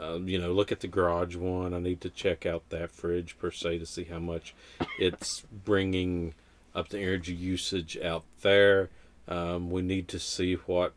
uh, 0.00 0.18
you 0.24 0.38
know, 0.38 0.52
look 0.52 0.72
at 0.72 0.80
the 0.80 0.88
garage 0.88 1.36
one. 1.36 1.72
I 1.72 1.78
need 1.78 2.00
to 2.02 2.10
check 2.10 2.46
out 2.46 2.68
that 2.70 2.90
fridge 2.90 3.38
per 3.38 3.50
se 3.50 3.78
to 3.78 3.86
see 3.86 4.04
how 4.04 4.18
much 4.18 4.54
it's 4.98 5.42
bringing 5.64 6.34
up 6.74 6.88
the 6.88 6.98
energy 6.98 7.34
usage 7.34 7.96
out 7.98 8.24
there. 8.42 8.90
Um, 9.28 9.70
we 9.70 9.82
need 9.82 10.08
to 10.08 10.18
see 10.18 10.54
what 10.54 10.94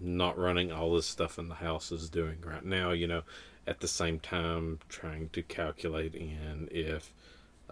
not 0.00 0.38
running 0.38 0.72
all 0.72 0.94
this 0.94 1.06
stuff 1.06 1.38
in 1.38 1.48
the 1.48 1.56
house 1.56 1.92
is 1.92 2.08
doing 2.08 2.38
right 2.44 2.64
now. 2.64 2.90
You 2.90 3.06
know, 3.06 3.22
at 3.66 3.80
the 3.80 3.88
same 3.88 4.18
time 4.18 4.80
trying 4.88 5.28
to 5.30 5.42
calculate 5.42 6.14
in 6.14 6.68
if 6.70 7.12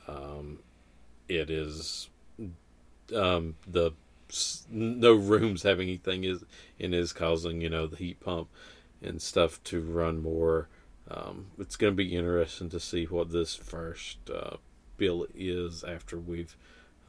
um, 0.07 0.61
it 1.28 1.51
is 1.51 2.09
um, 3.14 3.57
the 3.66 3.93
no 4.70 5.14
rooms 5.14 5.62
having 5.62 5.89
anything 5.89 6.24
is 6.24 6.45
and 6.78 6.95
is 6.95 7.12
causing 7.12 7.61
you 7.61 7.68
know 7.70 7.86
the 7.86 7.97
heat 7.97 8.20
pump 8.20 8.49
and 9.03 9.20
stuff 9.22 9.62
to 9.64 9.80
run 9.80 10.22
more. 10.22 10.68
Um, 11.11 11.46
it's 11.59 11.76
going 11.76 11.92
to 11.92 11.96
be 11.96 12.14
interesting 12.16 12.68
to 12.70 12.80
see 12.80 13.05
what 13.05 13.30
this 13.30 13.55
first 13.55 14.18
uh, 14.30 14.57
bill 14.96 15.26
is 15.34 15.82
after 15.84 16.18
we've 16.18 16.57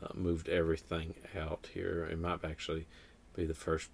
uh, 0.02 0.14
moved 0.14 0.48
everything 0.48 1.16
out 1.38 1.68
here. 1.74 2.08
It 2.10 2.20
might 2.20 2.46
actually 2.46 2.88
be 3.36 3.46
the 3.46 3.54
first 3.54 3.90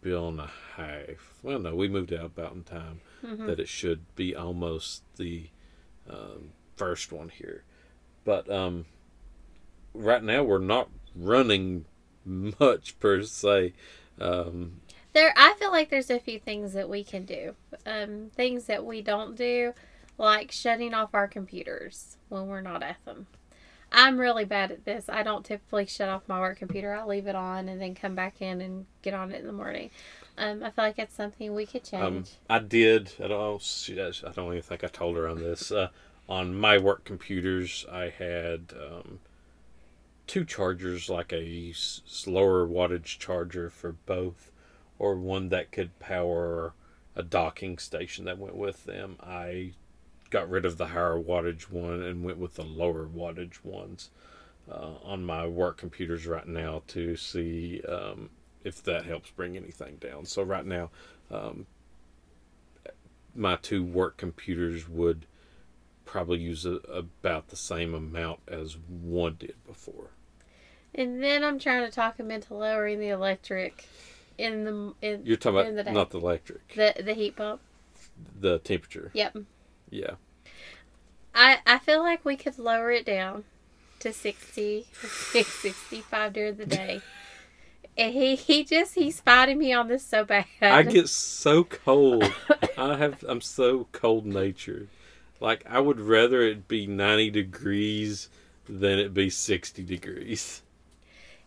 bill 0.00 0.28
and 0.28 0.40
a 0.40 0.50
half. 0.76 1.34
Well, 1.42 1.58
no, 1.58 1.74
we 1.74 1.88
moved 1.88 2.12
out 2.12 2.26
about 2.26 2.52
in 2.52 2.62
time 2.62 3.00
Mhm. 3.24 3.46
that 3.46 3.58
it 3.58 3.68
should 3.68 4.02
be 4.14 4.36
almost 4.36 5.02
the 5.16 5.48
um, 6.08 6.50
first 6.76 7.10
one 7.10 7.30
here. 7.30 7.64
but 8.24 8.48
um, 8.50 8.84
right 9.94 10.22
now 10.22 10.42
we're 10.44 10.58
not 10.58 10.88
running 11.14 11.84
much 12.24 12.98
per 13.00 13.22
se. 13.22 13.72
Um, 14.20 14.80
There, 15.16 15.32
I 15.34 15.54
feel 15.54 15.70
like 15.70 15.88
there's 15.88 16.10
a 16.10 16.20
few 16.20 16.38
things 16.38 16.74
that 16.74 16.90
we 16.90 17.02
can 17.02 17.24
do. 17.24 17.54
Um, 17.86 18.28
things 18.36 18.66
that 18.66 18.84
we 18.84 19.00
don't 19.00 19.34
do, 19.34 19.72
like 20.18 20.52
shutting 20.52 20.92
off 20.92 21.14
our 21.14 21.26
computers 21.26 22.18
when 22.28 22.48
we're 22.48 22.60
not 22.60 22.82
at 22.82 23.02
them. 23.06 23.26
I'm 23.90 24.18
really 24.18 24.44
bad 24.44 24.70
at 24.70 24.84
this. 24.84 25.08
I 25.08 25.22
don't 25.22 25.42
typically 25.42 25.86
shut 25.86 26.10
off 26.10 26.28
my 26.28 26.38
work 26.38 26.58
computer. 26.58 26.92
I 26.92 27.02
leave 27.02 27.26
it 27.26 27.34
on 27.34 27.66
and 27.66 27.80
then 27.80 27.94
come 27.94 28.14
back 28.14 28.42
in 28.42 28.60
and 28.60 28.84
get 29.00 29.14
on 29.14 29.32
it 29.32 29.40
in 29.40 29.46
the 29.46 29.54
morning. 29.54 29.88
Um, 30.36 30.62
I 30.62 30.68
feel 30.68 30.84
like 30.84 30.98
it's 30.98 31.16
something 31.16 31.54
we 31.54 31.64
could 31.64 31.84
change. 31.84 32.02
Um, 32.04 32.24
I 32.50 32.58
did. 32.58 33.12
I 33.18 33.28
don't. 33.28 33.88
I 33.98 34.32
don't 34.32 34.52
even 34.52 34.62
think 34.62 34.84
I 34.84 34.88
told 34.88 35.16
her 35.16 35.26
on 35.26 35.38
this. 35.38 35.72
Uh, 35.72 35.88
on 36.28 36.54
my 36.54 36.76
work 36.76 37.04
computers, 37.04 37.86
I 37.90 38.10
had 38.10 38.74
um, 38.78 39.20
two 40.26 40.44
chargers, 40.44 41.08
like 41.08 41.32
a 41.32 41.72
lower 42.26 42.68
wattage 42.68 43.18
charger 43.18 43.70
for 43.70 43.92
both, 43.92 44.50
or 44.98 45.16
one 45.16 45.48
that 45.50 45.72
could 45.72 45.98
power 45.98 46.72
a 47.14 47.22
docking 47.22 47.78
station 47.78 48.24
that 48.26 48.38
went 48.38 48.56
with 48.56 48.84
them. 48.84 49.16
I 49.20 49.72
got 50.30 50.50
rid 50.50 50.64
of 50.64 50.76
the 50.76 50.88
higher 50.88 51.18
wattage 51.18 51.70
one 51.70 52.02
and 52.02 52.24
went 52.24 52.38
with 52.38 52.54
the 52.54 52.64
lower 52.64 53.06
wattage 53.06 53.64
ones 53.64 54.10
uh, 54.70 54.94
on 55.04 55.24
my 55.24 55.46
work 55.46 55.76
computers 55.76 56.26
right 56.26 56.46
now 56.46 56.82
to 56.88 57.16
see 57.16 57.80
um, 57.88 58.30
if 58.64 58.82
that 58.82 59.04
helps 59.06 59.30
bring 59.30 59.56
anything 59.56 59.96
down. 59.96 60.24
So 60.26 60.42
right 60.42 60.66
now, 60.66 60.90
um, 61.30 61.66
my 63.34 63.56
two 63.56 63.84
work 63.84 64.16
computers 64.16 64.88
would 64.88 65.26
probably 66.04 66.38
use 66.38 66.64
a, 66.66 66.76
about 66.92 67.48
the 67.48 67.56
same 67.56 67.94
amount 67.94 68.40
as 68.48 68.76
one 68.88 69.36
did 69.38 69.54
before. 69.66 70.10
and 70.94 71.22
then 71.22 71.44
I'm 71.44 71.58
trying 71.58 71.84
to 71.84 71.90
talk 71.90 72.18
him 72.18 72.30
into 72.30 72.54
lowering 72.54 73.00
the 73.00 73.08
electric 73.08 73.86
in 74.38 74.64
the 74.64 74.94
in, 75.02 75.22
You're 75.24 75.36
talking 75.36 75.66
in 75.66 75.76
the 75.76 75.84
day. 75.84 75.92
not 75.92 76.10
the 76.10 76.18
electric, 76.18 76.74
the 76.74 76.94
the 77.02 77.14
heat 77.14 77.36
pump. 77.36 77.60
the 78.40 78.58
temperature. 78.58 79.10
Yep. 79.14 79.38
Yeah. 79.90 80.12
I 81.34 81.58
I 81.66 81.78
feel 81.78 82.00
like 82.00 82.24
we 82.24 82.36
could 82.36 82.58
lower 82.58 82.90
it 82.90 83.04
down 83.06 83.44
to 84.00 84.12
60, 84.12 84.86
65 84.92 86.32
during 86.32 86.56
the 86.56 86.66
day. 86.66 87.00
And 87.98 88.12
he, 88.12 88.36
he 88.36 88.62
just 88.62 88.94
he's 88.94 89.22
fighting 89.22 89.56
me 89.56 89.72
on 89.72 89.88
this 89.88 90.04
so 90.04 90.22
bad. 90.22 90.44
I 90.60 90.82
get 90.82 91.08
so 91.48 91.64
cold. 91.64 92.30
I 92.76 92.94
have 92.98 93.24
I'm 93.26 93.40
so 93.40 93.86
cold 93.92 94.26
natured. 94.26 94.88
Like 95.40 95.64
I 95.66 95.80
would 95.80 95.98
rather 95.98 96.42
it 96.42 96.68
be 96.68 96.86
90 96.86 97.30
degrees 97.30 98.28
than 98.68 98.98
it 98.98 99.14
be 99.14 99.30
60 99.30 99.82
degrees. 99.82 100.60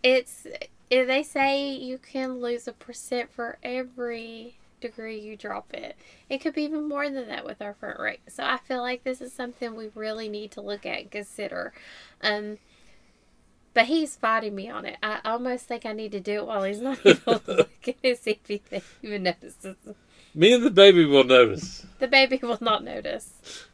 it's 0.02 0.48
they 0.90 1.24
say 1.24 1.72
you 1.72 1.98
can 1.98 2.42
lose 2.42 2.68
a 2.68 2.74
percent 2.74 3.32
for 3.32 3.58
every 3.64 4.58
degree 4.82 5.20
you 5.20 5.36
drop 5.36 5.74
it. 5.74 5.96
It 6.30 6.40
could 6.40 6.54
be 6.54 6.64
even 6.64 6.88
more 6.88 7.10
than 7.10 7.28
that 7.28 7.46
with 7.46 7.62
our 7.62 7.74
front 7.74 8.00
rate. 8.00 8.22
So 8.28 8.44
I 8.44 8.58
feel 8.58 8.82
like 8.82 9.04
this 9.04 9.22
is 9.22 9.34
something 9.34 9.76
we 9.76 9.90
really 9.94 10.30
need 10.30 10.52
to 10.52 10.62
look 10.62 10.86
at 10.86 11.00
and 11.00 11.12
consider. 11.12 11.74
Um 12.22 12.58
but 13.74 13.86
he's 13.86 14.16
fighting 14.16 14.56
me 14.56 14.70
on 14.70 14.86
it. 14.86 14.98
I 15.04 15.20
almost 15.24 15.66
think 15.66 15.86
I 15.86 15.94
need 15.94 16.12
to 16.14 16.20
do 16.20 16.40
it 16.40 16.48
while 16.48 16.64
he's 16.64 16.82
not 16.82 17.00
even 17.06 17.22
looking 17.26 17.96
to 18.04 18.16
see 18.16 18.40
if 18.44 18.48
he 18.48 18.82
even 19.04 19.24
notices. 19.24 19.76
Me 20.34 20.54
and 20.54 20.64
the 20.64 20.72
baby 20.72 21.06
will 21.06 21.24
notice. 21.24 21.86
The 22.00 22.08
baby 22.08 22.40
will 22.42 22.58
not 22.62 22.84
notice. 22.84 23.68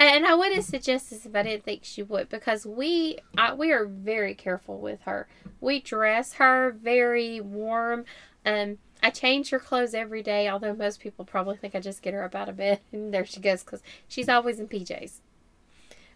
And 0.00 0.26
I 0.26 0.34
wouldn't 0.34 0.64
suggest 0.64 1.10
this 1.10 1.26
if 1.26 1.36
I 1.36 1.42
didn't 1.42 1.64
think 1.64 1.84
she 1.84 2.02
would, 2.02 2.30
because 2.30 2.64
we 2.64 3.18
I, 3.36 3.52
we 3.52 3.70
are 3.70 3.84
very 3.84 4.34
careful 4.34 4.80
with 4.80 5.02
her. 5.02 5.28
We 5.60 5.80
dress 5.80 6.34
her 6.34 6.70
very 6.70 7.38
warm. 7.38 8.06
Um, 8.46 8.78
I 9.02 9.10
change 9.10 9.50
her 9.50 9.58
clothes 9.58 9.92
every 9.92 10.22
day. 10.22 10.48
Although 10.48 10.74
most 10.74 11.00
people 11.00 11.26
probably 11.26 11.58
think 11.58 11.74
I 11.74 11.80
just 11.80 12.00
get 12.00 12.14
her 12.14 12.24
up 12.24 12.34
out 12.34 12.48
of 12.48 12.56
bed 12.56 12.80
and 12.92 13.12
there 13.12 13.26
she 13.26 13.40
goes, 13.40 13.62
because 13.62 13.82
she's 14.08 14.30
always 14.30 14.58
in 14.58 14.68
PJs. 14.68 15.20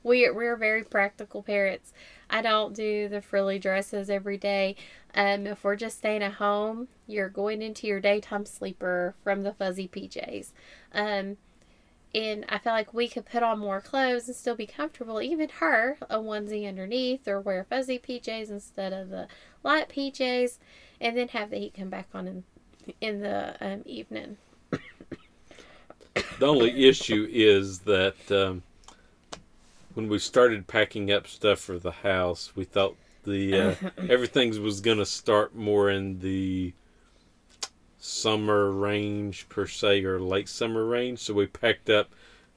We 0.03 0.31
we're 0.31 0.57
very 0.57 0.83
practical 0.83 1.43
parents. 1.43 1.93
I 2.31 2.41
don't 2.41 2.75
do 2.75 3.09
the 3.09 3.21
frilly 3.21 3.59
dresses 3.59 4.09
every 4.09 4.39
day. 4.39 4.77
Um, 5.15 5.47
if 5.47 5.63
we're 5.63 5.77
just 5.77 5.99
staying 5.99 6.23
at 6.23 6.35
home, 6.35 6.89
you're 7.07 7.29
going 7.29 7.61
into 7.61 7.87
your 7.87 8.01
daytime 8.01 8.47
sleeper 8.47 9.15
from 9.23 9.43
the 9.43 9.53
fuzzy 9.53 9.89
PJs. 9.89 10.53
Um, 10.93 11.37
and 12.15 12.45
I 12.49 12.59
feel 12.59 12.73
like 12.73 12.95
we 12.95 13.09
could 13.09 13.27
put 13.27 13.43
on 13.43 13.59
more 13.59 13.81
clothes 13.81 14.29
and 14.29 14.37
still 14.37 14.55
be 14.55 14.67
comfortable. 14.67 15.21
Even 15.21 15.49
her, 15.61 15.97
a 16.09 16.19
onesie 16.19 16.69
underneath, 16.69 17.27
or 17.27 17.41
wear 17.41 17.65
fuzzy 17.65 17.99
PJs 17.99 18.51
instead 18.51 18.93
of 18.93 19.11
the 19.11 19.29
light 19.63 19.89
PJs, 19.89 20.59
and 21.01 21.17
then 21.17 21.29
have 21.29 21.51
the 21.51 21.59
heat 21.59 21.75
come 21.75 21.91
back 21.91 22.09
on 22.15 22.27
in 22.27 22.45
in 23.01 23.21
the 23.21 23.57
um, 23.61 23.83
evening. 23.87 24.37
The 26.39 26.47
only 26.47 26.87
issue 26.87 27.27
is 27.31 27.81
that 27.81 28.31
um, 28.31 28.63
when 29.95 30.09
we 30.09 30.19
started 30.19 30.67
packing 30.67 31.11
up 31.11 31.27
stuff 31.27 31.61
for 31.61 31.79
the 31.79 31.91
house, 31.91 32.53
we 32.55 32.65
thought 32.65 32.97
the 33.25 33.61
uh, 33.61 33.75
everything 34.09 34.63
was 34.63 34.81
going 34.81 34.99
to 34.99 35.07
start 35.07 35.55
more 35.55 35.91
in 35.91 36.21
the 36.21 36.73
summer 38.05 38.71
range 38.71 39.49
per 39.49 39.67
se 39.67 40.05
or 40.05 40.21
late 40.21 40.49
summer 40.49 40.85
range. 40.85 41.21
So 41.21 41.33
we 41.33 41.47
packed 41.47 41.89
up 41.89 42.11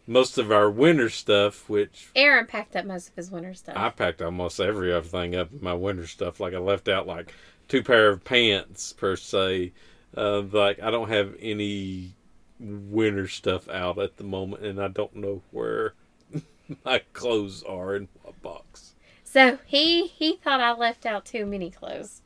most 0.05 0.37
of 0.37 0.51
our 0.51 0.69
winter 0.69 1.09
stuff, 1.09 1.69
which 1.69 2.09
Aaron 2.15 2.45
packed 2.45 2.75
up 2.75 2.85
most 2.85 3.09
of 3.09 3.15
his 3.15 3.31
winter 3.31 3.53
stuff. 3.53 3.77
I 3.77 3.89
packed 3.89 4.21
almost 4.21 4.59
every 4.59 4.91
other 4.91 5.07
thing 5.07 5.35
up 5.35 5.51
in 5.53 5.63
my 5.63 5.73
winter 5.73 6.05
stuff. 6.05 6.41
Like 6.41 6.53
I 6.53 6.57
left 6.57 6.89
out 6.89 7.07
like 7.07 7.33
two 7.69 7.81
pair 7.81 8.09
of 8.09 8.25
pants 8.25 8.91
per 8.91 9.15
se. 9.15 9.71
Uh, 10.15 10.41
like 10.41 10.81
I 10.81 10.91
don't 10.91 11.09
have 11.09 11.33
any 11.39 12.13
winter 12.59 13.29
stuff 13.29 13.69
out 13.69 13.99
at 13.99 14.17
the 14.17 14.25
moment, 14.25 14.65
and 14.65 14.81
I 14.81 14.89
don't 14.89 15.15
know 15.15 15.43
where 15.51 15.93
my 16.83 16.99
clothes 17.13 17.63
are 17.63 17.95
in 17.95 18.09
what 18.21 18.41
box. 18.41 18.95
So 19.23 19.59
he 19.65 20.07
he 20.07 20.35
thought 20.35 20.59
I 20.59 20.73
left 20.73 21.05
out 21.05 21.23
too 21.23 21.45
many 21.45 21.71
clothes. 21.71 22.21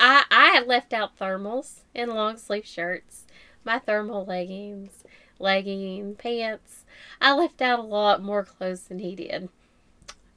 I 0.00 0.24
I 0.30 0.46
had 0.48 0.66
left 0.66 0.92
out 0.92 1.18
thermals 1.18 1.80
and 1.94 2.12
long 2.12 2.36
sleeve 2.36 2.66
shirts, 2.66 3.24
my 3.64 3.78
thermal 3.78 4.24
leggings, 4.24 5.04
legging 5.38 6.14
pants. 6.16 6.84
I 7.20 7.32
left 7.34 7.60
out 7.62 7.78
a 7.78 7.82
lot 7.82 8.22
more 8.22 8.44
clothes 8.44 8.82
than 8.82 8.98
he 8.98 9.14
did, 9.14 9.48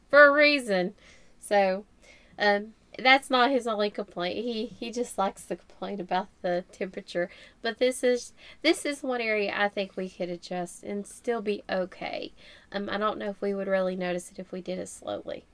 for 0.10 0.26
a 0.26 0.32
reason. 0.32 0.94
So, 1.40 1.86
um, 2.38 2.74
that's 3.00 3.30
not 3.30 3.52
his 3.52 3.68
only 3.68 3.90
complaint. 3.90 4.38
He 4.38 4.66
he 4.66 4.92
just 4.92 5.18
likes 5.18 5.46
to 5.46 5.56
complain 5.56 6.00
about 6.00 6.28
the 6.42 6.66
temperature. 6.72 7.30
But 7.62 7.80
this 7.80 8.04
is 8.04 8.34
this 8.62 8.86
is 8.86 9.04
one 9.04 9.22
area 9.22 9.54
I 9.56 9.70
think 9.70 9.96
we 9.96 10.10
could 10.10 10.30
adjust 10.30 10.84
and 10.84 11.06
still 11.08 11.42
be 11.42 11.64
okay. 11.70 12.34
Um, 12.72 12.90
I 12.90 12.98
don't 12.98 13.18
know 13.18 13.30
if 13.30 13.42
we 13.42 13.54
would 13.54 13.68
really 13.68 13.96
notice 13.96 14.32
it 14.32 14.40
if 14.40 14.52
we 14.52 14.62
did 14.62 14.80
it 14.80 14.90
slowly. 14.90 15.46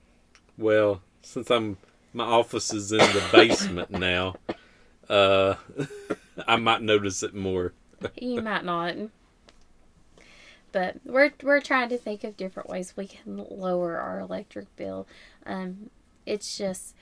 Well, 0.56 1.02
since 1.22 1.50
I'm 1.50 1.76
my 2.18 2.24
office 2.24 2.74
is 2.74 2.90
in 2.90 2.98
the 2.98 3.22
basement 3.32 3.90
now, 3.90 4.34
uh, 5.08 5.54
I 6.48 6.56
might 6.56 6.82
notice 6.82 7.22
it 7.22 7.32
more. 7.32 7.72
You 8.20 8.42
might 8.42 8.64
not. 8.64 8.96
But 10.72 10.96
we're 11.04 11.32
we're 11.42 11.60
trying 11.60 11.88
to 11.90 11.96
think 11.96 12.24
of 12.24 12.36
different 12.36 12.68
ways 12.68 12.94
we 12.96 13.06
can 13.06 13.46
lower 13.50 13.98
our 13.98 14.18
electric 14.18 14.74
bill. 14.76 15.06
Um, 15.46 15.90
it's 16.26 16.58
just 16.58 16.94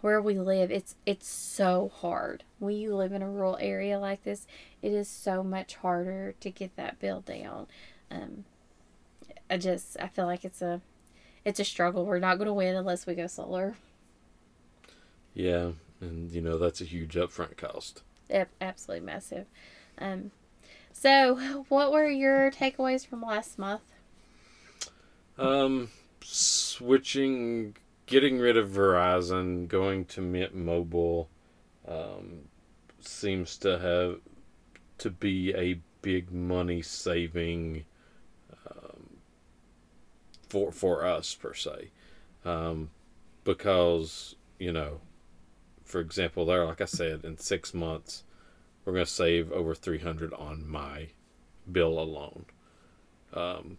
where 0.00 0.20
we 0.22 0.38
live. 0.38 0.70
It's 0.70 0.96
it's 1.04 1.28
so 1.28 1.92
hard. 1.94 2.44
When 2.58 2.74
you 2.76 2.96
live 2.96 3.12
in 3.12 3.22
a 3.22 3.30
rural 3.30 3.58
area 3.60 3.98
like 3.98 4.24
this, 4.24 4.46
it 4.80 4.92
is 4.92 5.06
so 5.06 5.42
much 5.42 5.76
harder 5.76 6.34
to 6.40 6.50
get 6.50 6.74
that 6.76 6.98
bill 6.98 7.20
down. 7.20 7.66
Um, 8.10 8.44
I 9.50 9.58
just 9.58 9.98
I 10.00 10.08
feel 10.08 10.24
like 10.24 10.46
it's 10.46 10.62
a 10.62 10.80
it's 11.44 11.60
a 11.60 11.64
struggle. 11.64 12.06
We're 12.06 12.18
not 12.18 12.38
going 12.38 12.46
to 12.46 12.54
win 12.54 12.74
unless 12.74 13.06
we 13.06 13.14
go 13.14 13.26
solar. 13.26 13.76
Yeah, 15.34 15.72
and 16.00 16.30
you 16.30 16.40
know 16.40 16.58
that's 16.58 16.80
a 16.80 16.84
huge 16.84 17.14
upfront 17.14 17.56
cost. 17.56 18.02
Yep, 18.30 18.50
absolutely 18.60 19.04
massive. 19.04 19.46
Um, 19.98 20.30
so, 20.92 21.64
what 21.68 21.92
were 21.92 22.08
your 22.08 22.50
takeaways 22.50 23.06
from 23.06 23.22
last 23.22 23.58
month? 23.58 23.82
Um, 25.36 25.90
switching, 26.22 27.76
getting 28.06 28.38
rid 28.38 28.56
of 28.56 28.70
Verizon, 28.70 29.66
going 29.66 30.04
to 30.06 30.20
Mint 30.20 30.54
Mobile, 30.54 31.28
um, 31.86 32.42
seems 33.00 33.58
to 33.58 33.78
have 33.78 34.20
to 34.98 35.10
be 35.10 35.52
a 35.54 35.80
big 36.00 36.30
money 36.30 36.80
saving 36.80 37.84
um, 38.70 39.16
for 40.48 40.70
for 40.70 41.04
us 41.04 41.34
per 41.34 41.54
se, 41.54 41.90
um, 42.44 42.90
because 43.42 44.36
you 44.58 44.72
know, 44.72 45.00
for 45.94 46.00
example, 46.00 46.44
there, 46.44 46.66
like 46.66 46.80
I 46.80 46.86
said, 46.86 47.24
in 47.24 47.38
six 47.38 47.72
months, 47.72 48.24
we're 48.84 48.94
going 48.94 49.04
to 49.04 49.10
save 49.12 49.52
over 49.52 49.76
three 49.76 50.00
hundred 50.00 50.34
on 50.34 50.68
my 50.68 51.10
bill 51.70 52.00
alone. 52.00 52.46
Um, 53.32 53.78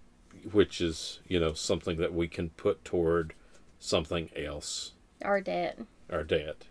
which 0.50 0.80
is 0.80 1.20
you 1.28 1.42
know 1.42 1.52
something 1.52 1.98
that 1.98 2.14
we 2.14 2.30
can 2.30 2.52
put 2.52 2.86
toward 2.86 3.34
something 3.80 4.30
else, 4.34 4.94
Our 5.26 5.42
debt. 5.42 5.78
our 6.10 6.24
debt. 6.24 6.68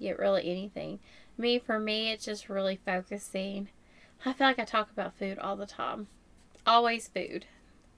Yeah, 0.00 0.12
really 0.18 0.50
anything. 0.50 0.98
Me, 1.38 1.60
for 1.60 1.78
me, 1.78 2.10
it's 2.10 2.24
just 2.24 2.48
really 2.48 2.80
focusing. 2.84 3.68
I 4.26 4.32
feel 4.32 4.48
like 4.48 4.58
I 4.58 4.64
talk 4.64 4.90
about 4.90 5.16
food 5.16 5.38
all 5.38 5.54
the 5.54 5.64
time. 5.64 6.08
Always 6.66 7.06
food. 7.06 7.46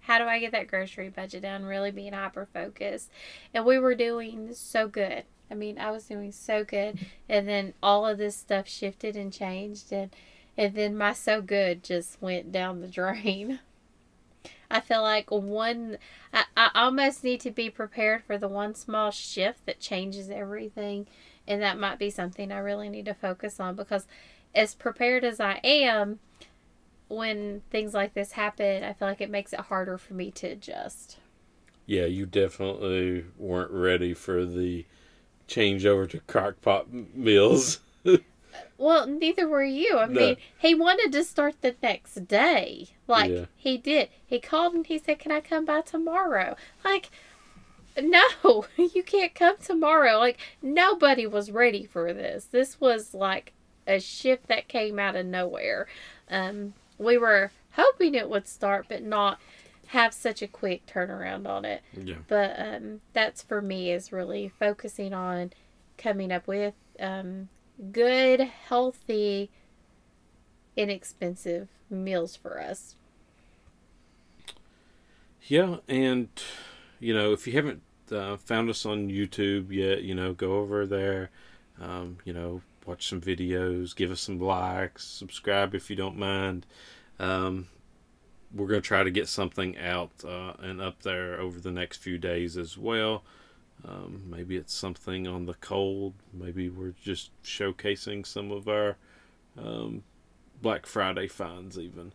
How 0.07 0.19
do 0.19 0.25
I 0.25 0.39
get 0.39 0.53
that 0.53 0.69
grocery 0.69 1.09
budget 1.09 1.43
down? 1.43 1.65
Really 1.65 1.91
being 1.91 2.13
hyper 2.13 2.47
focused. 2.53 3.11
And 3.53 3.65
we 3.65 3.79
were 3.79 3.97
doing 3.97 4.55
so 4.55 4.87
good. 4.87 5.25
I 5.51 5.55
mean, 5.55 5.79
I 5.79 5.91
was 5.91 6.05
doing 6.05 6.31
so 6.31 6.63
good. 6.63 6.99
And 7.29 7.49
then 7.49 7.75
all 7.83 8.07
of 8.07 8.19
this 8.19 8.37
stuff 8.37 8.69
shifted 8.69 9.17
and 9.17 9.33
changed. 9.33 9.93
And, 9.93 10.11
and 10.57 10.75
then 10.75 10.97
my 10.97 11.13
so 11.13 11.43
good 11.43 11.83
just 11.83 12.23
went 12.23 12.53
down 12.53 12.81
the 12.81 12.89
drain. 12.89 13.59
I 14.71 14.81
feel 14.81 15.03
like 15.03 15.31
one, 15.31 15.99
I, 16.33 16.45
I 16.57 16.71
almost 16.75 17.25
need 17.25 17.41
to 17.41 17.51
be 17.51 17.69
prepared 17.69 18.23
for 18.23 18.39
the 18.39 18.49
one 18.49 18.75
small 18.77 19.11
shift 19.11 19.67
that 19.67 19.81
changes 19.81 20.31
everything 20.31 21.07
and 21.49 21.63
that 21.63 21.79
might 21.79 21.99
be 21.99 22.11
something 22.11 22.51
I 22.51 22.59
really 22.59 22.89
need 22.89 23.07
to 23.07 23.15
focus 23.15 23.61
on 23.61 23.77
because 23.77 24.07
as 24.55 24.75
prepared 24.75 25.25
as 25.25 25.39
I 25.41 25.61
am 25.63 26.19
when 27.09 27.63
things 27.71 27.95
like 27.95 28.15
this 28.15 28.33
happen, 28.33 28.85
I 28.85 28.93
feel 28.93 29.09
like 29.09 29.21
it 29.21 29.31
makes 29.31 29.53
it 29.53 29.61
harder 29.61 29.99
for 29.99 30.15
me 30.15 30.31
to 30.33 30.49
adjust. 30.49 31.19
Yeah, 31.87 32.07
you 32.07 32.27
definitely 32.27 33.27
weren't 33.39 33.71
ready 33.71 34.13
for 34.15 34.45
the 34.45 34.85
change 35.49 35.87
over 35.87 36.07
to 36.07 36.21
crockpot 36.21 37.15
meals. 37.15 37.81
Well, 38.79 39.07
neither 39.07 39.49
were 39.49 39.65
you. 39.65 39.99
I 39.99 40.07
No. 40.07 40.13
mean, 40.21 40.37
he 40.59 40.75
wanted 40.75 41.13
to 41.13 41.25
start 41.25 41.61
the 41.61 41.77
next 41.83 42.27
day. 42.27 42.89
Like 43.07 43.31
Yeah. 43.31 43.47
he 43.57 43.77
did. 43.79 44.09
He 44.27 44.39
called 44.41 44.75
and 44.75 44.87
he 44.87 44.99
said, 44.99 45.19
"Can 45.19 45.33
I 45.33 45.41
come 45.41 45.65
by 45.67 45.81
tomorrow?" 45.83 46.57
Like 46.85 47.11
no, 48.01 48.67
you 48.77 49.03
can't 49.03 49.35
come 49.35 49.57
tomorrow. 49.59 50.19
Like 50.19 50.39
nobody 50.63 51.27
was 51.27 51.51
ready 51.51 51.85
for 51.87 52.13
this. 52.13 52.47
This 52.47 52.81
was 52.81 53.15
like 53.15 53.53
a 53.87 54.01
shift 54.01 54.49
that 54.49 54.69
came 54.69 54.99
out 54.99 55.17
of 55.17 55.27
nowhere. 55.27 55.87
Um, 56.31 56.75
we 56.99 57.19
were 57.19 57.51
hoping 57.73 58.15
it 58.15 58.29
would 58.29 58.49
start, 58.49 58.87
but 58.89 59.03
not 59.03 59.39
have 59.89 60.13
such 60.13 60.43
a 60.43 60.49
quick 60.49 60.87
turnaround 60.87 61.47
on 61.47 61.65
it. 61.65 61.83
yeah. 61.93 62.17
But 62.27 62.57
um, 62.59 63.01
that's 63.13 63.43
for 63.43 63.63
me 63.63 63.91
is 63.91 64.13
really 64.13 64.49
focusing 64.49 65.13
on 65.13 65.53
coming 65.97 66.33
up 66.33 66.47
with 66.47 66.75
um, 66.99 67.49
good, 67.93 68.41
healthy, 68.41 69.51
inexpensive 70.77 71.69
meals 71.89 72.37
for 72.37 72.61
us. 72.61 72.97
Yeah, 75.43 75.77
and 75.89 76.29
you 76.99 77.15
know, 77.15 77.33
if 77.33 77.47
you 77.47 77.53
haven't 77.53 77.83
uh, 78.11 78.37
found 78.37 78.69
us 78.69 78.85
on 78.85 79.09
YouTube 79.09 79.71
yet, 79.71 80.03
you 80.03 80.15
know, 80.15 80.33
go 80.33 80.55
over 80.55 80.87
there. 80.87 81.31
Um, 81.81 82.19
you 82.25 82.33
know, 82.33 82.63
watch 82.87 83.09
some 83.09 83.21
videos, 83.21 83.95
give 83.95 84.11
us 84.11 84.21
some 84.21 84.39
likes, 84.39 85.05
subscribe 85.05 85.75
if 85.75 85.91
you 85.91 85.97
don't 85.97 86.17
mind. 86.17 86.67
Um, 87.19 87.69
we're 88.55 88.69
gonna 88.69 88.81
try 88.81 89.03
to 89.03 89.11
get 89.11 89.29
something 89.29 89.77
out 89.79 90.13
uh, 90.25 90.53
and 90.61 90.81
up 90.81 91.03
there 91.03 91.39
over 91.41 91.59
the 91.61 91.73
next 91.73 91.99
few 91.99 92.17
days 92.19 92.57
as 92.57 92.79
well. 92.79 93.25
Um, 93.85 94.23
maybe 94.29 94.57
it's 94.57 94.73
something 94.73 95.27
on 95.27 95.47
the 95.47 95.55
cold. 95.55 96.15
Maybe 96.33 96.69
we're 96.69 96.95
just 97.03 97.31
showcasing 97.43 98.27
some 98.27 98.51
of 98.51 98.69
our 98.69 98.97
um, 99.59 100.03
Black 100.63 100.87
Friday 100.87 101.29
finds. 101.29 101.79
Even 101.79 102.13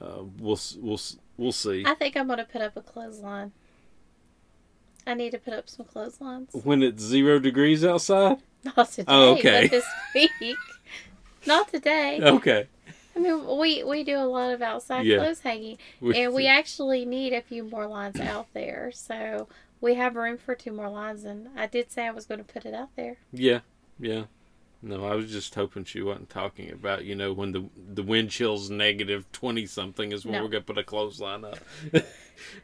uh, 0.00 0.22
we'll 0.38 0.58
we'll 0.78 1.00
we'll 1.36 1.52
see. 1.52 1.84
I 1.86 1.94
think 1.94 2.16
I'm 2.16 2.26
going 2.26 2.38
to 2.38 2.44
put 2.44 2.62
up 2.62 2.76
a 2.76 2.82
clothesline. 2.82 3.52
I 5.06 5.14
need 5.14 5.30
to 5.32 5.38
put 5.38 5.52
up 5.52 5.68
some 5.68 5.84
clotheslines. 5.84 6.50
when 6.52 6.82
it's 6.82 7.02
zero 7.02 7.38
degrees 7.38 7.84
outside. 7.84 8.38
Not 8.64 8.90
today, 8.90 9.04
Oh, 9.08 9.32
okay. 9.34 9.62
but 9.62 9.70
this 9.70 9.84
week. 10.40 10.56
Not 11.46 11.68
today. 11.68 12.20
Okay. 12.22 12.66
I 13.16 13.18
mean, 13.20 13.58
we 13.58 13.84
we 13.84 14.02
do 14.02 14.16
a 14.18 14.24
lot 14.26 14.50
of 14.50 14.60
outside 14.62 15.06
Yeah. 15.06 15.18
clothes 15.18 15.40
hanging, 15.40 15.78
and 16.14 16.32
we 16.34 16.46
actually 16.46 17.04
need 17.04 17.32
a 17.32 17.42
few 17.42 17.62
more 17.62 17.86
lines 17.86 18.18
out 18.18 18.48
there. 18.54 18.90
So 18.92 19.46
we 19.80 19.94
have 19.94 20.16
room 20.16 20.36
for 20.38 20.54
two 20.54 20.72
more 20.72 20.88
lines, 20.88 21.24
and 21.24 21.48
I 21.56 21.66
did 21.66 21.92
say 21.92 22.06
I 22.06 22.10
was 22.10 22.24
going 22.26 22.38
to 22.42 22.52
put 22.52 22.64
it 22.64 22.74
out 22.74 22.90
there. 22.96 23.16
yeah, 23.32 23.60
yeah. 24.00 24.24
No, 24.82 25.06
I 25.06 25.14
was 25.14 25.30
just 25.32 25.54
hoping 25.54 25.84
she 25.84 26.02
wasn't 26.02 26.28
talking 26.28 26.70
about 26.70 27.04
you 27.06 27.14
know 27.14 27.32
when 27.32 27.52
the 27.52 27.64
the 27.94 28.02
wind 28.02 28.30
chill's 28.30 28.68
negative 28.68 29.30
twenty 29.32 29.64
something 29.64 30.12
is 30.12 30.24
when 30.26 30.32
No. 30.34 30.42
we're 30.42 30.48
gonna 30.50 30.64
put 30.64 30.76
a 30.76 30.84
clothesline 30.84 31.44
up. 31.44 31.58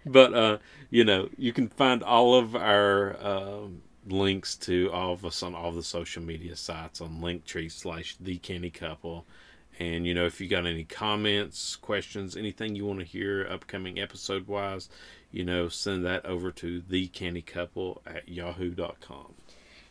but 0.06 0.34
uh, 0.34 0.58
you 0.90 1.04
know, 1.04 1.28
you 1.38 1.52
can 1.52 1.68
find 1.68 2.02
all 2.02 2.34
of 2.34 2.54
our 2.56 3.16
um, 3.24 3.82
links 4.06 4.56
to 4.56 4.90
all 4.92 5.12
of 5.12 5.24
us 5.24 5.42
on 5.42 5.54
all 5.54 5.72
the 5.72 5.82
social 5.82 6.22
media 6.22 6.56
sites 6.56 7.00
on 7.00 7.20
Linktree 7.20 7.70
slash 7.70 8.16
the 8.20 8.38
Canny 8.38 8.70
Couple. 8.70 9.26
And 9.78 10.06
you 10.06 10.14
know, 10.14 10.26
if 10.26 10.40
you 10.40 10.48
got 10.48 10.66
any 10.66 10.84
comments, 10.84 11.76
questions, 11.76 12.36
anything 12.36 12.74
you 12.74 12.84
want 12.84 13.00
to 13.00 13.04
hear 13.04 13.46
upcoming 13.48 13.98
episode 13.98 14.46
wise, 14.46 14.88
you 15.32 15.44
know, 15.44 15.68
send 15.68 16.04
that 16.04 16.26
over 16.26 16.50
to 16.52 16.82
the 16.88 17.06
Canny 17.08 17.42
Couple 17.42 18.02
at 18.06 18.28
yahoo.com. 18.28 19.34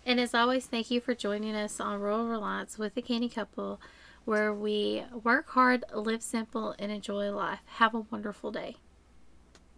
And 0.05 0.20
as 0.20 0.34
always, 0.34 0.66
thank 0.66 0.89
you 0.91 1.01
for 1.01 1.14
joining 1.14 1.55
us 1.55 1.80
on 1.80 1.99
Rural 1.99 2.28
Reliance 2.28 2.78
with 2.78 2.95
the 2.95 3.01
Canny 3.01 3.30
Couple, 3.30 3.80
where 4.26 4.53
we 4.53 5.03
work 5.24 5.49
hard, 5.49 5.84
live 5.93 6.24
simple, 6.24 6.76
and 6.80 6.91
enjoy 6.91 7.32
life. 7.32 7.60
Have 7.66 7.93
a 7.93 8.05
wonderful 8.12 8.51
day. 8.51 8.78